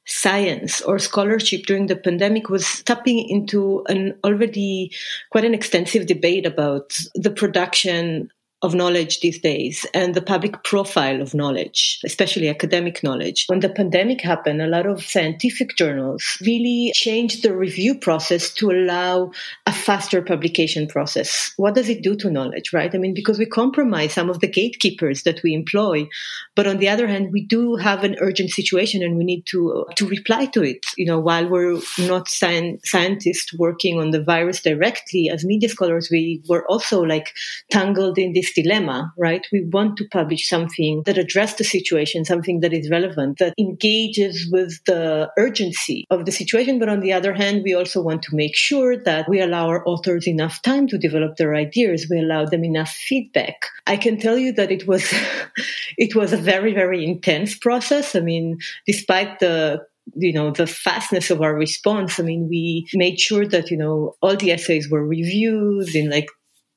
science 0.06 0.82
or 0.82 1.00
scholarship 1.00 1.66
during 1.66 1.88
the 1.88 1.96
pandemic 1.96 2.50
was 2.50 2.82
tapping 2.84 3.20
into 3.30 3.84
an 3.88 4.18
already 4.24 4.92
quite 5.30 5.46
an 5.46 5.54
extensive 5.54 6.08
debate 6.08 6.46
about 6.46 6.98
the 7.14 7.32
production 7.32 8.32
of 8.64 8.76
knowledge 8.76 9.22
these 9.22 9.40
days 9.40 9.86
and 9.94 10.14
the 10.14 10.22
public 10.22 10.64
profile 10.64 11.22
of 11.22 11.34
knowledge, 11.34 12.00
especially 12.06 12.48
academic 12.48 13.02
knowledge. 13.04 13.46
When 13.48 13.62
the 13.62 13.70
pandemic 13.70 14.22
happened, 14.22 14.62
a 14.62 14.68
lot 14.68 14.86
of 14.86 15.04
scientific 15.04 15.76
journals 15.76 16.24
really 16.42 16.92
changed 16.94 17.44
the 17.44 17.56
review 17.56 17.96
process 17.98 18.54
to 18.56 18.70
allow 18.70 19.32
a 19.66 19.72
faster 19.72 20.22
publication 20.22 20.88
process. 20.88 21.54
What 21.58 21.74
does 21.74 21.90
it 21.90 22.04
do 22.04 22.16
to 22.18 22.30
knowledge, 22.30 22.72
right? 22.72 22.94
I 22.94 23.00
mean, 23.00 23.16
because 23.16 23.40
we 23.40 23.48
compromise 23.48 24.14
some 24.14 24.30
of 24.30 24.42
the 24.42 24.48
gatekeepers 24.48 25.24
that 25.24 25.42
we 25.44 25.56
employ, 25.56 26.08
but 26.56 26.68
on 26.68 26.78
the 26.78 26.90
other 26.90 27.08
hand, 27.08 27.32
we 27.32 27.46
do 27.46 27.76
have 27.78 28.04
an 28.04 28.16
urgent 28.20 28.52
situation 28.52 29.02
and 29.02 29.18
we 29.18 29.24
need 29.24 29.46
to, 29.48 29.86
to 29.96 30.08
reply 30.08 30.46
to 30.48 30.64
it. 30.64 30.86
You 30.98 31.06
know, 31.06 31.20
while 31.20 31.50
we're 31.50 31.80
not 31.98 32.28
science, 32.28 32.82
scientists 32.86 33.54
working 33.58 34.00
on 34.00 34.12
the 34.12 34.24
virus 34.24 34.62
directly, 34.62 35.30
as 35.30 35.44
media 35.44 35.70
scholars, 35.70 36.10
we 36.12 36.44
were 36.48 36.66
also 36.68 37.02
like 37.02 37.34
tangled 37.72 38.20
in 38.20 38.34
this 38.34 38.51
dilemma, 38.54 39.14
right? 39.18 39.46
We 39.52 39.68
want 39.72 39.98
to 39.98 40.08
publish 40.10 40.48
something 40.48 41.04
that 41.06 41.18
addresses 41.18 41.58
the 41.58 41.64
situation, 41.64 42.26
something 42.26 42.60
that 42.62 42.74
is 42.74 42.90
relevant, 42.90 43.40
that 43.40 43.54
engages 43.58 44.48
with 44.52 44.84
the 44.86 45.30
urgency 45.38 46.06
of 46.10 46.26
the 46.26 46.32
situation. 46.32 46.80
But 46.80 46.90
on 46.90 47.02
the 47.02 47.14
other 47.14 47.34
hand, 47.34 47.62
we 47.64 47.74
also 47.74 48.02
want 48.02 48.24
to 48.24 48.36
make 48.36 48.56
sure 48.56 48.98
that 49.04 49.30
we 49.30 49.42
allow 49.42 49.68
our 49.68 49.88
authors 49.88 50.28
enough 50.28 50.62
time 50.62 50.88
to 50.88 50.98
develop 50.98 51.38
their 51.38 51.56
ideas. 51.56 52.08
We 52.10 52.20
allow 52.20 52.46
them 52.46 52.64
enough 52.64 52.90
feedback. 52.90 53.68
I 53.88 53.98
can 53.98 54.18
tell 54.18 54.38
you 54.38 54.52
that 54.54 54.72
it 54.72 54.88
was, 54.88 55.12
it 55.98 56.16
was 56.16 56.34
a 56.34 56.38
very, 56.38 56.74
very 56.74 57.06
intense 57.06 57.58
process. 57.58 58.16
I 58.16 58.22
mean, 58.22 58.60
despite 58.86 59.40
the 59.40 59.86
you 60.16 60.34
know 60.34 60.52
the 60.52 60.68
fastness 60.68 61.30
of 61.30 61.42
our 61.42 61.56
response 61.56 62.20
i 62.20 62.24
mean 62.24 62.48
we 62.50 62.88
made 62.94 63.20
sure 63.20 63.48
that 63.48 63.70
you 63.70 63.78
know 63.78 64.16
all 64.22 64.36
the 64.36 64.52
essays 64.52 64.90
were 64.90 65.06
reviewed 65.06 65.94
in 65.96 66.10
like 66.10 66.28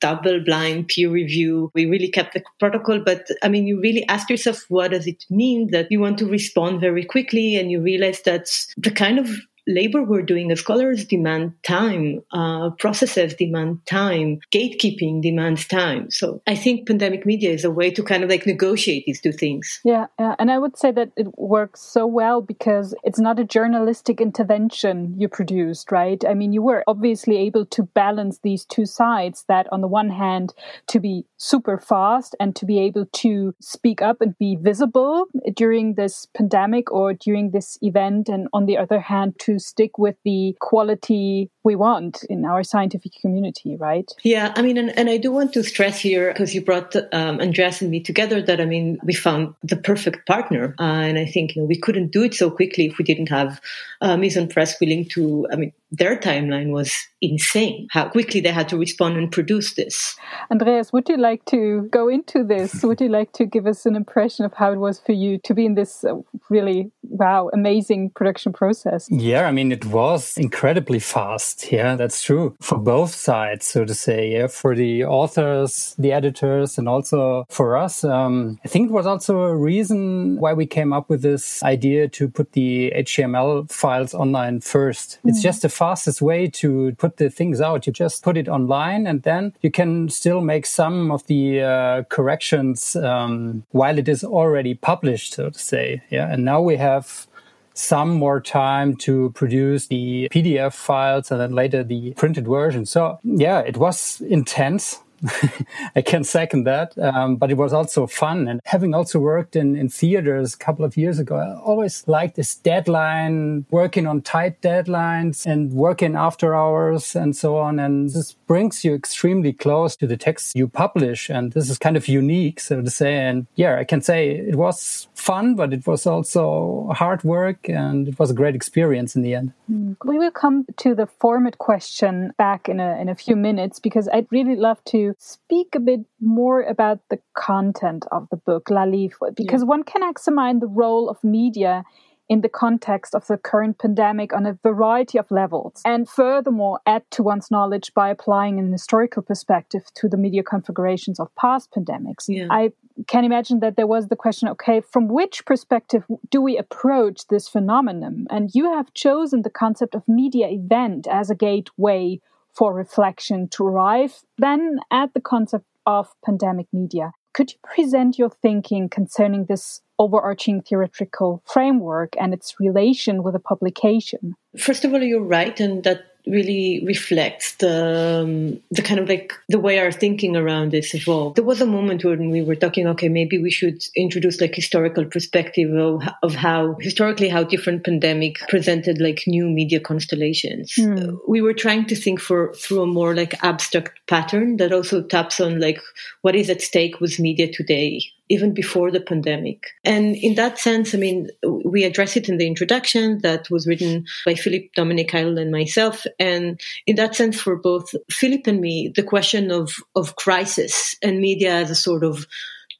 double 0.01 0.39
blind 0.43 0.87
peer 0.87 1.09
review. 1.09 1.71
We 1.73 1.85
really 1.85 2.09
kept 2.09 2.33
the 2.33 2.43
protocol, 2.59 2.99
but 2.99 3.27
I 3.43 3.49
mean, 3.49 3.67
you 3.67 3.79
really 3.79 4.07
ask 4.07 4.29
yourself, 4.29 4.65
what 4.69 4.91
does 4.91 5.07
it 5.07 5.25
mean 5.29 5.71
that 5.71 5.91
you 5.91 5.99
want 5.99 6.17
to 6.19 6.27
respond 6.27 6.81
very 6.81 7.03
quickly? 7.03 7.55
And 7.55 7.71
you 7.71 7.81
realize 7.81 8.21
that 8.23 8.47
the 8.77 8.91
kind 8.91 9.19
of 9.19 9.29
labor 9.67 10.03
we're 10.03 10.21
doing 10.21 10.51
as 10.51 10.59
scholars 10.59 11.05
demand 11.05 11.53
time, 11.63 12.21
uh, 12.31 12.69
processes 12.71 13.33
demand 13.33 13.79
time, 13.85 14.39
gatekeeping 14.53 15.21
demands 15.21 15.67
time. 15.67 16.09
So 16.11 16.41
I 16.47 16.55
think 16.55 16.87
pandemic 16.87 17.25
media 17.25 17.51
is 17.51 17.63
a 17.63 17.71
way 17.71 17.91
to 17.91 18.03
kind 18.03 18.23
of 18.23 18.29
like 18.29 18.45
negotiate 18.45 19.05
these 19.05 19.21
two 19.21 19.31
things. 19.31 19.79
Yeah, 19.83 20.07
yeah. 20.19 20.35
and 20.39 20.51
I 20.51 20.59
would 20.59 20.77
say 20.77 20.91
that 20.91 21.11
it 21.15 21.27
works 21.37 21.81
so 21.81 22.05
well 22.05 22.41
because 22.41 22.95
it's 23.03 23.19
not 23.19 23.39
a 23.39 23.43
journalistic 23.43 24.21
intervention 24.21 25.15
you 25.17 25.27
produced, 25.27 25.91
right? 25.91 26.23
I 26.27 26.33
mean, 26.33 26.53
you 26.53 26.61
were 26.61 26.83
obviously 26.87 27.37
able 27.37 27.65
to 27.67 27.83
balance 27.83 28.39
these 28.43 28.65
two 28.65 28.85
sides 28.85 29.45
that 29.47 29.67
on 29.71 29.81
the 29.81 29.87
one 29.87 30.09
hand 30.09 30.53
to 30.87 30.99
be 30.99 31.25
super 31.37 31.79
fast 31.79 32.35
and 32.39 32.55
to 32.55 32.65
be 32.65 32.79
able 32.79 33.05
to 33.13 33.53
speak 33.59 34.01
up 34.01 34.21
and 34.21 34.37
be 34.37 34.55
visible 34.55 35.25
during 35.55 35.95
this 35.95 36.27
pandemic 36.35 36.91
or 36.91 37.13
during 37.13 37.51
this 37.51 37.77
event 37.81 38.29
and 38.29 38.47
on 38.53 38.65
the 38.65 38.77
other 38.77 38.99
hand 38.99 39.33
to 39.39 39.54
stick 39.59 39.97
with 39.97 40.15
the 40.23 40.55
quality 40.59 41.49
we 41.63 41.75
want 41.75 42.23
in 42.29 42.45
our 42.45 42.63
scientific 42.63 43.13
community, 43.19 43.75
right? 43.75 44.11
Yeah, 44.23 44.53
I 44.55 44.61
mean, 44.61 44.77
and, 44.77 44.97
and 44.97 45.09
I 45.09 45.17
do 45.17 45.31
want 45.31 45.53
to 45.53 45.63
stress 45.63 45.99
here 45.99 46.31
because 46.31 46.53
you 46.53 46.61
brought 46.61 46.95
um, 47.11 47.39
Andreas 47.41 47.81
and 47.81 47.91
me 47.91 47.99
together 47.99 48.41
that 48.41 48.61
I 48.61 48.65
mean, 48.65 48.99
we 49.03 49.13
found 49.13 49.55
the 49.63 49.75
perfect 49.75 50.27
partner, 50.27 50.75
uh, 50.79 50.83
and 50.83 51.17
I 51.17 51.25
think 51.25 51.55
you 51.55 51.61
know 51.61 51.67
we 51.67 51.79
couldn't 51.79 52.11
do 52.11 52.23
it 52.23 52.33
so 52.33 52.49
quickly 52.49 52.85
if 52.85 52.97
we 52.97 53.05
didn't 53.05 53.29
have 53.29 53.59
uh, 54.01 54.15
Meson 54.15 54.47
Press 54.47 54.79
willing 54.79 55.07
to. 55.09 55.47
I 55.51 55.55
mean, 55.55 55.73
their 55.91 56.17
timeline 56.17 56.71
was 56.71 56.93
insane. 57.21 57.87
How 57.91 58.09
quickly 58.09 58.41
they 58.41 58.51
had 58.51 58.69
to 58.69 58.77
respond 58.77 59.17
and 59.17 59.31
produce 59.31 59.75
this. 59.75 60.15
Andreas, 60.51 60.91
would 60.91 61.07
you 61.09 61.17
like 61.17 61.45
to 61.45 61.87
go 61.91 62.09
into 62.09 62.43
this? 62.43 62.83
would 62.83 63.01
you 63.01 63.09
like 63.09 63.31
to 63.33 63.45
give 63.45 63.65
us 63.65 63.85
an 63.85 63.95
impression 63.95 64.45
of 64.45 64.53
how 64.53 64.71
it 64.71 64.77
was 64.77 64.99
for 64.99 65.13
you 65.13 65.37
to 65.39 65.53
be 65.53 65.65
in 65.65 65.75
this 65.75 66.03
uh, 66.03 66.15
really 66.49 66.91
wow 67.03 67.49
amazing 67.53 68.11
production 68.11 68.53
process? 68.53 69.07
Yeah, 69.09 69.44
I 69.45 69.51
mean, 69.51 69.71
it 69.71 69.85
was 69.85 70.37
incredibly 70.37 70.99
fast. 70.99 71.71
Yeah, 71.71 71.95
that's 71.95 72.23
true 72.23 72.55
for 72.61 72.77
both 72.77 73.13
sides, 73.13 73.65
so 73.65 73.85
to 73.85 73.93
say. 73.93 74.31
Yeah, 74.31 74.47
for 74.47 74.75
the 74.75 75.05
authors, 75.05 75.95
the 75.97 76.11
editors, 76.11 76.77
and 76.77 76.87
also 76.89 77.45
for 77.49 77.77
us. 77.77 78.03
Um, 78.03 78.59
I 78.65 78.67
think 78.67 78.89
it 78.89 78.93
was 78.93 79.05
also 79.05 79.41
a 79.41 79.55
reason 79.55 80.39
why 80.39 80.53
we 80.53 80.65
came 80.65 80.93
up 80.93 81.09
with 81.09 81.21
this 81.21 81.63
idea 81.63 82.07
to 82.09 82.27
put 82.27 82.53
the 82.53 82.91
HTML 82.95 83.71
files 83.71 84.13
online 84.13 84.61
first. 84.61 85.19
Mm. 85.23 85.29
It's 85.29 85.41
just 85.41 85.61
the 85.61 85.69
fastest 85.69 86.21
way 86.21 86.47
to 86.47 86.93
put 86.97 87.17
the 87.17 87.29
things 87.29 87.61
out. 87.61 87.87
You 87.87 87.93
just 87.93 88.23
put 88.23 88.37
it 88.37 88.47
online, 88.47 89.07
and 89.07 89.23
then 89.23 89.53
you 89.61 89.71
can 89.71 90.09
still 90.09 90.41
make 90.41 90.65
some 90.65 91.11
of 91.11 91.25
the 91.27 91.61
uh, 91.61 92.03
corrections 92.09 92.95
um, 92.95 93.63
while 93.71 93.97
it 93.97 94.07
is 94.07 94.23
already 94.23 94.73
published, 94.73 95.33
so 95.33 95.49
to 95.49 95.59
say. 95.59 96.01
Yeah, 96.09 96.31
and 96.31 96.43
now 96.43 96.61
we 96.61 96.77
have 96.77 97.27
some 97.75 98.09
more 98.11 98.39
time 98.41 98.95
to 98.95 99.31
produce 99.31 99.87
the 99.87 100.27
PDF 100.31 100.73
files 100.73 101.29
and 101.29 101.39
then 101.39 101.51
later 101.51 101.83
the 101.83 102.13
printed 102.13 102.47
version. 102.47 102.85
So 102.85 103.19
yeah, 103.23 103.59
it 103.59 103.77
was 103.77 104.21
intense. 104.21 105.01
I 105.95 106.01
can 106.01 106.23
second 106.23 106.65
that. 106.65 106.97
Um, 106.97 107.35
but 107.35 107.51
it 107.51 107.57
was 107.57 107.73
also 107.73 108.07
fun. 108.07 108.47
And 108.47 108.59
having 108.65 108.93
also 108.93 109.19
worked 109.19 109.55
in, 109.55 109.75
in 109.75 109.89
theaters 109.89 110.53
a 110.53 110.57
couple 110.57 110.85
of 110.85 110.97
years 110.97 111.19
ago, 111.19 111.35
I 111.37 111.59
always 111.61 112.07
liked 112.07 112.35
this 112.35 112.55
deadline, 112.55 113.65
working 113.71 114.07
on 114.07 114.21
tight 114.21 114.61
deadlines 114.61 115.45
and 115.45 115.73
working 115.73 116.15
after 116.15 116.55
hours 116.55 117.15
and 117.15 117.35
so 117.35 117.57
on. 117.57 117.79
And 117.79 118.09
this 118.09 118.33
brings 118.33 118.83
you 118.83 118.93
extremely 118.93 119.53
close 119.53 119.95
to 119.97 120.07
the 120.07 120.17
text 120.17 120.55
you 120.55 120.67
publish. 120.67 121.29
And 121.29 121.53
this 121.53 121.69
is 121.69 121.77
kind 121.77 121.97
of 121.97 122.07
unique, 122.07 122.59
so 122.59 122.81
to 122.81 122.89
say. 122.89 123.15
And 123.15 123.47
yeah, 123.55 123.77
I 123.77 123.83
can 123.83 124.01
say 124.01 124.29
it 124.31 124.55
was 124.55 125.07
fun, 125.15 125.55
but 125.55 125.73
it 125.73 125.87
was 125.87 126.05
also 126.05 126.89
hard 126.93 127.23
work 127.23 127.67
and 127.69 128.07
it 128.07 128.19
was 128.19 128.31
a 128.31 128.33
great 128.33 128.55
experience 128.55 129.15
in 129.15 129.21
the 129.21 129.33
end. 129.33 129.53
We 129.67 130.17
will 130.17 130.31
come 130.31 130.65
to 130.77 130.93
the 130.93 131.07
format 131.07 131.57
question 131.57 132.33
back 132.37 132.69
in 132.69 132.79
a, 132.79 132.99
in 132.99 133.09
a 133.09 133.15
few 133.15 133.35
minutes 133.35 133.79
because 133.79 134.07
I'd 134.09 134.27
really 134.31 134.55
love 134.55 134.83
to 134.85 135.14
speak 135.17 135.75
a 135.75 135.79
bit 135.79 136.01
more 136.19 136.61
about 136.61 136.99
the 137.09 137.19
content 137.35 138.05
of 138.11 138.27
the 138.29 138.37
book, 138.37 138.65
Laliv, 138.69 139.13
because 139.35 139.61
yeah. 139.61 139.67
one 139.67 139.83
can 139.83 140.07
examine 140.07 140.59
the 140.59 140.67
role 140.67 141.09
of 141.09 141.23
media 141.23 141.83
in 142.27 142.41
the 142.41 142.49
context 142.49 143.13
of 143.13 143.27
the 143.27 143.37
current 143.37 143.77
pandemic 143.77 144.33
on 144.33 144.45
a 144.45 144.57
variety 144.63 145.19
of 145.19 145.29
levels, 145.29 145.81
and 145.85 146.09
furthermore 146.09 146.79
add 146.85 147.03
to 147.11 147.21
one's 147.21 147.51
knowledge 147.51 147.93
by 147.93 148.09
applying 148.09 148.57
an 148.57 148.71
historical 148.71 149.21
perspective 149.21 149.83
to 149.93 150.09
the 150.09 150.17
media 150.17 150.41
configurations 150.41 151.19
of 151.19 151.33
past 151.35 151.69
pandemics. 151.71 152.25
Yeah. 152.27 152.47
I 152.49 152.71
can 153.07 153.25
imagine 153.25 153.59
that 153.59 153.75
there 153.75 153.87
was 153.87 154.07
the 154.07 154.15
question 154.15 154.47
okay, 154.49 154.81
from 154.81 155.07
which 155.07 155.45
perspective 155.45 156.03
do 156.31 156.41
we 156.41 156.57
approach 156.57 157.27
this 157.27 157.47
phenomenon? 157.47 158.25
And 158.31 158.49
you 158.53 158.71
have 158.73 158.93
chosen 158.93 159.43
the 159.43 159.49
concept 159.49 159.93
of 159.93 160.07
media 160.07 160.47
event 160.49 161.07
as 161.07 161.29
a 161.29 161.35
gateway 161.35 162.21
for 162.55 162.73
reflection 162.73 163.47
to 163.49 163.65
arrive 163.65 164.23
then 164.37 164.79
at 164.91 165.13
the 165.13 165.21
concept 165.21 165.65
of 165.85 166.07
pandemic 166.23 166.67
media. 166.73 167.11
Could 167.33 167.51
you 167.51 167.57
present 167.63 168.17
your 168.17 168.29
thinking 168.29 168.87
concerning 168.87 169.45
this 169.45 169.81
overarching 169.99 170.61
theoretical 170.61 171.43
framework 171.45 172.13
and 172.19 172.33
its 172.33 172.55
relation 172.59 173.23
with 173.23 173.35
a 173.35 173.39
publication? 173.39 174.35
First 174.57 174.85
of 174.85 174.93
all, 174.93 175.03
you're 175.03 175.21
right, 175.21 175.59
and 175.59 175.83
that 175.83 176.14
really 176.27 176.83
reflects 176.85 177.55
the 177.55 178.23
um, 178.23 178.59
the 178.71 178.81
kind 178.81 178.99
of 178.99 179.07
like 179.07 179.33
the 179.49 179.59
way 179.59 179.79
our 179.79 179.91
thinking 179.91 180.35
around 180.35 180.71
this 180.71 180.93
evolved. 180.93 181.35
There 181.35 181.43
was 181.43 181.61
a 181.61 181.65
moment 181.65 182.03
when 182.03 182.29
we 182.29 182.41
were 182.41 182.55
talking, 182.55 182.87
okay, 182.87 183.09
maybe 183.09 183.37
we 183.37 183.51
should 183.51 183.83
introduce 183.95 184.41
like 184.41 184.55
historical 184.55 185.05
perspective 185.05 185.73
of, 185.73 186.03
of 186.23 186.35
how 186.35 186.75
historically 186.79 187.29
how 187.29 187.43
different 187.43 187.83
pandemic 187.83 188.37
presented 188.49 188.99
like 188.99 189.23
new 189.27 189.49
media 189.49 189.79
constellations. 189.79 190.73
Mm. 190.75 191.17
we 191.27 191.41
were 191.41 191.53
trying 191.53 191.85
to 191.85 191.95
think 191.95 192.19
for 192.19 192.53
through 192.53 192.81
a 192.81 192.87
more 192.87 193.15
like 193.15 193.43
abstract 193.43 193.99
pattern 194.07 194.57
that 194.57 194.71
also 194.71 195.01
taps 195.01 195.39
on 195.39 195.59
like 195.59 195.79
what 196.21 196.35
is 196.35 196.49
at 196.49 196.61
stake 196.61 196.99
with 196.99 197.19
media 197.19 197.51
today 197.51 198.01
even 198.29 198.53
before 198.53 198.91
the 198.91 199.01
pandemic. 199.01 199.67
And 199.83 200.15
in 200.15 200.35
that 200.35 200.57
sense, 200.57 200.95
I 200.95 200.97
mean, 200.97 201.29
we 201.63 201.83
address 201.83 202.17
it 202.17 202.29
in 202.29 202.37
the 202.37 202.47
introduction 202.47 203.19
that 203.19 203.49
was 203.49 203.67
written 203.67 204.05
by 204.25 204.35
Philip 204.35 204.73
Dominic 204.75 205.09
Keidl 205.09 205.39
and 205.39 205.51
myself. 205.51 206.05
And 206.19 206.59
in 206.87 206.95
that 206.95 207.15
sense, 207.15 207.39
for 207.39 207.55
both 207.55 207.93
Philip 208.09 208.47
and 208.47 208.61
me, 208.61 208.91
the 208.95 209.03
question 209.03 209.51
of, 209.51 209.75
of 209.95 210.15
crisis 210.15 210.95
and 211.03 211.19
media 211.19 211.53
as 211.55 211.69
a 211.69 211.75
sort 211.75 212.03
of 212.03 212.25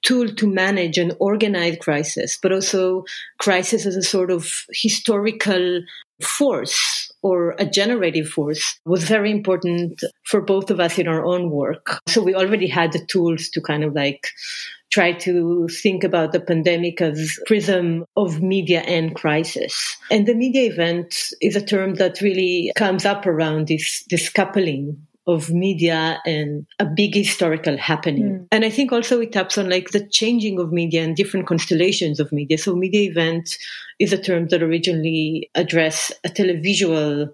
tool 0.04 0.30
to 0.30 0.48
manage 0.48 0.98
and 0.98 1.16
organize 1.20 1.78
crisis, 1.82 2.38
but 2.42 2.52
also 2.52 3.04
crisis 3.40 3.86
as 3.86 3.96
a 3.96 4.04
sort 4.04 4.32
of 4.32 4.66
historical 4.72 5.82
force 6.22 7.12
or 7.22 7.56
a 7.58 7.66
generative 7.66 8.30
force 8.30 8.80
was 8.86 9.04
very 9.04 9.32
important 9.32 10.02
for 10.24 10.42
both 10.42 10.70
of 10.70 10.80
us 10.80 10.98
in 10.98 11.08
our 11.08 11.26
own 11.26 11.50
work. 11.50 12.00
So 12.08 12.24
we 12.24 12.36
already 12.36 12.68
had 12.68 12.94
the 12.94 13.06
tools 13.06 13.50
to 13.50 13.62
kind 13.62 13.84
of 13.84 13.94
like 13.94 14.28
try 14.92 15.12
to 15.12 15.68
think 15.68 16.04
about 16.04 16.32
the 16.32 16.40
pandemic 16.40 17.02
as 17.02 17.40
prism 17.46 18.06
of 18.16 18.42
media 18.42 18.82
and 18.82 19.16
crisis. 19.16 19.98
And 20.12 20.26
the 20.26 20.36
media 20.36 20.72
event 20.72 21.16
is 21.42 21.56
a 21.56 21.66
term 21.66 21.96
that 21.96 22.22
really 22.22 22.72
comes 22.76 23.06
up 23.06 23.26
around 23.26 23.68
this, 23.68 24.06
this 24.10 24.30
coupling 24.30 25.06
of 25.28 25.50
media 25.50 26.22
and 26.26 26.68
a 26.80 26.86
big 26.86 27.16
historical 27.16 27.78
happening. 27.78 28.24
Mm. 28.24 28.48
And 28.52 28.66
I 28.66 28.70
think 28.70 28.92
also 28.92 29.20
it 29.22 29.32
taps 29.32 29.58
on 29.58 29.70
like 29.70 29.90
the 29.90 30.08
changing 30.08 30.60
of 30.60 30.72
media 30.72 31.04
and 31.04 31.16
different 31.16 31.48
constellations 31.48 32.20
of 32.20 32.32
media. 32.32 32.58
So 32.58 32.76
media 32.76 33.10
event 33.10 33.58
is 34.00 34.14
a 34.14 34.22
term 34.22 34.48
that 34.50 34.62
originally 34.62 35.50
address 35.56 36.12
a 36.24 36.30
televisual 36.30 37.30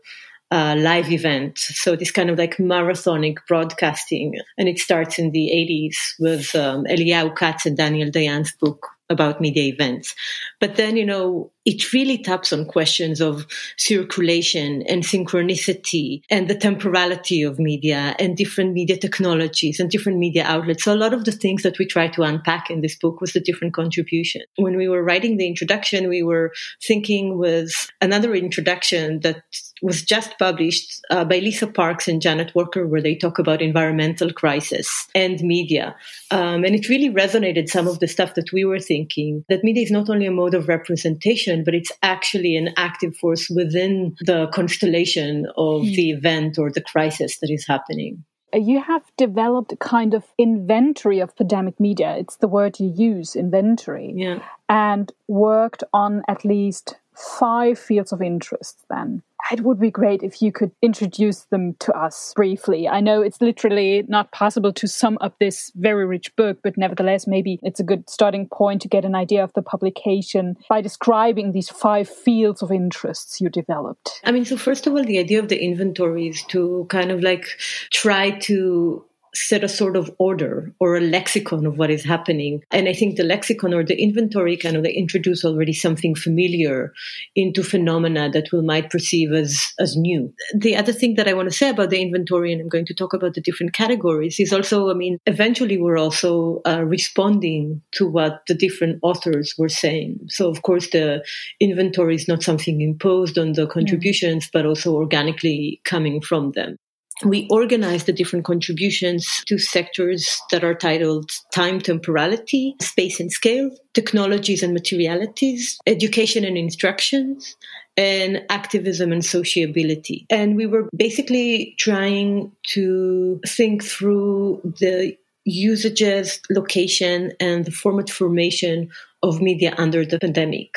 uh, 0.52 0.76
live 0.78 1.12
event. 1.12 1.58
So 1.58 1.96
this 1.96 2.12
kind 2.12 2.30
of 2.30 2.38
like 2.38 2.58
marathonic 2.58 3.38
broadcasting. 3.48 4.36
And 4.58 4.68
it 4.68 4.80
starts 4.80 5.18
in 5.18 5.32
the 5.32 5.50
80s 5.50 5.96
with 6.20 6.54
um, 6.56 6.84
Eliyahu 6.86 7.36
Katz 7.36 7.66
and 7.66 7.78
Daniel 7.78 8.10
Dayan's 8.10 8.54
book 8.60 8.86
about 9.10 9.42
media 9.42 9.64
events. 9.64 10.14
But 10.60 10.76
then, 10.76 10.98
you 10.98 11.06
know, 11.06 11.52
it 11.66 11.94
really 11.94 12.18
taps 12.18 12.52
on 12.52 12.66
questions 12.66 13.22
of 13.22 13.46
circulation 13.78 14.82
and 14.84 15.04
synchronicity 15.04 16.22
and 16.30 16.48
the 16.48 16.56
temporality 16.56 17.44
of 17.44 17.60
media 17.60 18.16
and 18.18 18.36
different 18.36 18.74
media 18.74 18.98
technologies 18.98 19.80
and 19.80 19.92
different 19.92 20.18
media 20.18 20.44
outlets. 20.44 20.84
So 20.84 20.94
a 20.94 20.96
lot 20.96 21.14
of 21.14 21.26
the 21.26 21.32
things 21.32 21.62
that 21.64 21.78
we 21.78 21.86
try 21.86 22.08
to 22.08 22.24
unpack 22.24 22.72
in 22.72 22.82
this 22.82 22.96
book 22.96 23.22
was 23.22 23.34
the 23.34 23.40
different 23.40 23.74
contribution. 23.76 24.42
When 24.56 24.76
we 24.76 24.88
were 24.88 25.04
writing 25.04 25.38
the 25.38 25.48
introduction, 25.48 26.10
we 26.10 26.24
were 26.24 26.52
thinking 26.84 27.38
with 27.38 27.92
another 28.02 28.34
introduction 28.34 29.20
that 29.20 29.44
was 29.82 30.04
just 30.04 30.38
published 30.38 31.02
uh, 31.10 31.26
by 31.26 31.40
Lisa 31.40 31.68
Parks 31.68 32.08
and 32.08 32.22
Janet 32.22 32.54
Walker, 32.54 32.88
where 32.88 33.02
they 33.02 33.16
talk 33.16 33.40
about 33.40 33.62
environmental 33.62 34.32
crisis 34.32 35.08
and 35.16 35.42
media. 35.42 35.96
Um, 36.30 36.64
and 36.64 36.76
it 36.76 36.90
really 36.90 37.10
resonated 37.10 37.68
some 37.68 37.88
of 37.88 38.00
the 38.00 38.08
stuff 38.08 38.36
that 38.36 38.52
we 38.54 38.64
were 38.64 38.80
thinking 38.80 39.44
that 39.50 39.64
media 39.64 39.84
is 39.84 39.92
not 39.92 40.10
only 40.10 40.26
a 40.26 40.32
mode 40.32 40.54
of 40.54 40.68
representation, 40.68 41.51
but 41.64 41.76
it's 41.76 41.92
actually 42.02 42.56
an 42.56 42.70
active 42.78 43.16
force 43.16 43.50
within 43.50 44.16
the 44.22 44.48
constellation 44.54 45.46
of 45.58 45.84
mm. 45.84 45.96
the 45.96 46.12
event 46.12 46.58
or 46.58 46.72
the 46.72 46.82
crisis 46.82 47.38
that 47.40 47.50
is 47.52 47.66
happening. 47.68 48.24
You 48.54 48.82
have 48.82 49.04
developed 49.18 49.72
a 49.72 49.78
kind 49.78 50.14
of 50.14 50.26
inventory 50.38 51.20
of 51.20 51.36
pandemic 51.36 51.80
media. 51.80 52.18
It's 52.18 52.36
the 52.38 52.50
word 52.50 52.80
you 52.80 52.94
use, 52.94 53.36
inventory. 53.36 54.14
Yeah. 54.16 54.40
And 54.68 55.12
worked 55.28 55.84
on 55.94 56.24
at 56.28 56.44
least 56.44 56.98
five 57.22 57.78
fields 57.78 58.12
of 58.12 58.22
interest 58.22 58.84
then 58.90 59.22
it 59.52 59.62
would 59.62 59.80
be 59.80 59.92
great 59.92 60.24
if 60.24 60.42
you 60.42 60.52
could 60.52 60.72
introduce 60.82 61.42
them 61.46 61.76
to 61.80 61.94
us 61.94 62.34
briefly. 62.36 62.88
I 62.88 63.02
know 63.02 63.22
it's 63.22 63.42
literally 63.42 64.04
not 64.08 64.32
possible 64.32 64.72
to 64.74 64.88
sum 64.88 65.18
up 65.20 65.38
this 65.40 65.72
very 65.76 66.06
rich 66.06 66.34
book, 66.36 66.60
but 66.64 66.78
nevertheless, 66.78 67.28
maybe 67.28 67.60
it's 67.62 67.80
a 67.80 67.84
good 67.84 68.10
starting 68.10 68.48
point 68.48 68.82
to 68.84 68.88
get 68.88 69.04
an 69.04 69.16
idea 69.16 69.44
of 69.44 69.54
the 69.54 69.62
publication 69.62 70.56
by 70.70 70.82
describing 70.82 71.52
these 71.52 71.70
five 71.70 72.08
fields 72.08 72.62
of 72.62 72.72
interests 72.72 73.42
you 73.42 73.50
developed. 73.50 74.22
I 74.24 74.32
mean, 74.32 74.46
so 74.46 74.58
first 74.58 74.88
of 74.88 74.94
all, 74.94 75.04
the 75.04 75.20
idea 75.20 75.40
of 75.40 75.50
the 75.50 75.62
inventory 75.62 76.30
is 76.30 76.44
to 76.44 76.86
kind 76.90 77.12
of 77.12 77.22
like 77.22 77.46
try 77.92 78.32
to 78.32 79.04
set 79.34 79.64
a 79.64 79.70
sort 79.70 79.96
of 79.96 80.14
order 80.20 80.74
or 80.80 80.96
a 80.96 81.02
lexicon 81.02 81.66
of 81.66 81.78
what 81.78 81.90
is 81.90 82.04
happening. 82.04 82.62
And 82.72 82.88
I 82.88 82.94
think 82.94 83.16
the 83.16 83.24
lexicon 83.24 83.74
or 83.74 83.84
the 83.84 84.02
inventory 84.02 84.58
kind 84.58 84.76
of 84.76 84.84
they 84.84 84.94
introduce 84.94 85.46
already 85.46 85.74
something 85.74 86.16
familiar 86.16 86.94
into 87.36 87.64
phenomena 87.64 88.30
that 88.32 88.52
we 88.52 88.62
might 88.62 88.90
perceive 88.90 89.32
as, 89.32 89.74
as 89.80 89.96
new. 89.96 90.34
The 90.56 90.76
other 90.76 90.94
thing 90.94 91.16
that 91.16 91.28
I 91.28 91.34
want 91.34 91.50
to 91.50 91.56
say 91.56 91.70
about 91.70 91.90
the 91.90 92.02
inventory, 92.02 92.52
and 92.52 92.62
I'm 92.62 92.70
going 92.70 92.86
to 92.86 92.94
talk 92.94 93.14
about 93.14 93.34
the 93.34 93.42
different 93.42 93.74
categories, 93.74 94.40
is 94.40 94.52
also, 94.54 94.90
I 94.90 94.94
mean, 94.94 95.18
eventually 95.26 95.78
we're 95.78 95.98
also 95.98 96.62
uh, 96.66 96.84
responding 96.84 97.82
to 97.94 98.08
what 98.08 98.42
the 98.48 98.54
different 98.54 99.00
authors 99.02 99.54
were 99.58 99.70
saying. 99.70 100.20
So 100.28 100.50
of 100.50 100.62
course 100.62 100.90
the 100.90 101.24
inventory 101.60 102.16
is 102.16 102.28
not 102.28 102.44
something 102.44 102.82
imposed 102.82 103.38
on 103.38 103.54
the 103.54 103.68
contributions, 103.68 104.48
mm. 104.48 104.50
but 104.52 104.66
also 104.66 104.94
organically 104.94 105.82
coming 105.86 106.22
from 106.22 106.52
them 106.52 106.78
we 107.24 107.48
organize 107.50 108.06
the 108.06 108.14
different 108.14 108.46
contributions 108.46 109.44
to 109.48 109.58
sectors 109.58 110.40
that 110.52 110.64
are 110.64 110.76
titled 110.76 111.30
time 111.54 111.80
temporality, 111.80 112.76
space 112.82 113.20
and 113.20 113.32
scale, 113.32 113.70
technologies 113.94 114.64
and 114.64 114.74
materialities, 114.74 115.78
education 115.86 116.46
and 116.46 116.58
instructions, 116.58 117.56
and 117.98 118.44
activism 118.50 119.12
and 119.12 119.24
sociability. 119.24 120.26
And 120.30 120.56
we 120.56 120.66
were 120.66 120.90
basically 120.96 121.76
trying 121.78 122.52
to 122.70 123.42
think 123.46 123.84
through 123.84 124.62
the 124.80 125.18
usages, 125.46 126.40
location, 126.50 127.32
and 127.40 127.66
the 127.66 127.72
format 127.72 128.10
formation 128.10 128.90
of 129.24 129.42
media 129.42 129.74
under 129.78 130.04
the 130.04 130.18
pandemic. 130.18 130.76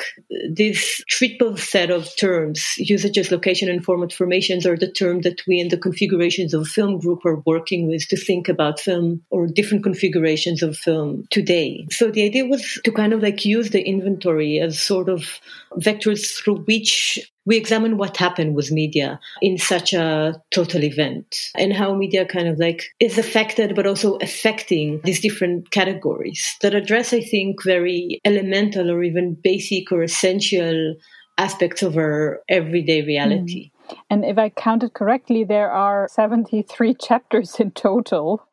This 0.49 1.03
triple 1.07 1.57
set 1.57 1.89
of 1.89 2.15
terms, 2.15 2.63
usages, 2.77 3.31
location, 3.31 3.69
and 3.69 3.83
format 3.83 4.13
formations, 4.13 4.65
are 4.67 4.77
the 4.77 4.91
term 4.91 5.21
that 5.21 5.41
we 5.47 5.59
in 5.59 5.69
the 5.69 5.77
configurations 5.77 6.53
of 6.53 6.67
film 6.67 6.99
group 6.99 7.25
are 7.25 7.41
working 7.45 7.87
with 7.87 8.07
to 8.09 8.17
think 8.17 8.47
about 8.47 8.79
film 8.79 9.23
or 9.31 9.47
different 9.47 9.83
configurations 9.83 10.61
of 10.61 10.77
film 10.77 11.23
today. 11.31 11.87
So 11.89 12.11
the 12.11 12.23
idea 12.23 12.45
was 12.45 12.79
to 12.83 12.91
kind 12.91 13.13
of 13.13 13.23
like 13.23 13.45
use 13.45 13.71
the 13.71 13.81
inventory 13.81 14.59
as 14.59 14.79
sort 14.79 15.09
of 15.09 15.39
vectors 15.79 16.37
through 16.37 16.59
which 16.65 17.19
we 17.45 17.57
examine 17.57 17.97
what 17.97 18.17
happened 18.17 18.55
with 18.55 18.71
media 18.71 19.19
in 19.41 19.57
such 19.57 19.93
a 19.93 20.41
total 20.51 20.83
event 20.83 21.35
and 21.55 21.73
how 21.73 21.93
media 21.93 22.25
kind 22.25 22.47
of 22.47 22.57
like 22.59 22.83
is 22.99 23.17
affected, 23.17 23.75
but 23.75 23.85
also 23.87 24.15
affecting 24.17 25.01
these 25.03 25.21
different 25.21 25.71
categories 25.71 26.55
that 26.61 26.73
address, 26.73 27.13
I 27.13 27.21
think, 27.21 27.63
very 27.63 28.19
elemental 28.25 28.89
or 28.89 29.03
even 29.03 29.37
basic 29.41 29.91
or 29.91 30.03
essential 30.03 30.95
aspects 31.37 31.83
of 31.83 31.97
our 31.97 32.41
everyday 32.49 33.01
reality. 33.03 33.71
Mm. 33.71 33.97
And 34.09 34.25
if 34.25 34.37
I 34.37 34.49
counted 34.49 34.93
correctly, 34.93 35.43
there 35.43 35.71
are 35.71 36.07
73 36.09 36.93
chapters 37.01 37.59
in 37.59 37.71
total. 37.71 38.47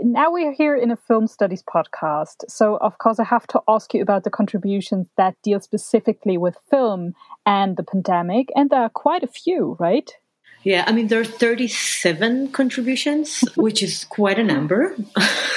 Now 0.00 0.30
we 0.30 0.46
are 0.46 0.52
here 0.52 0.76
in 0.76 0.90
a 0.90 0.96
film 0.96 1.26
studies 1.26 1.62
podcast. 1.62 2.44
So, 2.48 2.76
of 2.76 2.98
course, 2.98 3.18
I 3.18 3.24
have 3.24 3.46
to 3.48 3.60
ask 3.66 3.92
you 3.94 4.02
about 4.02 4.24
the 4.24 4.30
contributions 4.30 5.08
that 5.16 5.34
deal 5.42 5.60
specifically 5.60 6.38
with 6.38 6.56
film 6.70 7.14
and 7.44 7.76
the 7.76 7.82
pandemic. 7.82 8.50
And 8.54 8.70
there 8.70 8.82
are 8.82 8.90
quite 8.90 9.24
a 9.24 9.28
few, 9.28 9.76
right? 9.80 10.10
Yeah, 10.62 10.84
I 10.86 10.92
mean, 10.92 11.08
there 11.08 11.20
are 11.20 11.24
37 11.24 12.52
contributions, 12.52 13.40
which 13.56 13.82
is 13.82 14.04
quite 14.04 14.38
a 14.38 14.44
number. 14.44 14.96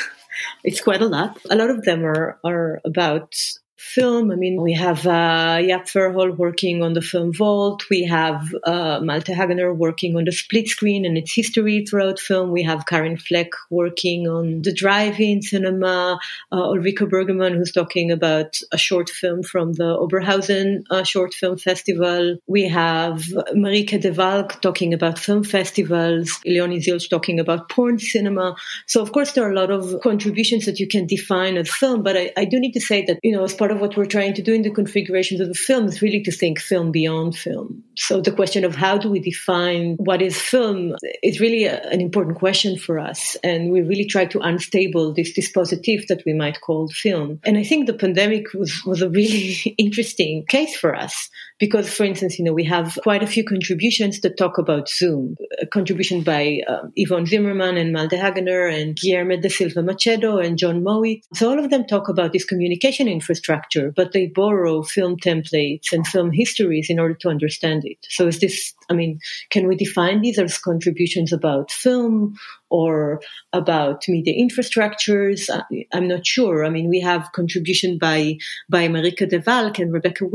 it's 0.64 0.82
quite 0.82 1.02
a 1.02 1.08
lot. 1.08 1.40
A 1.50 1.56
lot 1.56 1.70
of 1.70 1.84
them 1.84 2.04
are, 2.04 2.40
are 2.44 2.82
about 2.84 3.36
film. 3.82 4.32
I 4.32 4.36
mean, 4.36 4.62
we 4.62 4.74
have 4.74 5.06
uh, 5.06 5.58
Jaap 5.58 5.86
Verheul 5.92 6.38
working 6.38 6.84
on 6.84 6.94
the 6.94 7.02
film 7.02 7.34
Vault. 7.34 7.84
We 7.90 8.04
have 8.06 8.54
uh, 8.64 9.00
Malte 9.02 9.34
Hagener 9.34 9.76
working 9.76 10.16
on 10.16 10.26
the 10.26 10.32
split 10.32 10.68
screen 10.68 11.04
and 11.06 11.18
its 11.18 11.34
history 11.34 11.86
throughout 11.86 12.20
film. 12.20 12.52
We 12.52 12.64
have 12.64 12.86
Karin 12.86 13.18
Fleck 13.18 13.50
working 13.70 14.28
on 14.28 14.62
the 14.62 14.74
drive-in 14.74 15.42
cinema. 15.42 16.20
Uh, 16.52 16.62
Ulrike 16.62 17.56
who's 17.56 17.72
talking 17.72 18.12
about 18.12 18.60
a 18.72 18.78
short 18.78 19.10
film 19.10 19.42
from 19.42 19.74
the 19.74 19.98
Oberhausen 19.98 20.84
uh, 20.92 21.04
Short 21.04 21.34
Film 21.34 21.58
Festival. 21.58 22.38
We 22.48 22.68
have 22.70 23.24
Marijke 23.54 24.00
de 24.00 24.12
Valck 24.12 24.62
talking 24.62 24.94
about 24.94 25.18
film 25.18 25.44
festivals. 25.44 26.40
Leonie 26.46 26.80
Zilch 26.80 27.10
talking 27.10 27.40
about 27.40 27.70
porn 27.70 27.98
cinema. 27.98 28.56
So, 28.86 29.02
of 29.02 29.12
course, 29.12 29.32
there 29.32 29.46
are 29.46 29.52
a 29.52 29.56
lot 29.56 29.72
of 29.72 30.02
contributions 30.02 30.66
that 30.66 30.80
you 30.80 30.88
can 30.88 31.08
define 31.08 31.58
as 31.58 31.70
film, 31.70 32.04
but 32.04 32.16
I, 32.16 32.32
I 32.38 32.46
do 32.46 32.60
need 32.60 32.74
to 32.74 32.82
say 32.82 33.04
that, 33.06 33.20
you 33.24 33.32
know, 33.32 33.44
as 33.44 33.54
part 33.54 33.71
part 33.72 33.78
of 33.78 33.82
what 33.82 33.98
we're 33.98 34.06
trying 34.06 34.34
to 34.34 34.42
do 34.42 34.54
in 34.54 34.64
the 34.64 34.70
configurations 34.70 35.40
of 35.40 35.48
the 35.48 35.54
film 35.54 35.86
is 35.86 36.02
really 36.02 36.22
to 36.22 36.32
think 36.32 36.60
film 36.60 36.92
beyond 36.92 37.38
film. 37.38 37.84
So 37.96 38.20
the 38.20 38.32
question 38.32 38.66
of 38.66 38.76
how 38.76 38.98
do 38.98 39.10
we 39.10 39.20
define 39.20 39.96
what 39.98 40.22
is 40.22 40.38
film 40.38 40.96
is 41.24 41.40
really 41.40 41.66
a, 41.66 41.82
an 41.90 42.02
important 42.02 42.38
question 42.38 42.78
for 42.78 43.00
us. 43.00 43.38
And 43.44 43.72
we 43.72 43.82
really 43.82 44.06
try 44.06 44.26
to 44.26 44.40
unstable 44.40 45.14
this 45.14 45.38
dispositif 45.38 46.08
that 46.08 46.24
we 46.26 46.34
might 46.34 46.60
call 46.60 46.90
film. 46.90 47.40
And 47.44 47.58
I 47.58 47.64
think 47.64 47.88
the 47.88 47.94
pandemic 47.94 48.54
was, 48.54 48.82
was 48.86 49.02
a 49.02 49.10
really 49.10 49.76
interesting 49.78 50.46
case 50.48 50.76
for 50.76 50.94
us 50.94 51.30
because, 51.62 51.94
for 51.94 52.04
instance, 52.04 52.38
you 52.38 52.44
know, 52.44 52.54
we 52.54 52.66
have 52.66 52.98
quite 53.04 53.24
a 53.24 53.28
few 53.28 53.46
contributions 53.46 54.20
that 54.22 54.36
talk 54.36 54.58
about 54.58 54.90
Zoom. 54.90 55.38
A 55.62 55.68
contribution 55.68 56.24
by 56.24 56.60
um, 56.68 56.92
Yvonne 56.96 57.28
Zimmerman 57.28 57.78
and 57.78 57.94
Malte 57.94 58.18
Hagener 58.18 58.68
and 58.68 58.96
Guilherme 58.96 59.40
de 59.40 59.50
Silva 59.50 59.82
Macedo 59.82 60.44
and 60.44 60.58
John 60.58 60.84
Mowat. 60.84 61.22
So 61.36 61.50
all 61.50 61.60
of 61.64 61.70
them 61.70 61.86
talk 61.86 62.10
about 62.10 62.34
this 62.34 62.44
communication 62.44 63.08
infrastructure 63.08 63.94
but 63.96 64.14
they 64.14 64.26
borrow 64.26 64.82
film 64.82 65.18
templates 65.18 65.92
and 65.92 66.08
film 66.08 66.32
histories 66.32 66.88
in 66.90 67.00
order 67.00 67.14
to 67.14 67.30
understand 67.30 67.84
it. 67.86 67.98
So 68.10 68.28
is 68.28 68.40
this, 68.40 68.74
I 68.90 68.94
mean, 68.94 69.20
can 69.52 69.68
we 69.68 69.76
define 69.76 70.22
these 70.22 70.40
as 70.40 70.58
contributions 70.58 71.32
about 71.32 71.72
film 71.72 72.36
or 72.72 73.22
about 73.54 74.04
media 74.08 74.34
infrastructures. 74.34 75.50
Uh, 75.50 75.64
I'm 75.94 76.08
not 76.08 76.26
sure. 76.26 76.66
I 76.66 76.70
mean, 76.70 76.90
we 76.90 77.02
have 77.02 77.32
contribution 77.34 77.98
by 77.98 78.38
by 78.70 78.88
Marijke 78.88 79.30
de 79.30 79.40
Valck 79.40 79.78
and 79.78 79.94
Rebecca 79.94 80.26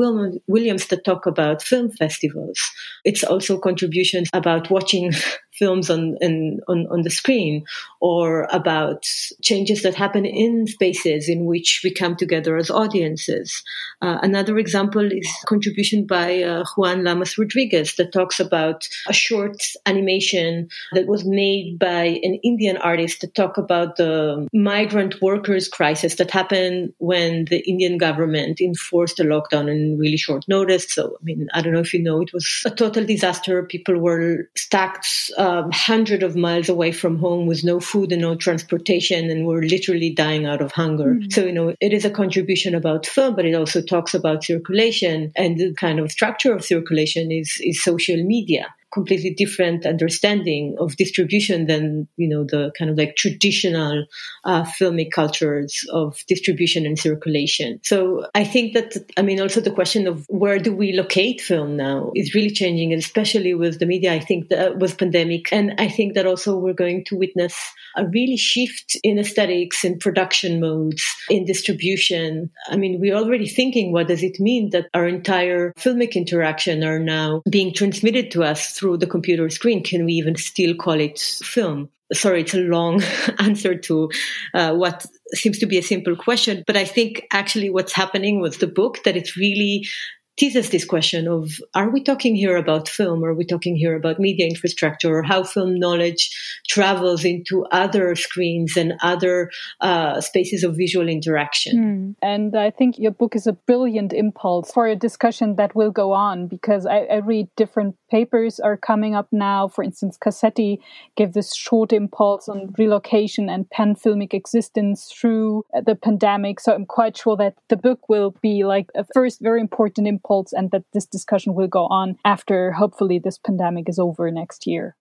Williams 0.46 0.86
that 0.86 1.04
talk 1.04 1.26
about 1.26 1.62
film 1.62 1.90
festivals. 1.90 2.60
It's 3.04 3.24
also 3.24 3.58
contributions 3.58 4.28
about 4.32 4.70
watching 4.70 5.12
films 5.58 5.90
on, 5.90 6.16
in, 6.20 6.60
on, 6.68 6.86
on 6.90 7.02
the 7.02 7.10
screen 7.10 7.64
or 8.00 8.46
about 8.52 9.04
changes 9.42 9.82
that 9.82 9.94
happen 9.94 10.24
in 10.24 10.66
spaces 10.66 11.28
in 11.28 11.44
which 11.44 11.80
we 11.82 11.92
come 11.92 12.16
together 12.16 12.56
as 12.56 12.70
audiences. 12.70 13.62
Uh, 14.02 14.18
another 14.22 14.58
example 14.58 15.10
is 15.10 15.28
contribution 15.46 16.06
by 16.06 16.42
uh, 16.42 16.64
Juan 16.76 17.04
Llamas 17.04 17.38
Rodriguez 17.38 17.94
that 17.96 18.12
talks 18.12 18.38
about 18.40 18.86
a 19.08 19.12
short 19.12 19.56
animation 19.86 20.68
that 20.92 21.06
was 21.06 21.24
made 21.24 21.78
by 21.78 22.20
an 22.22 22.38
Indian 22.42 22.76
artist 22.76 23.20
to 23.20 23.26
talk 23.26 23.56
about 23.56 23.96
the 23.96 24.46
migrant 24.52 25.20
workers 25.22 25.68
crisis 25.68 26.16
that 26.16 26.30
happened 26.30 26.92
when 26.98 27.46
the 27.46 27.60
Indian 27.68 27.96
government 27.98 28.60
enforced 28.60 29.18
a 29.20 29.24
lockdown 29.24 29.70
in 29.70 29.98
really 29.98 30.16
short 30.16 30.44
notice. 30.48 30.92
So, 30.92 31.16
I 31.20 31.24
mean, 31.24 31.48
I 31.54 31.62
don't 31.62 31.72
know 31.72 31.80
if 31.80 31.94
you 31.94 32.02
know, 32.02 32.20
it 32.20 32.32
was 32.32 32.62
a 32.66 32.70
total 32.70 33.04
disaster. 33.04 33.62
People 33.62 33.98
were 33.98 34.48
stacked 34.56 35.06
uh, 35.38 35.45
um, 35.46 35.70
hundred 35.72 36.22
of 36.22 36.36
miles 36.36 36.68
away 36.68 36.92
from 36.92 37.18
home 37.18 37.46
with 37.46 37.62
no 37.64 37.80
food 37.80 38.12
and 38.12 38.22
no 38.22 38.34
transportation, 38.34 39.30
and 39.30 39.46
were 39.46 39.62
literally 39.62 40.10
dying 40.10 40.46
out 40.46 40.60
of 40.60 40.72
hunger. 40.72 41.14
Mm-hmm. 41.14 41.30
So, 41.30 41.44
you 41.44 41.52
know, 41.52 41.74
it 41.80 41.92
is 41.92 42.04
a 42.04 42.10
contribution 42.10 42.74
about 42.74 43.06
film, 43.06 43.36
but 43.36 43.46
it 43.46 43.54
also 43.54 43.80
talks 43.80 44.14
about 44.14 44.44
circulation 44.44 45.32
and 45.36 45.58
the 45.58 45.72
kind 45.74 45.98
of 46.00 46.10
structure 46.10 46.52
of 46.52 46.64
circulation 46.64 47.30
is, 47.30 47.60
is 47.60 47.82
social 47.82 48.22
media 48.22 48.66
completely 48.96 49.34
different 49.34 49.84
understanding 49.84 50.74
of 50.80 50.96
distribution 50.96 51.66
than 51.66 52.08
you 52.16 52.28
know 52.32 52.44
the 52.44 52.72
kind 52.78 52.90
of 52.90 52.96
like 52.96 53.14
traditional 53.16 54.06
uh, 54.46 54.62
filmic 54.62 55.10
cultures 55.14 55.84
of 55.92 56.16
distribution 56.26 56.86
and 56.86 56.98
circulation. 56.98 57.78
So 57.84 58.26
I 58.34 58.44
think 58.52 58.72
that 58.72 58.96
I 59.18 59.22
mean 59.22 59.38
also 59.38 59.60
the 59.60 59.76
question 59.80 60.06
of 60.06 60.24
where 60.28 60.58
do 60.58 60.72
we 60.74 60.92
locate 60.92 61.42
film 61.42 61.76
now 61.76 62.10
is 62.14 62.34
really 62.34 62.54
changing, 62.62 62.94
especially 62.94 63.52
with 63.52 63.78
the 63.80 63.86
media. 63.86 64.14
I 64.14 64.20
think 64.20 64.48
that 64.48 64.78
with 64.78 64.96
pandemic, 64.96 65.52
and 65.52 65.74
I 65.78 65.88
think 65.88 66.14
that 66.14 66.26
also 66.26 66.56
we're 66.56 66.82
going 66.84 67.04
to 67.08 67.18
witness 67.18 67.54
a 67.96 68.06
really 68.06 68.38
shift 68.38 68.96
in 69.02 69.18
aesthetics, 69.18 69.84
in 69.84 69.98
production 69.98 70.58
modes, 70.60 71.04
in 71.28 71.44
distribution. 71.44 72.50
I 72.68 72.76
mean, 72.76 72.98
we're 73.00 73.16
already 73.16 73.48
thinking 73.48 73.92
what 73.92 74.08
does 74.08 74.22
it 74.22 74.40
mean 74.40 74.70
that 74.70 74.88
our 74.94 75.06
entire 75.06 75.72
filmic 75.78 76.14
interaction 76.14 76.84
are 76.84 76.98
now 76.98 77.42
being 77.50 77.74
transmitted 77.74 78.30
to 78.30 78.42
us 78.42 78.70
through 78.70 78.85
through 78.86 78.98
the 78.98 79.06
computer 79.06 79.50
screen, 79.50 79.82
can 79.82 80.04
we 80.04 80.12
even 80.12 80.36
still 80.36 80.72
call 80.76 81.00
it 81.00 81.18
film? 81.18 81.88
Sorry, 82.12 82.42
it's 82.42 82.54
a 82.54 82.58
long 82.58 83.02
answer 83.40 83.74
to 83.74 84.08
uh, 84.54 84.74
what 84.74 85.04
seems 85.34 85.58
to 85.58 85.66
be 85.66 85.76
a 85.76 85.82
simple 85.82 86.14
question, 86.14 86.62
but 86.68 86.76
I 86.76 86.84
think 86.84 87.26
actually 87.32 87.68
what's 87.68 87.92
happening 87.92 88.40
with 88.40 88.60
the 88.60 88.68
book 88.68 89.02
that 89.02 89.16
it's 89.16 89.36
really 89.36 89.88
teases 90.36 90.70
this 90.70 90.84
question 90.84 91.26
of 91.26 91.60
are 91.74 91.88
we 91.88 92.02
talking 92.02 92.36
here 92.36 92.56
about 92.56 92.88
film? 92.88 93.24
Are 93.24 93.34
we 93.34 93.44
talking 93.44 93.74
here 93.76 93.96
about 93.96 94.18
media 94.18 94.46
infrastructure? 94.46 95.16
Or 95.16 95.22
how 95.22 95.42
film 95.42 95.78
knowledge 95.78 96.30
travels 96.68 97.24
into 97.24 97.64
other 97.72 98.14
screens 98.14 98.76
and 98.76 98.94
other 99.02 99.50
uh, 99.80 100.20
spaces 100.20 100.62
of 100.62 100.76
visual 100.76 101.08
interaction? 101.08 101.76
Mm. 101.76 102.14
and 102.22 102.56
i 102.56 102.70
think 102.70 102.98
your 102.98 103.10
book 103.10 103.34
is 103.34 103.46
a 103.46 103.52
brilliant 103.52 104.12
impulse 104.12 104.72
for 104.72 104.86
a 104.86 104.96
discussion 104.96 105.56
that 105.56 105.74
will 105.74 105.90
go 105.90 106.12
on 106.12 106.46
because 106.46 106.86
I, 106.86 107.00
I 107.16 107.16
read 107.16 107.48
different 107.56 107.96
papers 108.10 108.60
are 108.60 108.76
coming 108.76 109.14
up 109.14 109.28
now. 109.32 109.68
For 109.68 109.82
instance 109.84 110.18
Casetti 110.18 110.78
gave 111.16 111.32
this 111.32 111.54
short 111.54 111.92
impulse 111.92 112.48
on 112.48 112.74
relocation 112.78 113.48
and 113.48 113.68
pan 113.70 113.94
filmic 113.94 114.34
existence 114.34 115.12
through 115.12 115.64
the 115.84 115.94
pandemic. 115.94 116.60
So 116.60 116.74
i'm 116.74 116.86
quite 116.86 117.16
sure 117.16 117.36
that 117.36 117.54
the 117.68 117.76
book 117.76 118.08
will 118.08 118.34
be 118.42 118.64
like 118.64 118.88
a 118.94 119.04
first 119.14 119.40
very 119.40 119.60
important 119.60 120.06
impulse 120.06 120.25
and 120.52 120.70
that 120.70 120.84
this 120.92 121.06
discussion 121.06 121.54
will 121.54 121.68
go 121.68 121.86
on 121.86 122.16
after 122.24 122.72
hopefully 122.72 123.18
this 123.18 123.38
pandemic 123.38 123.88
is 123.88 123.98
over 123.98 124.30
next 124.30 124.66
year. 124.66 124.96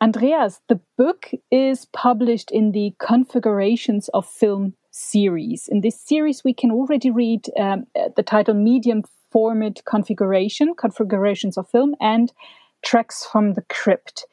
Andreas, 0.00 0.60
the 0.68 0.80
book 0.96 1.30
is 1.50 1.86
published 1.92 2.50
in 2.52 2.70
the 2.70 2.94
Configurations 3.00 4.08
of 4.14 4.26
Film 4.26 4.74
series. 4.92 5.68
In 5.68 5.80
this 5.80 6.00
series, 6.00 6.44
we 6.44 6.54
can 6.54 6.70
already 6.70 7.10
read 7.10 7.46
um, 7.58 7.84
the 8.16 8.22
title 8.22 8.54
Medium 8.54 9.02
Format 9.32 9.84
Configuration, 9.84 10.74
Configurations 10.78 11.58
of 11.58 11.68
Film, 11.68 11.94
and 12.00 12.32
Tracks 12.84 13.26
from 13.26 13.54
the 13.54 13.62
Crypt. 13.68 14.24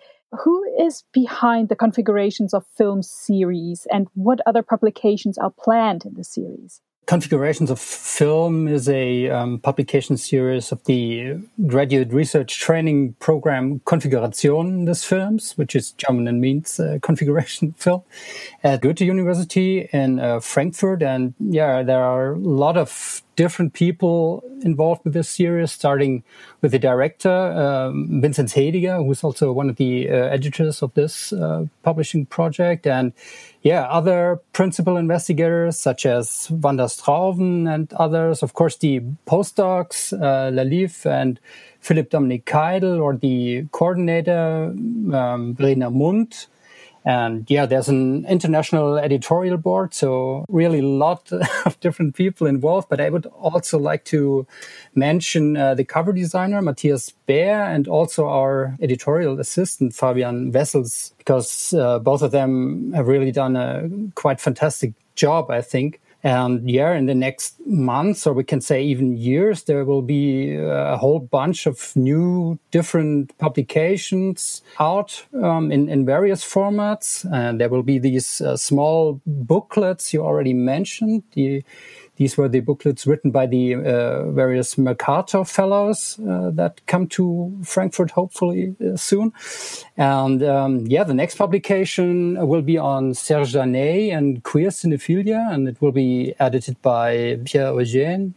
Who 0.44 0.64
is 0.80 1.04
behind 1.14 1.70
the 1.70 1.76
Configurations 1.76 2.54
of 2.54 2.66
Film 2.78 3.02
series, 3.02 3.88
and 3.92 4.08
what 4.14 4.42
other 4.46 4.62
publications 4.62 5.38
are 5.38 5.52
planned 5.52 6.06
in 6.06 6.14
the 6.14 6.24
series? 6.24 6.82
Configurations 7.06 7.70
of 7.70 7.80
Film 7.80 8.68
is 8.68 8.90
a 8.90 9.30
um, 9.30 9.60
publication 9.60 10.18
series 10.18 10.72
of 10.72 10.84
the 10.86 11.38
graduate 11.68 12.12
research 12.12 12.60
training 12.60 13.14
program 13.20 13.80
Konfiguration 13.82 14.86
des 14.86 14.96
Films, 14.96 15.56
which 15.56 15.76
is 15.76 15.92
German 15.92 16.28
and 16.28 16.42
means 16.42 16.80
uh, 16.80 16.98
configuration 17.04 17.74
film, 17.78 18.02
at 18.64 18.82
Goethe 18.82 19.02
University 19.02 19.88
in 19.94 20.20
uh, 20.20 20.40
Frankfurt. 20.40 21.04
And 21.04 21.36
yeah, 21.40 21.84
there 21.84 22.04
are 22.04 22.34
a 22.34 22.40
lot 22.40 22.76
of 22.76 23.22
different 23.36 23.74
people 23.74 24.44
involved 24.62 25.04
with 25.04 25.14
this 25.14 25.30
series, 25.30 25.72
starting 25.72 26.24
with 26.62 26.72
the 26.72 26.80
director, 26.80 27.30
um, 27.30 28.22
Vincent 28.22 28.50
Hediger, 28.50 29.06
who's 29.06 29.24
also 29.24 29.52
one 29.52 29.70
of 29.70 29.76
the 29.76 30.10
uh, 30.10 30.14
editors 30.14 30.82
of 30.82 30.94
this 30.94 31.34
uh, 31.34 31.66
publishing 31.84 32.26
project. 32.26 32.88
And 32.88 33.14
yeah, 33.62 33.84
other 33.84 34.40
principal 34.54 34.98
investigators 34.98 35.78
such 35.78 36.06
as 36.06 36.50
Wanda 36.52 36.88
Strauven 36.90 37.68
and 37.68 37.92
others. 37.94 38.44
Of 38.44 38.54
course, 38.54 38.78
the 38.78 39.02
postdocs, 39.28 40.14
uh, 40.14 40.52
Laliv 40.52 41.06
and 41.06 41.40
Philip 41.80 42.10
Dominic 42.10 42.46
Keidl, 42.46 43.02
or 43.02 43.16
the 43.16 43.66
coordinator, 43.72 44.74
um, 45.14 45.56
Mund 45.58 46.48
and 47.06 47.46
yeah, 47.50 47.68
there's 47.68 47.88
an 47.88 48.26
international 48.26 48.98
editorial 48.98 49.58
board, 49.58 49.94
so 49.94 50.44
really 50.50 50.80
a 50.80 50.88
lot 50.88 51.32
of 51.66 51.80
different 51.80 52.16
people 52.16 52.48
involved. 52.48 52.90
But 52.90 53.00
I 53.00 53.10
would 53.10 53.28
also 53.28 53.78
like 53.78 54.06
to 54.06 54.48
mention 54.96 55.56
uh, 55.56 55.76
the 55.76 55.86
cover 55.86 56.12
designer, 56.12 56.62
Matthias 56.64 57.12
Baer, 57.28 57.64
and 57.64 57.88
also 57.88 58.28
our 58.28 58.76
editorial 58.82 59.40
assistant, 59.40 59.94
Fabian 59.94 60.52
Wessels, 60.52 61.14
because 61.20 61.74
uh, 61.74 62.00
both 62.00 62.24
of 62.24 62.32
them 62.32 62.92
have 62.94 63.08
really 63.08 63.32
done 63.32 63.56
a 63.56 63.88
quite 64.16 64.42
fantastic 64.42 64.94
job, 65.14 65.52
I 65.52 65.62
think. 65.62 66.02
And 66.26 66.68
yeah, 66.68 66.94
in 66.94 67.06
the 67.06 67.14
next 67.14 67.56
months, 67.68 68.26
or 68.26 68.34
we 68.34 68.44
can 68.44 68.60
say 68.60 68.82
even 68.82 69.16
years, 69.16 69.66
there 69.66 69.86
will 69.86 70.02
be 70.02 70.56
a 70.56 70.98
whole 70.98 71.20
bunch 71.20 71.68
of 71.68 71.96
new 71.96 72.58
different 72.72 73.38
publications 73.38 74.64
out 74.80 75.24
um, 75.44 75.72
in, 75.72 75.88
in 75.88 76.04
various 76.04 76.44
formats. 76.44 77.32
And 77.32 77.62
there 77.62 77.70
will 77.70 77.84
be 77.84 78.00
these 78.00 78.42
uh, 78.42 78.58
small 78.58 79.22
booklets 79.28 80.16
you 80.16 80.24
already 80.24 80.56
mentioned, 80.56 81.22
the 81.36 81.64
these 82.18 82.38
were 82.38 82.48
the 82.48 82.62
booklets 82.62 83.06
written 83.06 83.32
by 83.32 83.46
the 83.46 83.76
uh, 83.76 84.32
various 84.32 84.78
Mercator 84.78 85.44
fellows 85.44 86.20
uh, 86.20 86.50
that 86.52 86.82
come 86.86 87.08
to 87.08 87.58
Frankfurt 87.64 88.12
hopefully 88.12 88.76
uh, 88.86 88.96
soon. 88.96 89.34
And 89.98 90.44
um, 90.44 90.88
yeah, 90.88 91.04
the 91.04 91.14
next 91.14 91.36
publication 91.36 92.48
will 92.48 92.62
be 92.62 92.78
on 92.78 93.14
Serge 93.14 93.54
Daney 93.54 94.12
and 94.12 94.44
queer 94.44 94.70
cinephilia, 94.70 95.54
and 95.54 95.68
it 95.68 95.82
will 95.82 95.92
be 95.92 96.34
edited 96.40 96.82
by 96.82 97.40
Pierre 97.46 97.74
Eugène 97.74 98.34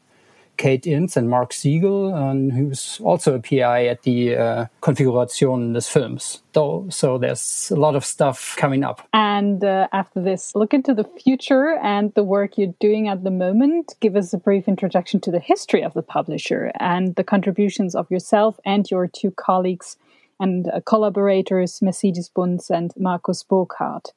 Kate 0.58 0.86
Ince 0.86 1.16
and 1.16 1.30
Mark 1.30 1.52
Siegel, 1.52 2.12
um, 2.12 2.50
who's 2.50 3.00
also 3.02 3.34
a 3.34 3.38
PI 3.38 3.86
at 3.86 4.02
the 4.02 4.36
uh, 4.36 4.66
Konfiguration 4.82 5.72
des 5.72 5.80
Films. 5.82 6.42
So, 6.54 6.86
so 6.90 7.16
there's 7.16 7.70
a 7.70 7.76
lot 7.76 7.94
of 7.94 8.04
stuff 8.04 8.56
coming 8.58 8.84
up. 8.84 9.06
And 9.14 9.64
uh, 9.64 9.88
after 9.92 10.20
this, 10.20 10.54
look 10.54 10.74
into 10.74 10.92
the 10.92 11.04
future 11.04 11.78
and 11.82 12.12
the 12.14 12.24
work 12.24 12.58
you're 12.58 12.74
doing 12.80 13.08
at 13.08 13.24
the 13.24 13.30
moment. 13.30 13.94
Give 14.00 14.16
us 14.16 14.34
a 14.34 14.38
brief 14.38 14.68
introduction 14.68 15.20
to 15.20 15.30
the 15.30 15.40
history 15.40 15.82
of 15.82 15.94
the 15.94 16.02
publisher 16.02 16.72
and 16.80 17.14
the 17.14 17.24
contributions 17.24 17.94
of 17.94 18.10
yourself 18.10 18.58
and 18.66 18.90
your 18.90 19.06
two 19.06 19.30
colleagues 19.30 19.96
and 20.40 20.68
uh, 20.68 20.80
collaborators, 20.84 21.80
Mercedes 21.80 22.28
Bunz 22.28 22.70
and 22.70 22.92
Markus 22.96 23.42
Burkhardt. 23.42 24.12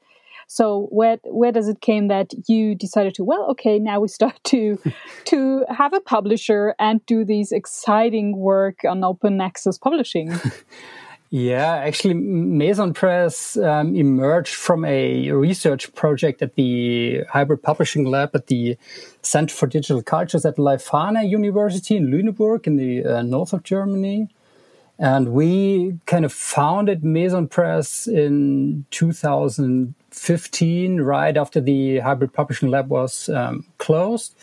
So 0.48 0.88
where 0.92 1.18
where 1.24 1.52
does 1.52 1.68
it 1.68 1.82
came 1.82 2.08
that 2.08 2.34
you 2.48 2.76
decided 2.76 3.16
to 3.16 3.24
well 3.24 3.50
okay 3.52 3.80
now 3.80 4.00
we 4.00 4.08
start 4.08 4.40
to 4.46 4.80
to 5.26 5.66
have 5.70 5.94
a 5.94 6.02
publisher 6.02 6.76
and 6.80 7.06
do 7.06 7.24
these 7.26 7.52
exciting 7.52 8.38
work 8.38 8.80
on 8.88 9.04
open 9.04 9.42
access 9.42 9.78
publishing. 9.78 10.34
Yeah, 11.34 11.76
actually, 11.76 12.16
Meson 12.16 12.94
Press 12.94 13.56
um, 13.56 13.96
emerged 13.96 14.54
from 14.54 14.84
a 14.84 15.32
research 15.32 15.94
project 15.96 16.42
at 16.42 16.56
the 16.56 17.24
Hybrid 17.30 17.64
Publishing 17.64 18.04
Lab 18.04 18.32
at 18.36 18.48
the 18.48 18.78
Center 19.22 19.56
for 19.56 19.66
Digital 19.66 20.04
Cultures 20.04 20.46
at 20.46 20.58
Leuphana 20.58 21.24
University 21.28 21.96
in 21.96 22.08
Lüneburg 22.08 22.68
in 22.68 22.76
the 22.76 23.06
uh, 23.06 23.22
north 23.22 23.54
of 23.54 23.64
Germany. 23.64 24.28
And 25.02 25.30
we 25.30 25.98
kind 26.06 26.26
of 26.26 26.32
founded 26.32 27.04
Meson 27.04 27.48
Press 27.48 28.06
in 28.06 28.86
2015, 28.92 31.02
right 31.02 31.36
after 31.36 31.60
the 31.60 31.98
hybrid 32.00 32.34
publishing 32.34 32.70
lab 32.70 32.90
was 32.90 33.28
um, 33.30 33.66
closed. 33.80 34.36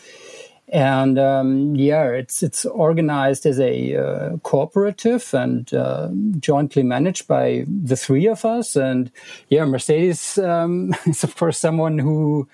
And 0.67 1.17
um, 1.17 1.75
yeah, 1.75 2.09
it's 2.09 2.43
it's 2.43 2.65
organized 2.65 3.45
as 3.45 3.57
a 3.57 3.95
uh, 3.95 4.37
cooperative 4.43 5.33
and 5.33 5.73
uh, 5.73 6.09
jointly 6.39 6.83
managed 6.83 7.25
by 7.25 7.63
the 7.65 7.95
three 7.95 8.27
of 8.27 8.43
us. 8.43 8.75
And 8.75 9.09
yeah, 9.47 9.63
Mercedes 9.63 10.37
um, 10.37 10.93
is 11.07 11.23
of 11.23 11.37
course 11.37 11.57
someone 11.57 11.97
who 11.97 12.49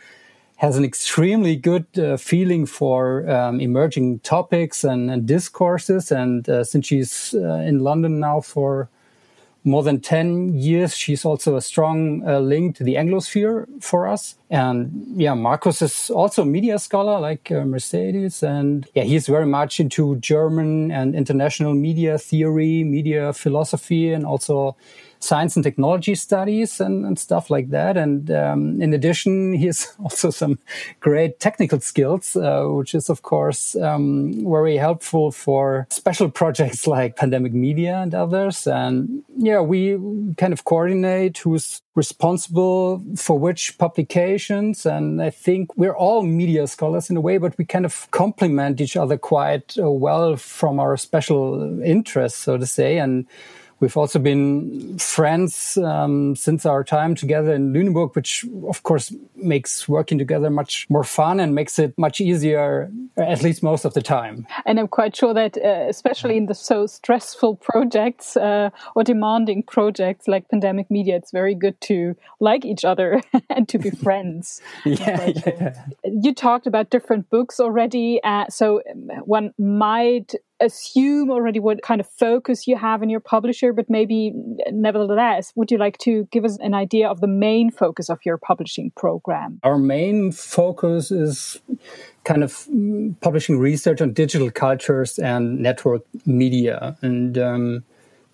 has 0.66 0.78
an 0.78 0.84
extremely 0.84 1.56
good 1.56 1.86
uh, 2.00 2.18
feeling 2.18 2.66
for 2.66 3.30
um, 3.30 3.60
emerging 3.62 4.18
topics 4.20 4.84
and, 4.84 5.12
and 5.12 5.28
discourses. 5.28 6.12
And 6.12 6.50
uh, 6.50 6.64
since 6.64 6.88
she's 6.88 7.36
uh, 7.36 7.70
in 7.70 7.80
London 7.80 8.20
now 8.20 8.42
for 8.42 8.90
more 9.64 9.84
than 9.84 10.02
10 10.02 10.56
years, 10.56 10.98
she's 10.98 11.24
also 11.24 11.56
a 11.56 11.62
strong 11.62 12.28
uh, 12.28 12.40
link 12.40 12.76
to 12.78 12.84
the 12.84 12.96
Anglosphere 12.96 13.68
for 13.80 14.08
us. 14.08 14.38
And 14.50 15.06
yeah, 15.16 15.36
Markus 15.36 15.84
is 15.84 16.10
also 16.10 16.42
a 16.42 16.46
media 16.46 16.80
scholar 16.80 17.20
like 17.20 17.52
uh, 17.52 17.64
Mercedes. 17.64 18.42
And 18.42 18.88
yeah, 18.96 19.04
he's 19.04 19.28
very 19.28 19.46
much 19.46 19.80
into 19.80 20.16
German 20.16 20.92
and 20.92 21.14
international 21.14 21.76
media 21.76 22.18
theory, 22.18 22.84
media 22.84 23.34
philosophy, 23.34 24.12
and 24.12 24.26
also 24.26 24.76
science 25.26 25.56
and 25.56 25.64
technology 25.64 26.16
studies 26.16 26.80
and, 26.80 27.06
and 27.06 27.18
stuff 27.18 27.50
like 27.50 27.70
that. 27.72 27.98
And 27.98 28.30
um, 28.32 28.82
in 28.82 28.94
addition, 28.94 29.54
he 29.54 29.66
has 29.66 29.94
also 30.04 30.30
some 30.30 30.60
great 31.00 31.40
technical 31.40 31.80
skills, 31.80 32.36
uh, 32.36 32.66
which 32.66 32.94
is, 32.94 33.10
of 33.10 33.22
course, 33.22 33.76
um, 33.76 34.34
very 34.46 34.78
helpful 34.78 35.32
for 35.32 35.88
special 35.90 36.30
projects 36.30 36.88
like 36.96 37.16
Pandemic 37.16 37.54
Media 37.54 37.98
and 37.98 38.14
others. 38.14 38.68
And 38.68 39.24
yeah, 39.38 39.62
we 39.62 39.98
kind 40.38 40.54
of 40.54 40.64
coordinate 40.66 41.40
who's 41.40 41.82
responsible 41.96 43.02
for 43.16 43.40
which 43.40 43.78
publications. 43.78 44.86
And 44.86 45.22
I 45.22 45.30
think 45.30 45.76
we're 45.78 45.96
all 45.96 46.24
media 46.24 46.68
scholars 46.68 47.10
in 47.10 47.18
a 47.18 47.22
way, 47.22 47.38
but 47.38 47.58
we 47.58 47.66
kind 47.66 47.86
of 47.86 48.10
complement 48.12 48.82
each 48.82 48.98
other 48.98 49.18
quite 49.18 49.78
uh, 49.80 49.90
well 49.90 50.36
from 50.36 50.80
our 50.80 50.98
special 50.98 51.82
interests, 51.82 52.40
so 52.40 52.58
to 52.58 52.66
say. 52.66 52.98
And 52.98 53.26
We've 53.80 53.98
also 53.98 54.20
been 54.20 54.98
friends 55.00 55.78
um, 55.78 56.36
since 56.36 56.66
our 56.66 56.84
time 56.84 57.14
together 57.14 57.54
in 57.54 57.74
Lüneburg, 57.74 58.16
which 58.16 58.46
of 58.68 58.84
course 58.84 59.14
makes 59.36 59.88
working 59.90 60.18
together 60.18 60.50
much 60.50 60.90
more 60.90 61.04
fun 61.04 61.40
and 61.40 61.54
makes 61.54 61.78
it 61.78 61.94
much 61.98 62.22
easier, 62.22 62.90
at 63.18 63.44
least 63.44 63.62
most 63.64 63.84
of 63.84 63.94
the 63.94 64.02
time. 64.02 64.48
And 64.66 64.80
I'm 64.80 64.88
quite 64.88 65.16
sure 65.16 65.34
that, 65.34 65.58
uh, 65.58 65.86
especially 65.90 66.38
in 66.38 66.46
the 66.46 66.56
so 66.56 66.88
stressful 66.88 67.56
projects 67.72 68.38
uh, 68.38 68.70
or 68.96 69.04
demanding 69.04 69.64
projects 69.64 70.28
like 70.28 70.48
pandemic 70.50 70.90
media, 70.90 71.18
it's 71.18 71.32
very 71.32 71.56
good 71.56 71.80
to 71.82 72.16
like 72.40 72.64
each 72.64 72.86
other 72.86 73.22
and 73.50 73.68
to 73.70 73.78
be 73.78 73.90
friends. 74.06 74.62
yeah, 74.86 75.32
yeah, 75.46 75.86
You 76.06 76.34
talked 76.34 76.66
about 76.66 76.90
different 76.90 77.30
books 77.30 77.60
already, 77.60 78.22
uh, 78.24 78.46
so 78.50 78.82
um, 78.90 79.10
one 79.26 79.54
might 79.58 80.34
assume 80.60 81.30
already 81.30 81.60
what 81.60 81.82
kind 81.82 82.00
of 82.00 82.08
focus 82.08 82.68
you 82.68 82.78
have 82.78 83.04
in 83.04 83.10
your 83.10 83.20
publisher, 83.20 83.74
but 83.74 83.90
maybe 83.90 84.34
nevertheless, 84.72 85.52
would 85.56 85.72
you 85.72 85.78
like 85.78 85.98
to 86.00 86.28
give 86.32 86.46
us 86.46 86.58
an 86.62 86.74
idea 86.74 87.08
of 87.10 87.22
the 87.22 87.28
main 87.28 87.72
focus 87.72 88.10
of 88.10 88.20
your 88.26 88.38
publishing 88.38 88.92
program? 88.96 89.60
Our 89.64 89.78
main 89.78 90.32
focus 90.32 91.12
is 91.12 91.60
kind 92.24 92.44
of 92.44 92.68
publishing 93.22 93.60
research 93.60 94.02
on 94.02 94.14
digital 94.14 94.50
cultures 94.50 95.20
and 95.20 95.60
network 95.60 96.04
media. 96.26 96.98
And 97.02 97.38
um, 97.38 97.84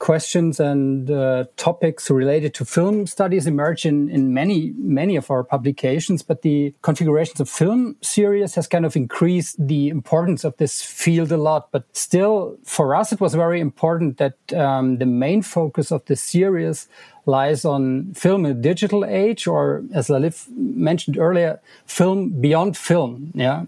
questions 0.02 0.60
and 0.60 1.12
uh, 1.12 1.46
topics 1.58 2.10
related 2.10 2.56
to 2.56 2.66
film 2.66 3.06
studies 3.06 3.46
emerge 3.46 3.86
in, 3.86 4.10
in 4.10 4.34
many, 4.34 4.74
many 4.76 5.16
of 5.16 5.30
our 5.30 5.44
publications, 5.44 6.24
but 6.24 6.42
the 6.42 6.74
configurations 6.82 7.40
of 7.40 7.48
film 7.48 7.96
series 8.02 8.56
has 8.56 8.68
kind 8.68 8.84
of 8.84 8.96
increased 8.96 9.56
the 9.60 9.90
importance 9.90 10.44
of 10.44 10.58
this 10.58 10.82
field 10.82 11.32
a 11.32 11.38
lot. 11.38 11.72
But 11.72 11.86
still, 11.96 12.58
for 12.66 12.96
us, 12.96 13.14
it 13.14 13.22
was 13.22 13.36
very 13.36 13.62
important 13.62 14.18
that 14.18 14.36
um, 14.54 14.98
the 14.98 15.06
main 15.06 15.44
focus 15.44 15.92
of 15.92 16.04
the 16.06 16.16
series 16.16 16.88
lies 17.28 17.64
on 17.64 18.16
film 18.16 18.48
in 18.48 18.60
digital 18.60 19.06
age, 19.06 19.46
or 19.46 19.84
as 19.94 20.08
Laliv 20.08 20.50
mentioned 20.58 21.20
earlier, 21.20 21.62
film 21.86 22.30
beyond 22.42 22.76
film. 22.76 23.32
Yeah. 23.36 23.66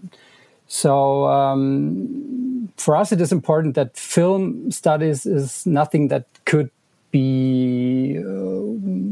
So 0.66 1.26
um, 1.26 2.70
for 2.76 2.96
us, 2.96 3.12
it 3.12 3.20
is 3.20 3.32
important 3.32 3.74
that 3.74 3.96
film 3.96 4.70
studies 4.70 5.26
is 5.26 5.66
nothing 5.66 6.08
that 6.08 6.26
could 6.44 6.70
be 7.10 8.18
uh, 8.18 8.24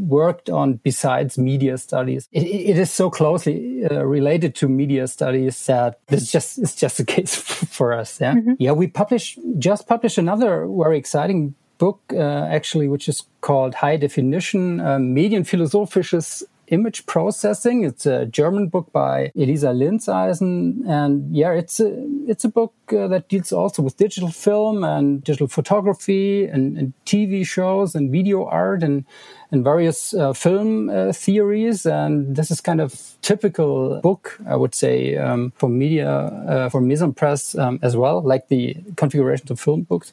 worked 0.08 0.50
on 0.50 0.74
besides 0.82 1.38
media 1.38 1.78
studies. 1.78 2.28
it, 2.32 2.42
it 2.42 2.76
is 2.76 2.90
so 2.90 3.08
closely 3.08 3.84
uh, 3.88 4.02
related 4.04 4.56
to 4.56 4.68
media 4.68 5.06
studies 5.06 5.66
that 5.66 6.00
this 6.08 6.32
just 6.32 6.58
is 6.58 6.74
just 6.74 6.98
a 6.98 7.04
case 7.14 7.34
for 7.36 7.92
us. 7.92 8.20
Yeah, 8.20 8.34
mm 8.34 8.44
-hmm. 8.44 8.56
yeah. 8.58 8.76
We 8.78 8.88
published 8.88 9.38
just 9.58 9.86
published 9.86 10.18
another 10.18 10.66
very 10.66 10.98
exciting 10.98 11.54
book 11.78 11.98
uh, 12.12 12.56
actually, 12.56 12.88
which 12.88 13.08
is 13.08 13.18
called 13.40 13.74
High 13.74 13.98
Definition 13.98 14.80
uh, 14.80 14.98
Medienphilosophisches 14.98 16.42
image 16.72 17.06
processing. 17.06 17.84
It's 17.84 18.06
a 18.06 18.26
German 18.26 18.68
book 18.68 18.90
by 18.92 19.30
Elisa 19.36 19.68
Linseisen, 19.68 20.88
and 20.88 21.34
yeah, 21.36 21.52
it's 21.52 21.78
a 21.78 21.92
it's 22.26 22.44
a 22.44 22.48
book 22.48 22.74
uh, 22.92 23.08
that 23.08 23.28
deals 23.28 23.52
also 23.52 23.82
with 23.82 23.96
digital 23.96 24.30
film 24.30 24.84
and 24.84 25.22
digital 25.24 25.48
photography 25.48 26.46
and, 26.46 26.76
and 26.78 26.92
TV 27.06 27.46
shows 27.46 27.94
and 27.94 28.10
video 28.10 28.44
art 28.46 28.82
and 28.82 29.04
and 29.50 29.62
various 29.62 30.14
uh, 30.14 30.32
film 30.32 30.88
uh, 30.88 31.12
theories. 31.12 31.84
And 31.84 32.34
this 32.34 32.50
is 32.50 32.60
kind 32.62 32.80
of 32.80 33.14
typical 33.20 34.00
book, 34.00 34.40
I 34.48 34.56
would 34.56 34.74
say, 34.74 35.16
um, 35.16 35.52
for 35.56 35.68
media 35.68 36.10
uh, 36.10 36.68
for 36.70 36.80
Meson 36.80 37.12
Press 37.12 37.54
um, 37.56 37.78
as 37.82 37.94
well, 37.94 38.22
like 38.22 38.48
the 38.48 38.76
configurations 38.96 39.50
of 39.50 39.60
film 39.60 39.82
books 39.82 40.12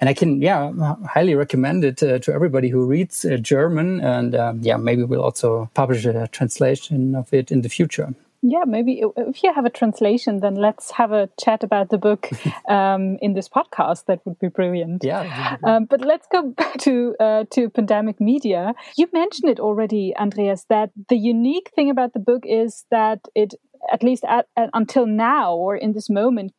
and 0.00 0.08
I 0.08 0.14
can, 0.14 0.40
yeah, 0.40 0.72
highly 1.06 1.34
recommend 1.34 1.84
it 1.84 2.02
uh, 2.02 2.18
to 2.20 2.32
everybody 2.32 2.70
who 2.70 2.86
reads 2.86 3.24
uh, 3.24 3.36
German. 3.36 4.00
And 4.00 4.64
yeah, 4.64 4.78
maybe 4.78 5.04
we'll 5.04 5.22
also 5.22 5.70
publish 5.74 6.06
a 6.06 6.26
translation 6.28 7.14
of 7.14 7.32
it 7.34 7.52
in 7.52 7.60
the 7.60 7.68
future. 7.68 8.14
Yeah, 8.42 8.64
maybe 8.66 9.02
if 9.16 9.42
you 9.42 9.52
have 9.52 9.66
a 9.66 9.70
translation, 9.70 10.40
then 10.40 10.54
let's 10.54 10.92
have 10.92 11.12
a 11.12 11.28
chat 11.38 11.62
about 11.62 11.90
the 11.90 11.98
book 11.98 12.30
um, 12.68 13.18
in 13.20 13.34
this 13.34 13.48
podcast. 13.48 14.06
That 14.06 14.20
would 14.24 14.38
be 14.38 14.48
brilliant. 14.48 15.04
Yeah. 15.04 15.58
Um, 15.62 15.84
but 15.84 16.00
let's 16.00 16.26
go 16.32 16.50
back 16.56 16.78
to 16.78 17.14
uh, 17.20 17.44
to 17.50 17.68
pandemic 17.68 18.20
media. 18.20 18.74
You 18.96 19.08
mentioned 19.12 19.50
it 19.50 19.60
already, 19.60 20.14
Andreas. 20.16 20.64
That 20.70 20.90
the 21.10 21.18
unique 21.18 21.70
thing 21.74 21.90
about 21.90 22.14
the 22.14 22.20
book 22.20 22.44
is 22.46 22.86
that 22.90 23.20
it 23.34 23.54
at 23.92 24.02
least 24.02 24.24
at, 24.24 24.46
at, 24.56 24.70
until 24.74 25.06
now 25.06 25.54
or 25.54 25.76
in 25.76 25.92
this 25.92 26.08
moment 26.10 26.52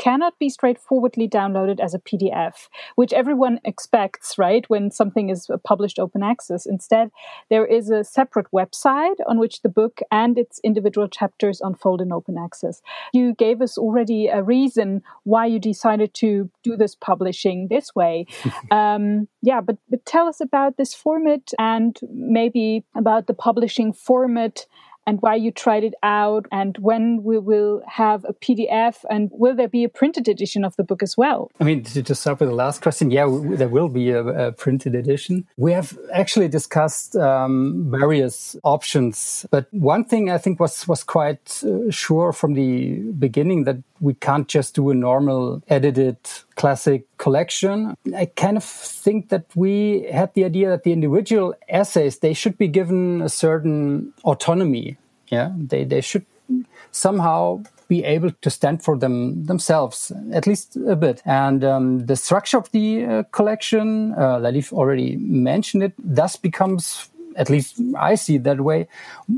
cannot 0.00 0.38
be 0.38 0.48
straightforwardly 0.48 1.28
downloaded 1.28 1.78
as 1.78 1.92
a 1.92 1.98
PDF, 1.98 2.68
which 2.94 3.12
everyone 3.12 3.60
expects, 3.66 4.38
right? 4.38 4.64
When 4.70 4.90
something 4.90 5.28
is 5.28 5.50
published 5.62 5.98
open 5.98 6.22
access. 6.22 6.64
Instead, 6.64 7.10
there 7.50 7.66
is 7.66 7.90
a 7.90 8.02
separate 8.02 8.46
website 8.50 9.18
on 9.26 9.38
which 9.38 9.60
the 9.60 9.68
book 9.68 10.00
and 10.10 10.38
its 10.38 10.58
individual 10.64 11.06
chapters 11.06 11.60
unfold 11.60 12.00
in 12.00 12.12
open 12.12 12.38
access. 12.38 12.80
You 13.12 13.34
gave 13.34 13.60
us 13.60 13.76
already 13.76 14.28
a 14.28 14.42
reason 14.42 15.02
why 15.24 15.44
you 15.44 15.58
decided 15.58 16.14
to 16.14 16.48
do 16.62 16.78
this 16.78 16.94
publishing 16.94 17.68
this 17.68 17.94
way. 17.94 18.26
um, 18.70 19.28
yeah, 19.42 19.60
but, 19.60 19.76
but 19.90 20.06
tell 20.06 20.28
us 20.28 20.40
about 20.40 20.78
this 20.78 20.94
format 20.94 21.52
and 21.58 22.00
maybe 22.10 22.84
about 22.94 23.26
the 23.26 23.34
publishing 23.34 23.92
format 23.92 24.64
and 25.06 25.18
why 25.20 25.34
you 25.34 25.50
tried 25.50 25.84
it 25.84 25.94
out 26.02 26.46
and 26.52 26.76
when 26.78 27.22
we 27.22 27.38
will 27.38 27.82
have 27.86 28.24
a 28.24 28.32
PDF 28.34 29.04
and 29.08 29.30
will 29.32 29.54
there 29.54 29.68
be 29.68 29.84
a 29.84 29.88
printed 29.88 30.28
edition 30.28 30.64
of 30.64 30.76
the 30.76 30.84
book 30.84 31.02
as 31.02 31.16
well? 31.16 31.50
I 31.60 31.64
mean, 31.64 31.82
to 31.84 32.14
start 32.14 32.40
with 32.40 32.48
the 32.48 32.54
last 32.54 32.82
question, 32.82 33.10
yeah, 33.10 33.26
there 33.28 33.68
will 33.68 33.88
be 33.88 34.10
a, 34.10 34.48
a 34.48 34.52
printed 34.52 34.94
edition. 34.94 35.46
We 35.56 35.72
have 35.72 35.98
actually 36.12 36.48
discussed 36.48 37.16
um, 37.16 37.86
various 37.90 38.56
options, 38.62 39.46
but 39.50 39.66
one 39.72 40.04
thing 40.04 40.30
I 40.30 40.38
think 40.38 40.60
was 40.60 40.86
was 40.86 41.02
quite 41.02 41.62
uh, 41.64 41.90
sure 41.90 42.32
from 42.32 42.54
the 42.54 43.00
beginning 43.18 43.64
that 43.64 43.76
we 44.00 44.14
can't 44.14 44.48
just 44.48 44.74
do 44.74 44.90
a 44.90 44.94
normal 44.94 45.62
edited 45.68 46.16
classic 46.56 47.04
collection. 47.18 47.94
I 48.16 48.26
kind 48.26 48.56
of 48.56 48.64
think 48.64 49.28
that 49.28 49.44
we 49.54 50.08
had 50.10 50.32
the 50.34 50.44
idea 50.44 50.70
that 50.70 50.84
the 50.84 50.92
individual 50.92 51.54
essays, 51.68 52.18
they 52.18 52.32
should 52.32 52.56
be 52.56 52.68
given 52.68 53.22
a 53.22 53.28
certain 53.28 54.12
autonomy. 54.24 54.96
Yeah, 55.28 55.52
they, 55.56 55.84
they 55.84 56.00
should 56.00 56.26
somehow 56.90 57.62
be 57.86 58.04
able 58.04 58.30
to 58.40 58.50
stand 58.50 58.82
for 58.82 58.96
them 58.96 59.44
themselves, 59.44 60.12
at 60.32 60.46
least 60.46 60.76
a 60.76 60.96
bit. 60.96 61.22
And 61.24 61.64
um, 61.64 62.06
the 62.06 62.16
structure 62.16 62.58
of 62.58 62.70
the 62.70 63.04
uh, 63.04 63.22
collection, 63.32 64.14
uh, 64.14 64.38
Laliv 64.38 64.72
already 64.72 65.16
mentioned 65.16 65.82
it, 65.82 65.92
thus 65.98 66.36
becomes 66.36 67.10
at 67.40 67.48
least 67.48 67.80
I 67.98 68.14
see 68.14 68.36
it 68.36 68.44
that 68.44 68.60
way, 68.60 68.86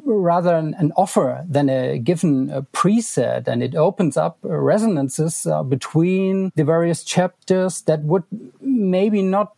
rather 0.04 0.54
an, 0.54 0.74
an 0.78 0.92
offer 0.96 1.44
than 1.48 1.70
a 1.70 1.98
given 1.98 2.50
a 2.50 2.62
preset. 2.62 3.46
And 3.46 3.62
it 3.62 3.74
opens 3.74 4.16
up 4.16 4.38
resonances 4.42 5.46
uh, 5.46 5.62
between 5.62 6.52
the 6.56 6.64
various 6.64 7.04
chapters 7.04 7.82
that 7.82 8.00
would 8.02 8.24
maybe 8.60 9.22
not 9.22 9.52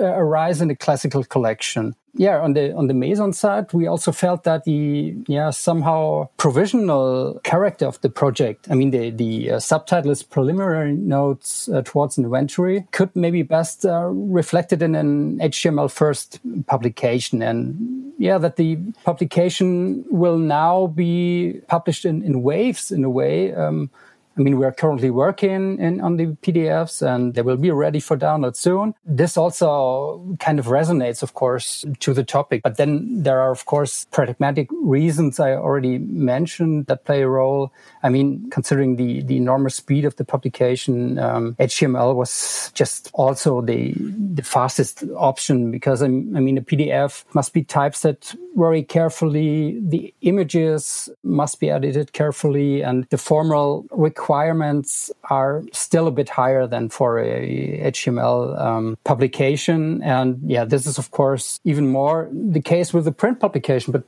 uh, 0.00 0.04
arise 0.04 0.60
in 0.60 0.70
a 0.70 0.76
classical 0.76 1.22
collection 1.24 1.94
yeah, 2.14 2.40
on 2.40 2.52
the 2.52 2.74
on 2.74 2.88
the 2.88 2.94
Meson 2.94 3.32
side, 3.32 3.72
we 3.72 3.86
also 3.86 4.12
felt 4.12 4.44
that 4.44 4.64
the 4.64 5.14
yeah 5.26 5.48
somehow 5.48 6.28
provisional 6.36 7.40
character 7.42 7.86
of 7.86 8.00
the 8.02 8.10
project. 8.10 8.68
I 8.70 8.74
mean, 8.74 8.90
the 8.90 9.10
the 9.10 9.52
uh, 9.52 9.58
subtitle 9.60 10.10
is 10.10 10.22
preliminary 10.22 10.92
notes 10.92 11.70
uh, 11.70 11.80
towards 11.82 12.18
an 12.18 12.24
inventory 12.24 12.86
could 12.92 13.16
maybe 13.16 13.42
best 13.42 13.86
uh, 13.86 14.08
reflected 14.08 14.82
in 14.82 14.94
an 14.94 15.38
HTML 15.38 15.90
first 15.90 16.40
publication, 16.66 17.40
and 17.40 18.12
yeah, 18.18 18.36
that 18.36 18.56
the 18.56 18.76
publication 19.04 20.04
will 20.10 20.38
now 20.38 20.88
be 20.88 21.60
published 21.66 22.04
in 22.04 22.22
in 22.22 22.42
waves 22.42 22.92
in 22.92 23.04
a 23.04 23.10
way. 23.10 23.54
Um, 23.54 23.90
I 24.36 24.40
mean, 24.40 24.58
we're 24.58 24.72
currently 24.72 25.10
working 25.10 25.78
in, 25.78 26.00
on 26.00 26.16
the 26.16 26.26
PDFs 26.26 27.06
and 27.06 27.34
they 27.34 27.42
will 27.42 27.58
be 27.58 27.70
ready 27.70 28.00
for 28.00 28.16
download 28.16 28.56
soon. 28.56 28.94
This 29.04 29.36
also 29.36 30.36
kind 30.40 30.58
of 30.58 30.66
resonates, 30.66 31.22
of 31.22 31.34
course, 31.34 31.84
to 32.00 32.14
the 32.14 32.24
topic. 32.24 32.62
But 32.62 32.78
then 32.78 33.22
there 33.22 33.40
are, 33.40 33.50
of 33.50 33.66
course, 33.66 34.06
pragmatic 34.10 34.68
reasons 34.72 35.38
I 35.38 35.52
already 35.52 35.98
mentioned 35.98 36.86
that 36.86 37.04
play 37.04 37.22
a 37.22 37.28
role. 37.28 37.72
I 38.02 38.08
mean, 38.08 38.48
considering 38.50 38.96
the, 38.96 39.22
the 39.22 39.36
enormous 39.36 39.74
speed 39.74 40.06
of 40.06 40.16
the 40.16 40.24
publication, 40.24 41.18
um, 41.18 41.54
HTML 41.56 42.14
was 42.14 42.72
just 42.74 43.10
also 43.12 43.60
the, 43.60 43.94
the 43.98 44.42
fastest 44.42 45.04
option 45.14 45.70
because, 45.70 46.02
I 46.02 46.08
mean, 46.08 46.56
a 46.56 46.62
PDF 46.62 47.24
must 47.34 47.52
be 47.52 47.64
typeset 47.64 48.34
very 48.56 48.82
carefully. 48.82 49.78
The 49.80 50.14
images 50.22 51.10
must 51.22 51.60
be 51.60 51.68
edited 51.68 52.12
carefully 52.14 52.82
and 52.82 53.04
the 53.10 53.18
formal 53.18 53.84
requirements 53.90 54.21
requirements 54.22 55.10
are 55.30 55.64
still 55.72 56.06
a 56.06 56.12
bit 56.12 56.28
higher 56.28 56.64
than 56.68 56.88
for 56.88 57.18
a 57.18 57.90
HTML 57.90 58.56
um, 58.56 58.96
publication. 59.02 60.00
And 60.02 60.38
yeah, 60.46 60.64
this 60.64 60.86
is 60.86 60.96
of 60.96 61.10
course 61.10 61.58
even 61.64 61.88
more 61.88 62.28
the 62.32 62.60
case 62.60 62.94
with 62.94 63.04
the 63.04 63.10
print 63.12 63.40
publication, 63.40 63.92
but 63.92 64.04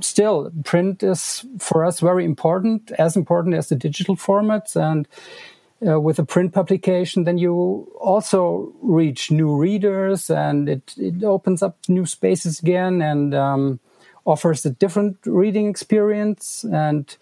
still 0.00 0.52
print 0.62 1.02
is 1.02 1.44
for 1.58 1.84
us 1.84 1.98
very 1.98 2.24
important, 2.24 2.92
as 2.92 3.16
important 3.16 3.56
as 3.56 3.68
the 3.68 3.74
digital 3.74 4.14
formats. 4.14 4.76
And 4.76 5.08
uh, 5.84 6.00
with 6.00 6.20
a 6.20 6.24
print 6.24 6.52
publication, 6.52 7.24
then 7.24 7.38
you 7.38 7.52
also 8.00 8.72
reach 8.82 9.32
new 9.32 9.52
readers 9.56 10.30
and 10.30 10.68
it, 10.68 10.94
it 10.96 11.24
opens 11.24 11.60
up 11.60 11.76
new 11.88 12.06
spaces 12.06 12.60
again 12.60 13.02
and 13.02 13.34
um, 13.34 13.80
offers 14.24 14.64
a 14.64 14.70
different 14.70 15.16
reading 15.26 15.66
experience. 15.66 16.64
And 16.64 17.16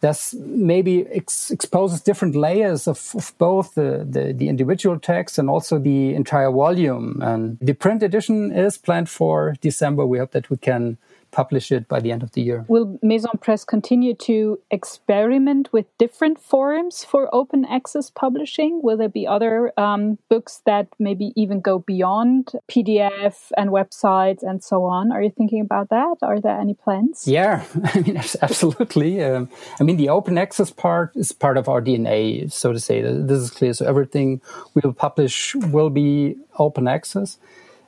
this 0.00 0.34
maybe 0.34 1.06
ex 1.08 1.50
exposes 1.50 2.00
different 2.00 2.34
layers 2.34 2.88
of, 2.88 3.12
of 3.14 3.32
both 3.38 3.74
the, 3.74 4.06
the, 4.08 4.32
the, 4.32 4.48
individual 4.48 4.98
text 4.98 5.38
and 5.38 5.50
also 5.50 5.78
the 5.78 6.14
entire 6.14 6.50
volume. 6.50 7.20
And 7.22 7.58
the 7.60 7.74
print 7.74 8.02
edition 8.02 8.52
is 8.52 8.78
planned 8.78 9.10
for 9.10 9.54
December. 9.60 10.06
We 10.06 10.18
hope 10.18 10.32
that 10.32 10.50
we 10.50 10.56
can 10.56 10.96
publish 11.30 11.72
it 11.72 11.88
by 11.88 12.00
the 12.00 12.12
end 12.12 12.22
of 12.22 12.32
the 12.32 12.42
year. 12.42 12.64
Will 12.68 12.98
Meson 13.02 13.38
Press 13.40 13.64
continue 13.64 14.14
to 14.14 14.58
experiment 14.70 15.72
with 15.72 15.86
different 15.98 16.38
forums 16.38 17.04
for 17.04 17.32
open 17.34 17.64
access 17.64 18.10
publishing? 18.10 18.80
Will 18.82 18.96
there 18.96 19.08
be 19.08 19.26
other 19.26 19.72
um, 19.78 20.18
books 20.28 20.62
that 20.66 20.88
maybe 20.98 21.32
even 21.36 21.60
go 21.60 21.78
beyond 21.78 22.52
PDF 22.68 23.52
and 23.56 23.70
websites 23.70 24.42
and 24.42 24.62
so 24.62 24.84
on? 24.84 25.12
Are 25.12 25.22
you 25.22 25.30
thinking 25.30 25.60
about 25.60 25.90
that? 25.90 26.16
Are 26.22 26.40
there 26.40 26.58
any 26.58 26.74
plans? 26.74 27.26
Yeah, 27.26 27.64
I 27.84 28.00
mean, 28.00 28.16
absolutely. 28.16 29.22
Um, 29.22 29.48
I 29.78 29.84
mean, 29.84 29.96
the 29.96 30.08
open 30.08 30.38
access 30.38 30.70
part 30.70 31.14
is 31.16 31.32
part 31.32 31.56
of 31.56 31.68
our 31.68 31.80
DNA, 31.80 32.50
so 32.52 32.72
to 32.72 32.80
say. 32.80 33.00
This 33.02 33.38
is 33.38 33.50
clear. 33.50 33.72
So 33.72 33.86
everything 33.86 34.40
we 34.74 34.82
will 34.84 34.92
publish 34.92 35.54
will 35.54 35.90
be 35.90 36.36
open 36.58 36.88
access 36.88 37.38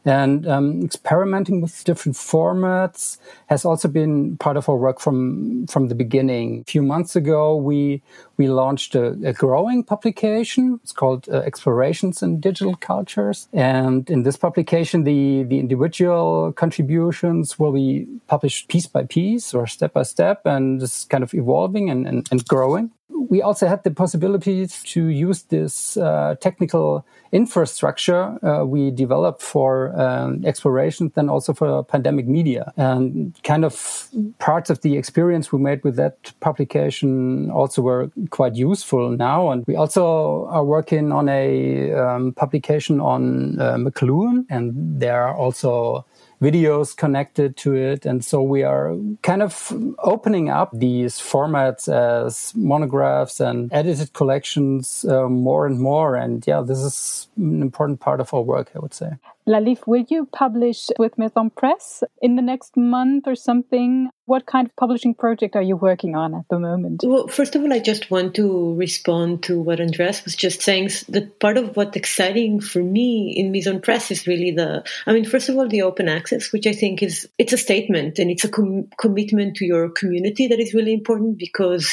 and 0.05 0.47
um, 0.47 0.83
experimenting 0.83 1.61
with 1.61 1.85
different 1.85 2.17
formats 2.17 3.19
has 3.47 3.65
also 3.65 3.89
been 3.89 4.37
part 4.39 4.57
of 4.57 4.69
our 4.69 4.77
work 4.77 5.01
from 5.01 5.67
from 5.67 5.89
the 5.89 5.95
beginning. 5.95 6.61
A 6.61 6.71
few 6.71 6.83
months 6.83 7.17
ago, 7.17 7.57
we 7.57 8.03
we 8.37 8.49
launched 8.49 8.95
a, 8.95 9.17
a 9.25 9.33
growing 9.33 9.85
publication. 9.85 10.81
It's 10.83 10.93
called 10.93 11.29
uh, 11.29 11.39
Explorations 11.39 12.23
in 12.23 12.41
Digital 12.41 12.75
Cultures, 12.77 13.49
and 13.53 14.09
in 14.11 14.23
this 14.23 14.37
publication, 14.37 15.05
the 15.05 15.45
the 15.45 15.59
individual 15.59 16.53
contributions 16.53 17.59
will 17.59 17.73
be 17.73 18.07
published 18.27 18.69
piece 18.69 18.87
by 18.87 19.05
piece 19.05 19.55
or 19.55 19.67
step 19.67 19.93
by 19.93 20.03
step, 20.03 20.47
and 20.47 20.83
it's 20.83 21.05
kind 21.05 21.23
of 21.23 21.35
evolving 21.35 21.91
and, 21.91 22.07
and, 22.07 22.29
and 22.31 22.47
growing 22.47 22.91
we 23.33 23.41
also 23.41 23.67
had 23.67 23.83
the 23.83 23.91
possibility 23.91 24.67
to 24.67 25.07
use 25.07 25.45
this 25.45 25.97
uh, 25.97 26.35
technical 26.41 27.05
infrastructure 27.33 28.39
uh, 28.45 28.63
we 28.63 28.91
developed 28.91 29.41
for 29.41 29.99
um, 29.99 30.45
exploration, 30.45 31.11
then 31.15 31.31
also 31.31 31.55
for 31.55 31.83
pandemic 31.83 32.27
media. 32.27 32.73
And 32.77 33.35
kind 33.43 33.65
of 33.65 34.09
parts 34.39 34.69
of 34.69 34.83
the 34.83 34.99
experience 34.99 35.51
we 35.51 35.59
made 35.59 35.83
with 35.83 35.97
that 35.97 36.33
publication 36.41 37.51
also 37.51 37.81
were 37.81 38.11
quite 38.29 38.55
useful 38.55 39.09
now. 39.09 39.51
And 39.51 39.65
we 39.67 39.77
also 39.77 40.47
are 40.51 40.65
working 40.65 41.11
on 41.11 41.31
a 41.31 41.93
um, 41.95 42.33
publication 42.33 43.01
on 43.01 43.59
uh, 43.59 43.77
McLuhan, 43.77 44.45
and 44.51 45.01
there 45.01 45.23
are 45.23 45.35
also 45.35 46.05
videos 46.43 46.97
connected 46.97 47.57
to 47.57 47.75
it. 47.75 48.05
And 48.05 48.25
so 48.25 48.43
we 48.43 48.65
are 48.65 48.97
kind 49.23 49.43
of 49.43 49.73
opening 50.01 50.51
up 50.51 50.71
these 50.73 51.21
formats 51.21 51.89
as 51.89 52.53
monographs 52.57 53.39
and 53.39 53.73
edited 53.73 54.13
collections 54.13 55.05
uh, 55.05 55.29
more 55.29 55.67
and 55.67 55.79
more. 55.79 56.17
And 56.17 56.45
yeah, 56.47 56.61
this 56.61 56.79
is 56.79 57.29
an 57.37 57.63
important 57.63 58.01
part 58.01 58.21
of 58.21 58.35
our 58.35 58.43
work, 58.43 58.73
I 58.75 58.81
would 58.81 58.95
say. 58.95 59.13
Lalif, 59.47 59.87
will 59.87 60.05
you 60.09 60.27
publish 60.27 60.89
with 60.99 61.19
Meson 61.19 61.51
Press 61.51 62.05
in 62.21 62.37
the 62.37 62.43
next 62.43 62.77
month 62.77 63.27
or 63.27 63.35
something? 63.35 64.09
What 64.27 64.47
kind 64.47 64.69
of 64.69 64.77
publishing 64.77 65.15
project 65.15 65.57
are 65.57 65.63
you 65.63 65.75
working 65.75 66.15
on 66.15 66.35
at 66.35 66.45
the 66.49 66.61
moment? 66.61 67.03
Well, 67.05 67.27
first 67.27 67.57
of 67.57 67.63
all, 67.63 67.73
I 67.73 67.81
just 67.81 68.11
want 68.11 68.37
to 68.37 68.75
respond 68.77 69.43
to 69.45 69.61
what 69.61 69.81
Andreas 69.81 70.25
was 70.25 70.37
just 70.37 70.63
saying. 70.63 70.91
That 71.09 71.41
part 71.41 71.59
of 71.59 71.77
what's 71.77 71.97
exciting 71.97 72.61
for 72.61 72.83
me 72.83 73.35
in 73.37 73.51
Meson 73.51 73.81
Press 73.81 74.13
is 74.13 74.29
really 74.29 74.53
the, 74.53 74.85
I 75.07 75.13
mean, 75.13 75.25
first 75.25 75.49
of 75.49 75.57
all, 75.57 75.69
the 75.69 75.83
open 75.83 76.09
access, 76.09 76.53
which 76.53 76.67
I 76.69 76.73
think 76.73 77.03
is, 77.03 77.29
it's 77.39 77.53
a 77.53 77.59
statement 77.59 78.21
and 78.21 78.31
it's 78.31 78.45
a 78.45 78.49
com- 78.49 78.89
commitment 78.99 79.57
to 79.57 79.65
your 79.65 79.91
community 79.91 80.47
that 80.47 80.61
is 80.61 80.73
really 80.73 80.93
important 80.93 81.37
because 81.39 81.93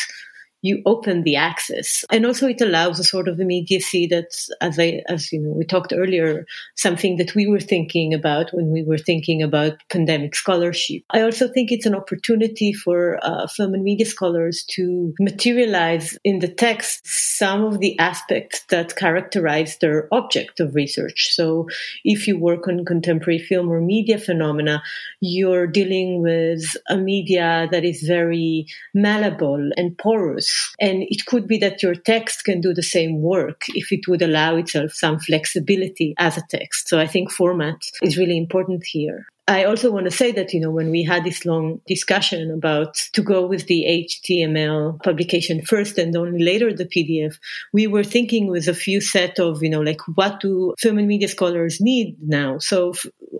you 0.61 0.81
open 0.85 1.23
the 1.23 1.35
access. 1.35 2.03
And 2.11 2.25
also 2.25 2.47
it 2.47 2.61
allows 2.61 2.99
a 2.99 3.03
sort 3.03 3.27
of 3.27 3.39
immediacy 3.39 4.07
that, 4.07 4.27
as 4.61 4.79
i 4.79 5.01
as 5.07 5.31
you 5.31 5.41
know 5.41 5.51
we 5.51 5.65
talked 5.65 5.93
earlier 5.95 6.45
something 6.75 7.17
that 7.17 7.35
we 7.35 7.47
were 7.47 7.59
thinking 7.59 8.13
about 8.13 8.49
when 8.51 8.71
we 8.71 8.83
were 8.83 8.97
thinking 8.97 9.41
about 9.41 9.81
pandemic 9.89 10.35
scholarship. 10.35 11.03
I 11.09 11.21
also 11.21 11.47
think 11.47 11.71
it's 11.71 11.85
an 11.85 11.95
opportunity 11.95 12.73
for 12.73 13.19
uh, 13.21 13.47
film 13.47 13.73
and 13.73 13.83
media 13.83 14.05
scholars 14.05 14.65
to 14.71 15.13
materialize 15.19 16.17
in 16.23 16.39
the 16.39 16.47
text 16.47 17.01
some 17.05 17.63
of 17.63 17.79
the 17.79 17.97
aspects 17.99 18.63
that 18.69 18.95
characterize 18.95 19.77
their 19.77 20.07
object 20.11 20.59
of 20.59 20.75
research. 20.75 21.29
So 21.31 21.67
if 22.03 22.27
you 22.27 22.37
work 22.37 22.67
on 22.67 22.85
contemporary 22.85 23.39
film 23.39 23.69
or 23.69 23.81
media 23.81 24.17
phenomena 24.17 24.81
you're 25.21 25.67
dealing 25.67 26.21
with 26.21 26.63
a 26.87 26.97
media 26.97 27.67
that 27.71 27.83
is 27.83 28.01
very 28.03 28.65
malleable 28.93 29.69
and 29.77 29.97
porous 29.97 30.48
and 30.79 31.03
it 31.03 31.25
could 31.25 31.47
be 31.47 31.57
that 31.59 31.83
your 31.83 31.95
text 31.95 32.45
can 32.45 32.61
do 32.61 32.73
the 32.73 32.83
same 32.83 33.21
work 33.21 33.63
if 33.69 33.91
it 33.91 34.07
would 34.07 34.21
allow 34.21 34.55
itself 34.55 34.91
some 34.91 35.19
flexibility 35.19 36.13
as 36.17 36.37
a 36.37 36.43
text. 36.49 36.89
So 36.89 36.99
I 36.99 37.07
think 37.07 37.31
format 37.31 37.77
is 38.01 38.17
really 38.17 38.37
important 38.37 38.83
here. 38.85 39.25
I 39.49 39.63
also 39.63 39.91
want 39.91 40.05
to 40.05 40.11
say 40.11 40.31
that, 40.33 40.53
you 40.53 40.59
know, 40.59 40.69
when 40.69 40.91
we 40.91 41.03
had 41.03 41.23
this 41.23 41.43
long 41.43 41.81
discussion 41.87 42.51
about 42.51 42.93
to 43.13 43.23
go 43.23 43.47
with 43.47 43.65
the 43.65 44.07
HTML 44.07 45.01
publication 45.01 45.63
first 45.63 45.97
and 45.97 46.15
only 46.15 46.43
later 46.43 46.71
the 46.71 46.85
PDF, 46.85 47.39
we 47.73 47.87
were 47.87 48.03
thinking 48.03 48.45
with 48.45 48.67
a 48.67 48.75
few 48.75 49.01
set 49.01 49.39
of, 49.39 49.63
you 49.63 49.69
know, 49.71 49.81
like 49.81 50.01
what 50.13 50.39
do 50.39 50.75
film 50.77 50.99
and 50.99 51.07
media 51.07 51.27
scholars 51.27 51.81
need 51.81 52.15
now? 52.21 52.59
So 52.59 52.93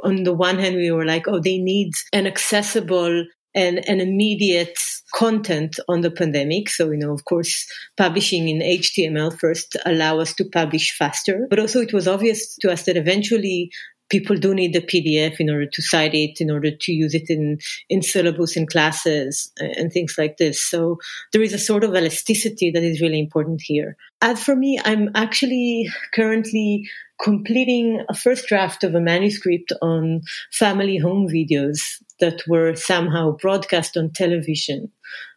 on 0.04 0.24
the 0.24 0.34
one 0.34 0.58
hand, 0.58 0.78
we 0.78 0.90
were 0.90 1.06
like, 1.06 1.28
oh, 1.28 1.40
they 1.40 1.60
need 1.60 1.94
an 2.12 2.26
accessible 2.26 3.26
and 3.56 3.80
an 3.88 4.00
immediate 4.00 4.78
content 5.14 5.80
on 5.88 6.02
the 6.02 6.12
pandemic. 6.12 6.70
So, 6.70 6.92
you 6.92 6.98
know, 6.98 7.14
of 7.14 7.26
course, 7.26 7.68
publishing 7.98 8.48
in 8.48 8.60
HTML 8.60 9.38
first 9.38 9.76
allow 9.86 10.20
us 10.20 10.34
to 10.36 10.46
publish 10.46 10.96
faster, 10.96 11.48
but 11.50 11.60
also 11.60 11.80
it 11.80 11.94
was 11.94 12.08
obvious 12.08 12.56
to 12.58 12.72
us 12.72 12.84
that 12.84 12.98
eventually 12.98 13.72
people 14.10 14.36
do 14.36 14.54
need 14.54 14.74
the 14.74 14.82
PDF 14.82 15.40
in 15.40 15.50
order 15.50 15.68
to 15.68 15.82
cite 15.82 16.16
it, 16.16 16.42
in 16.42 16.50
order 16.50 16.72
to 16.72 16.92
use 16.92 17.14
it 17.14 17.30
in, 17.30 17.60
in 17.90 18.02
syllabus 18.02 18.58
in 18.58 18.66
classes 18.66 19.52
and 19.58 19.92
things 19.92 20.16
like 20.18 20.38
this. 20.38 20.64
So 20.68 20.98
there 21.32 21.44
is 21.44 21.54
a 21.54 21.60
sort 21.60 21.84
of 21.84 21.96
elasticity 21.96 22.72
that 22.72 22.84
is 22.84 23.02
really 23.02 23.20
important 23.20 23.62
here. 23.64 23.96
As 24.22 24.44
for 24.44 24.56
me, 24.56 24.80
I'm 24.84 25.10
actually 25.16 25.90
currently 26.14 26.90
completing 27.22 28.04
a 28.10 28.16
first 28.16 28.48
draft 28.48 28.84
of 28.84 28.96
a 28.96 29.02
manuscript 29.02 29.72
on 29.82 30.22
family 30.52 30.98
home 30.98 31.28
videos 31.28 31.80
that 32.20 32.42
were 32.48 32.76
somehow 32.76 33.32
broadcast 33.32 33.98
on 33.98 34.12
television. 34.12 34.92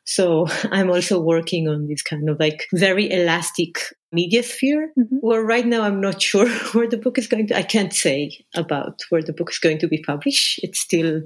So 0.04 0.46
I'm 0.70 0.90
also 0.90 1.20
working 1.20 1.68
on 1.68 1.86
this 1.86 2.02
kind 2.02 2.28
of 2.28 2.38
like 2.38 2.66
very 2.72 3.10
elastic 3.10 3.78
media 4.14 4.42
sphere 4.42 4.92
mm-hmm. 4.98 5.16
where 5.20 5.42
right 5.42 5.66
now 5.66 5.82
I'm 5.82 6.00
not 6.00 6.20
sure 6.30 6.48
where 6.72 6.88
the 6.88 6.98
book 6.98 7.18
is 7.18 7.26
going 7.26 7.46
to, 7.46 7.56
I 7.56 7.62
can't 7.62 7.94
say 7.94 8.44
about 8.54 9.00
where 9.08 9.22
the 9.22 9.32
book 9.32 9.50
is 9.50 9.58
going 9.58 9.78
to 9.78 9.88
be 9.88 10.02
published. 10.02 10.60
It's 10.62 10.80
still 10.80 11.22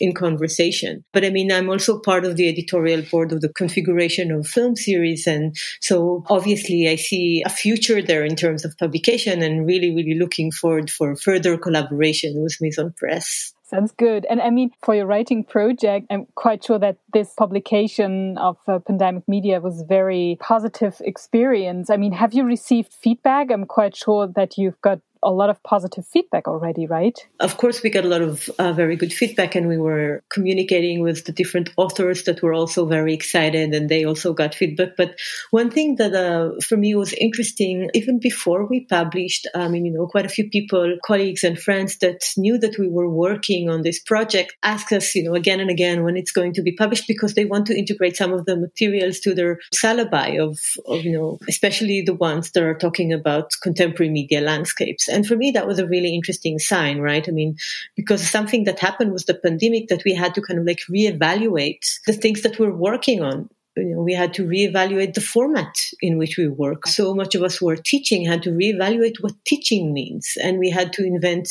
in 0.00 0.14
conversation. 0.14 1.04
But 1.12 1.24
I 1.24 1.30
mean, 1.30 1.52
I'm 1.52 1.70
also 1.70 2.00
part 2.00 2.24
of 2.24 2.36
the 2.36 2.48
editorial 2.48 3.02
board 3.02 3.32
of 3.32 3.40
the 3.40 3.52
configuration 3.52 4.32
of 4.32 4.48
film 4.48 4.74
series. 4.74 5.26
And 5.26 5.54
so 5.80 6.24
obviously 6.28 6.88
I 6.88 6.96
see 6.96 7.42
a 7.46 7.50
future 7.50 8.02
there 8.02 8.24
in 8.24 8.36
terms 8.36 8.64
of 8.64 8.76
publication 8.78 9.42
and 9.42 9.66
really, 9.66 9.94
really 9.94 10.18
looking 10.18 10.50
forward 10.50 10.90
for 10.90 11.14
further 11.16 11.56
collaboration 11.56 12.42
with 12.42 12.56
Meson 12.60 12.92
Press. 12.96 13.52
Sounds 13.66 13.92
good. 13.92 14.26
And 14.28 14.42
I 14.42 14.50
mean, 14.50 14.72
for 14.82 14.94
your 14.94 15.06
writing 15.06 15.42
project, 15.42 16.06
I'm 16.10 16.26
quite 16.34 16.62
sure 16.62 16.78
that 16.80 16.98
this 17.14 17.32
publication 17.32 18.36
of 18.36 18.58
uh, 18.68 18.78
Pandemic 18.78 19.26
Media 19.26 19.58
was 19.58 19.84
very 19.88 20.36
positive 20.38 21.00
experience. 21.00 21.88
I 21.88 21.96
mean, 21.96 22.12
have 22.12 22.34
you 22.34 22.44
received 22.44 22.92
feedback? 22.92 23.50
I'm 23.50 23.64
quite 23.64 23.96
sure 23.96 24.26
that 24.36 24.58
you've 24.58 24.80
got 24.82 25.00
a 25.24 25.30
lot 25.30 25.50
of 25.50 25.62
positive 25.62 26.06
feedback 26.06 26.46
already, 26.46 26.86
right? 26.86 27.18
Of 27.40 27.56
course, 27.56 27.82
we 27.82 27.90
got 27.90 28.04
a 28.04 28.08
lot 28.08 28.22
of 28.22 28.48
uh, 28.58 28.72
very 28.72 28.96
good 28.96 29.12
feedback, 29.12 29.54
and 29.54 29.68
we 29.68 29.78
were 29.78 30.22
communicating 30.30 31.00
with 31.00 31.24
the 31.24 31.32
different 31.32 31.70
authors 31.76 32.24
that 32.24 32.42
were 32.42 32.54
also 32.54 32.86
very 32.86 33.14
excited, 33.14 33.74
and 33.74 33.88
they 33.88 34.04
also 34.04 34.32
got 34.32 34.54
feedback. 34.54 34.96
But 34.96 35.18
one 35.50 35.70
thing 35.70 35.96
that 35.96 36.14
uh, 36.14 36.60
for 36.60 36.76
me 36.76 36.94
was 36.94 37.12
interesting, 37.14 37.90
even 37.94 38.20
before 38.20 38.66
we 38.66 38.86
published, 38.86 39.48
I 39.54 39.68
mean, 39.68 39.86
you 39.86 39.92
know, 39.92 40.06
quite 40.06 40.26
a 40.26 40.28
few 40.28 40.48
people, 40.48 40.96
colleagues 41.04 41.44
and 41.44 41.58
friends 41.58 41.98
that 41.98 42.20
knew 42.36 42.58
that 42.58 42.78
we 42.78 42.88
were 42.88 43.08
working 43.08 43.70
on 43.70 43.82
this 43.82 44.00
project 44.00 44.54
asked 44.62 44.92
us, 44.92 45.14
you 45.14 45.24
know, 45.24 45.34
again 45.34 45.60
and 45.60 45.70
again 45.70 46.04
when 46.04 46.16
it's 46.16 46.32
going 46.32 46.52
to 46.54 46.62
be 46.62 46.72
published 46.72 47.08
because 47.08 47.34
they 47.34 47.44
want 47.44 47.66
to 47.66 47.78
integrate 47.78 48.16
some 48.16 48.32
of 48.32 48.44
the 48.46 48.56
materials 48.56 49.20
to 49.20 49.34
their 49.34 49.58
syllabi 49.74 50.40
of, 50.40 50.58
of 50.86 51.04
you 51.04 51.12
know, 51.12 51.38
especially 51.48 52.02
the 52.02 52.14
ones 52.14 52.50
that 52.52 52.62
are 52.62 52.76
talking 52.76 53.12
about 53.12 53.50
contemporary 53.62 54.10
media 54.10 54.40
landscapes. 54.40 55.08
And 55.14 55.26
for 55.26 55.36
me, 55.36 55.50
that 55.52 55.66
was 55.66 55.78
a 55.78 55.86
really 55.86 56.14
interesting 56.14 56.58
sign, 56.58 56.98
right? 56.98 57.26
I 57.28 57.32
mean, 57.32 57.56
because 57.96 58.28
something 58.28 58.64
that 58.64 58.80
happened 58.80 59.12
was 59.12 59.24
the 59.24 59.34
pandemic 59.34 59.88
that 59.88 60.02
we 60.04 60.14
had 60.14 60.34
to 60.34 60.42
kind 60.42 60.58
of 60.58 60.66
like 60.66 60.80
reevaluate 60.90 62.00
the 62.06 62.12
things 62.12 62.42
that 62.42 62.58
we're 62.58 62.74
working 62.74 63.22
on 63.22 63.48
you 63.76 63.94
know, 63.94 64.02
we 64.02 64.14
had 64.14 64.34
to 64.34 64.46
reevaluate 64.46 65.14
the 65.14 65.20
format 65.20 65.74
in 66.00 66.18
which 66.18 66.36
we 66.36 66.48
work. 66.48 66.86
So 66.86 67.14
much 67.14 67.34
of 67.34 67.42
us 67.42 67.56
who 67.56 67.68
are 67.68 67.76
teaching 67.76 68.24
had 68.24 68.42
to 68.44 68.50
reevaluate 68.50 69.16
what 69.20 69.32
teaching 69.44 69.92
means. 69.92 70.34
And 70.42 70.58
we 70.58 70.70
had 70.70 70.92
to 70.94 71.04
invent 71.04 71.48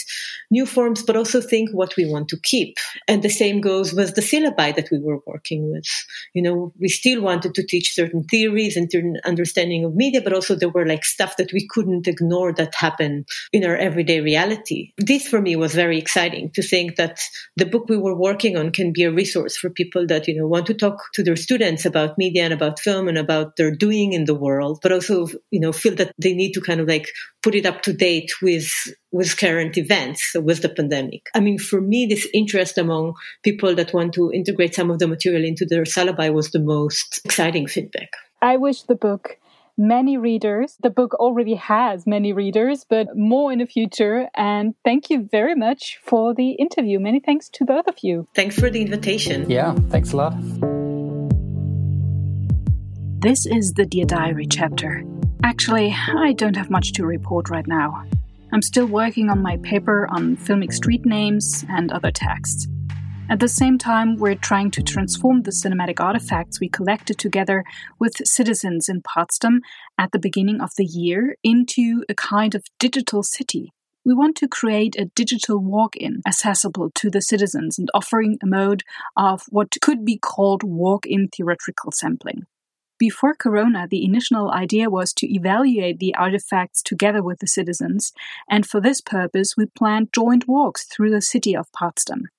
new 0.49 0.65
forms, 0.65 1.03
but 1.03 1.17
also 1.17 1.41
think 1.41 1.71
what 1.71 1.95
we 1.97 2.05
want 2.09 2.30
to 2.30 2.39
keep. 2.41 2.78
And 3.07 3.21
the 3.24 3.30
same 3.30 3.59
goes 3.61 3.93
with 3.93 4.15
the 4.15 4.21
syllabi 4.21 4.76
that 4.76 4.89
we 4.91 4.99
were 4.99 5.19
working 5.26 5.71
with. 5.71 5.88
You 6.34 6.43
know, 6.43 6.74
we 6.80 6.88
still 6.88 7.21
wanted 7.21 7.55
to 7.55 7.65
teach 7.65 7.93
certain 7.93 8.24
theories 8.24 8.78
and 8.78 8.89
certain 8.91 9.17
understanding 9.26 9.84
of 9.84 9.95
media, 9.95 10.21
but 10.21 10.34
also 10.34 10.55
there 10.55 10.69
were 10.69 10.86
like 10.86 11.03
stuff 11.03 11.38
that 11.38 11.51
we 11.51 11.67
couldn't 11.67 12.07
ignore 12.07 12.53
that 12.53 12.76
happened 12.76 13.28
in 13.51 13.65
our 13.65 13.76
everyday 13.76 14.21
reality. 14.21 14.93
This 14.97 15.28
for 15.28 15.41
me 15.41 15.55
was 15.55 15.74
very 15.74 15.97
exciting 15.97 16.51
to 16.51 16.61
think 16.61 16.95
that 16.95 17.19
the 17.57 17.65
book 17.65 17.89
we 17.89 17.97
were 17.97 18.15
working 18.15 18.57
on 18.57 18.71
can 18.71 18.93
be 18.93 19.03
a 19.03 19.11
resource 19.11 19.57
for 19.57 19.69
people 19.69 20.07
that, 20.07 20.28
you 20.28 20.36
know, 20.36 20.47
want 20.47 20.67
to 20.67 20.74
talk 20.74 21.11
to 21.13 21.24
their 21.24 21.36
students 21.36 21.86
about 21.86 22.12
about 22.14 22.18
media 22.18 22.43
and 22.43 22.53
about 22.53 22.80
film 22.80 23.07
and 23.07 23.18
about 23.18 23.55
their 23.55 23.76
doing 23.76 24.14
in 24.14 24.26
the 24.26 24.36
world, 24.36 24.80
but 24.82 24.91
also, 24.91 25.28
you 25.51 25.59
know, 25.59 25.72
feel 25.72 25.95
that 25.95 26.14
they 26.22 26.34
need 26.34 26.53
to 26.53 26.61
kind 26.61 26.80
of 26.80 26.88
like 26.88 27.07
put 27.41 27.55
it 27.55 27.66
up 27.66 27.82
to 27.84 27.93
date 27.93 28.32
with 28.41 28.70
with 29.11 29.38
current 29.38 29.78
events, 29.78 30.32
with 30.36 30.61
the 30.61 30.70
pandemic. 30.70 31.28
I 31.36 31.39
mean, 31.39 31.59
for 31.59 31.82
me, 31.82 32.05
this 32.07 32.28
interest 32.34 32.78
among 32.78 33.14
people 33.43 33.76
that 33.76 33.93
want 33.93 34.14
to 34.14 34.32
integrate 34.32 34.76
some 34.76 34.91
of 34.91 34.99
the 34.99 35.07
material 35.07 35.43
into 35.43 35.66
their 35.66 35.84
syllabi 35.84 36.34
was 36.34 36.51
the 36.51 36.59
most 36.59 37.22
exciting 37.26 37.68
feedback. 37.68 38.09
I 38.41 38.57
wish 38.57 38.84
the 38.84 38.95
book 38.95 39.38
many 39.78 40.18
readers. 40.18 40.78
The 40.82 40.89
book 40.89 41.14
already 41.16 41.55
has 41.55 42.05
many 42.05 42.34
readers, 42.34 42.86
but 42.88 43.07
more 43.16 43.51
in 43.51 43.59
the 43.59 43.66
future. 43.66 44.30
And 44.36 44.76
thank 44.84 45.09
you 45.09 45.28
very 45.32 45.55
much 45.55 45.99
for 46.03 46.34
the 46.34 46.51
interview. 46.51 46.99
Many 46.99 47.20
thanks 47.20 47.49
to 47.49 47.66
both 47.66 47.88
of 47.88 47.95
you. 48.01 48.28
Thanks 48.36 48.59
for 48.59 48.70
the 48.70 48.82
invitation. 48.82 49.49
Yeah, 49.49 49.76
thanks 49.89 50.11
a 50.11 50.18
lot. 50.18 50.72
This 53.24 53.45
is 53.45 53.71
the 53.71 53.86
Dear 53.86 54.03
Diary 54.03 54.45
chapter. 54.45 55.01
Actually, 55.45 55.95
I 56.13 56.34
don't 56.34 56.57
have 56.57 56.69
much 56.69 56.91
to 56.91 57.05
report 57.05 57.49
right 57.49 57.65
now. 57.65 58.03
I'm 58.51 58.61
still 58.61 58.86
working 58.86 59.30
on 59.30 59.41
my 59.41 59.55
paper 59.63 60.09
on 60.09 60.36
filmic 60.36 60.74
street 60.74 61.05
names 61.05 61.63
and 61.69 61.89
other 61.89 62.11
texts. 62.11 62.67
At 63.30 63.39
the 63.39 63.47
same 63.47 63.78
time, 63.78 64.17
we're 64.17 64.36
trying 64.36 64.71
to 64.71 64.84
transform 64.84 65.43
the 65.43 65.51
cinematic 65.51 66.01
artifacts 66.01 66.59
we 66.59 66.67
collected 66.67 67.17
together 67.17 67.63
with 67.97 68.28
citizens 68.28 68.89
in 68.89 69.01
Potsdam 69.01 69.61
at 69.97 70.11
the 70.11 70.19
beginning 70.19 70.59
of 70.59 70.71
the 70.76 70.84
year 70.84 71.38
into 71.45 72.03
a 72.09 72.13
kind 72.13 72.53
of 72.53 72.65
digital 72.78 73.24
city. 73.24 73.71
We 74.03 74.13
want 74.13 74.36
to 74.38 74.49
create 74.49 74.97
a 74.99 75.05
digital 75.05 75.59
walk 75.59 75.95
in 75.95 76.24
accessible 76.28 76.91
to 76.95 77.09
the 77.09 77.21
citizens 77.21 77.80
and 77.80 77.89
offering 77.93 78.38
a 78.43 78.45
mode 78.45 78.84
of 79.15 79.43
what 79.47 79.78
could 79.82 80.03
be 80.03 80.17
called 80.17 80.61
walk 80.61 81.05
in 81.05 81.30
theoretical 81.30 81.93
sampling. 81.93 82.47
Before 83.10 83.36
Corona, 83.36 83.86
the 83.86 84.06
initial 84.06 84.49
idea 84.49 84.89
was 84.89 85.12
to 85.16 85.30
evaluate 85.30 85.99
the 85.99 86.16
artifacts 86.16 86.82
together 86.82 87.22
with 87.22 87.39
the 87.39 87.47
citizens, 87.47 88.14
and 88.49 88.66
for 88.66 88.80
this 88.80 89.01
purpose, 89.01 89.58
we 89.58 89.66
planned 89.66 90.14
joint 90.14 90.47
walks 90.47 90.86
through 90.86 91.10
the 91.10 91.22
city 91.22 91.54
of 91.54 91.70
Potsdam. 91.74 92.30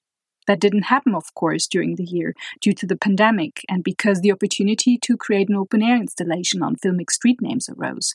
That 0.46 0.60
didn't 0.60 0.84
happen, 0.84 1.14
of 1.14 1.34
course, 1.34 1.66
during 1.66 1.96
the 1.96 2.04
year 2.04 2.32
due 2.62 2.72
to 2.72 2.86
the 2.86 2.96
pandemic 2.96 3.60
and 3.68 3.84
because 3.84 4.22
the 4.22 4.32
opportunity 4.32 4.96
to 5.02 5.18
create 5.18 5.50
an 5.50 5.54
open 5.54 5.82
air 5.82 5.98
installation 5.98 6.62
on 6.62 6.76
filmic 6.76 7.10
street 7.10 7.42
names 7.42 7.68
arose. 7.68 8.14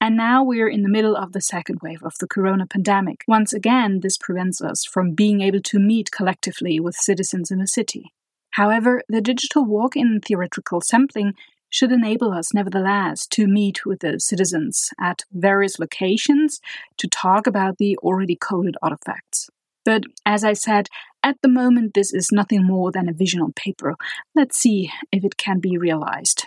And 0.00 0.16
now 0.16 0.42
we're 0.42 0.68
in 0.68 0.82
the 0.82 0.88
middle 0.96 1.16
of 1.16 1.34
the 1.34 1.40
second 1.40 1.78
wave 1.84 2.02
of 2.02 2.14
the 2.18 2.26
corona 2.26 2.66
pandemic. 2.66 3.22
Once 3.28 3.52
again, 3.52 4.00
this 4.00 4.18
prevents 4.18 4.60
us 4.60 4.84
from 4.84 5.14
being 5.14 5.40
able 5.40 5.60
to 5.60 5.78
meet 5.78 6.10
collectively 6.10 6.80
with 6.80 6.96
citizens 6.96 7.52
in 7.52 7.60
a 7.60 7.68
city. 7.68 8.12
However, 8.56 9.02
the 9.08 9.20
digital 9.20 9.64
walk 9.64 9.94
in 9.94 10.20
theoretical 10.20 10.80
sampling 10.80 11.34
should 11.76 11.92
enable 11.92 12.32
us, 12.32 12.54
nevertheless, 12.54 13.26
to 13.26 13.46
meet 13.46 13.84
with 13.84 14.00
the 14.00 14.18
citizens 14.18 14.88
at 14.98 15.24
various 15.30 15.78
locations 15.78 16.58
to 16.96 17.06
talk 17.06 17.46
about 17.46 17.76
the 17.76 17.98
already 17.98 18.34
coded 18.34 18.76
artifacts. 18.80 19.50
But 19.84 20.04
as 20.24 20.42
I 20.42 20.54
said, 20.54 20.88
at 21.22 21.36
the 21.42 21.50
moment, 21.50 21.92
this 21.92 22.14
is 22.14 22.32
nothing 22.32 22.64
more 22.64 22.90
than 22.90 23.10
a 23.10 23.12
vision 23.12 23.42
on 23.42 23.52
paper. 23.52 23.94
Let's 24.34 24.58
see 24.58 24.90
if 25.12 25.22
it 25.22 25.36
can 25.36 25.60
be 25.60 25.76
realized. 25.76 26.46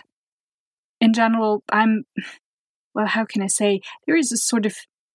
In 1.00 1.12
general, 1.12 1.62
I'm, 1.70 2.06
well, 2.92 3.06
how 3.06 3.24
can 3.24 3.40
I 3.40 3.46
say, 3.46 3.82
there 4.08 4.16
is 4.16 4.32
a 4.32 4.36
sort 4.36 4.66
of 4.66 4.74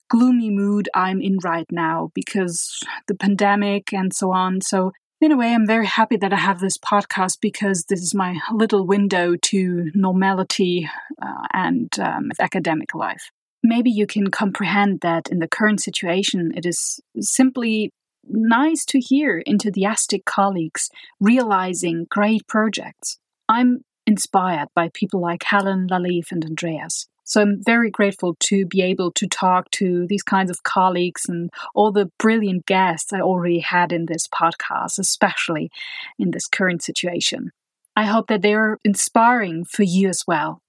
gloomy 0.09 0.49
mood 0.49 0.87
I'm 0.95 1.19
in 1.19 1.39
right 1.43 1.67
now 1.69 2.11
because 2.13 2.79
the 3.09 3.15
pandemic 3.15 3.91
and 3.91 4.13
so 4.13 4.31
on. 4.31 4.61
So 4.61 4.93
in 5.21 5.31
a 5.31 5.37
way, 5.37 5.53
I'm 5.53 5.65
very 5.65 5.85
happy 5.85 6.17
that 6.17 6.33
I 6.33 6.37
have 6.37 6.59
this 6.59 6.77
podcast 6.77 7.39
because 7.41 7.85
this 7.85 8.01
is 8.01 8.13
my 8.13 8.39
little 8.51 8.85
window 8.85 9.35
to 9.43 9.91
normality 9.93 10.89
uh, 11.21 11.47
and 11.53 11.89
um, 11.99 12.31
academic 12.39 12.93
life. 12.93 13.31
Maybe 13.63 13.89
you 13.89 14.05
can 14.05 14.29
comprehend 14.29 15.01
that 15.01 15.29
in 15.29 15.39
the 15.39 15.47
current 15.47 15.81
situation, 15.81 16.51
it 16.55 16.65
is 16.65 16.99
simply 17.19 17.91
nice 18.27 18.85
to 18.85 18.99
hear 18.99 19.41
enthusiastic 19.45 20.25
colleagues 20.25 20.89
realizing 21.19 22.07
great 22.09 22.45
projects. 22.47 23.17
I'm 23.47 23.81
inspired 24.05 24.67
by 24.75 24.89
people 24.93 25.21
like 25.21 25.43
Helen, 25.43 25.87
Laliv, 25.89 26.31
and 26.31 26.43
Andreas. 26.45 27.07
So 27.25 27.41
I'm 27.41 27.61
very 27.63 27.89
grateful 27.89 28.35
to 28.41 28.65
be 28.67 28.81
able 28.81 29.11
to 29.13 29.27
talk 29.27 29.69
to 29.71 30.05
these 30.07 30.23
kinds 30.23 30.51
of 30.51 30.63
colleagues 30.63 31.27
and 31.27 31.49
all 31.73 31.91
the 31.91 32.11
brilliant 32.19 32.67
guests 32.67 33.11
I 33.11 33.19
already 33.19 33.59
had 33.59 33.91
in 33.91 34.05
this 34.05 34.27
podcast, 34.27 34.99
especially 34.99 35.71
in 36.19 36.31
this 36.31 36.47
current 36.47 36.83
situation. 36.83 37.51
I 37.95 38.05
hope 38.05 38.27
that 38.27 38.41
they 38.41 38.53
are 38.53 38.77
inspiring 38.83 39.65
for 39.65 39.83
you 39.83 40.07
as 40.07 40.23
well. 40.27 40.61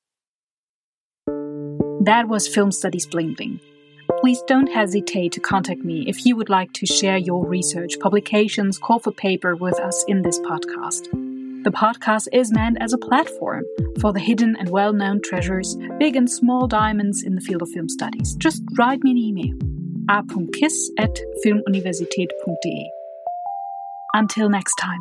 That 1.27 2.29
was 2.29 2.49
Film 2.49 2.73
Studies 2.73 3.07
Bling 3.07 3.35
Bling. 3.35 3.61
Please 4.21 4.41
don't 4.47 4.73
hesitate 4.73 5.33
to 5.33 5.41
contact 5.41 5.81
me 5.81 6.09
if 6.09 6.25
you 6.25 6.37
would 6.37 6.49
like 6.49 6.73
to 6.75 6.87
share 6.87 7.19
your 7.19 7.45
research, 7.45 8.01
publications, 8.01 8.79
call 8.79 8.99
for 8.99 9.13
paper 9.13 9.55
with 9.57 9.79
us 9.79 10.05
in 10.09 10.23
this 10.23 10.39
podcast. 10.41 11.26
The 11.67 11.73
podcast 11.73 12.29
is 12.33 12.53
meant 12.53 12.79
as 12.81 12.93
a 12.93 12.99
platform 12.99 13.65
for 14.01 14.13
the 14.13 14.21
hidden 14.21 14.55
and 14.55 14.69
well 14.69 14.93
known 14.93 15.21
treasures, 15.21 15.77
big 15.99 16.15
and 16.15 16.31
small 16.31 16.69
diamonds 16.69 17.25
in 17.25 17.35
the 17.35 17.41
field 17.41 17.61
of 17.61 17.69
film 17.71 17.89
studies. 17.89 18.37
Just 18.37 18.63
write 18.79 19.03
me 19.03 19.11
an 19.11 19.19
email 19.19 19.53
a.kiss 20.09 20.93
at 20.97 21.19
filmuniversität.de. 21.45 22.91
Until 24.15 24.49
next 24.49 24.77
time. 24.77 25.01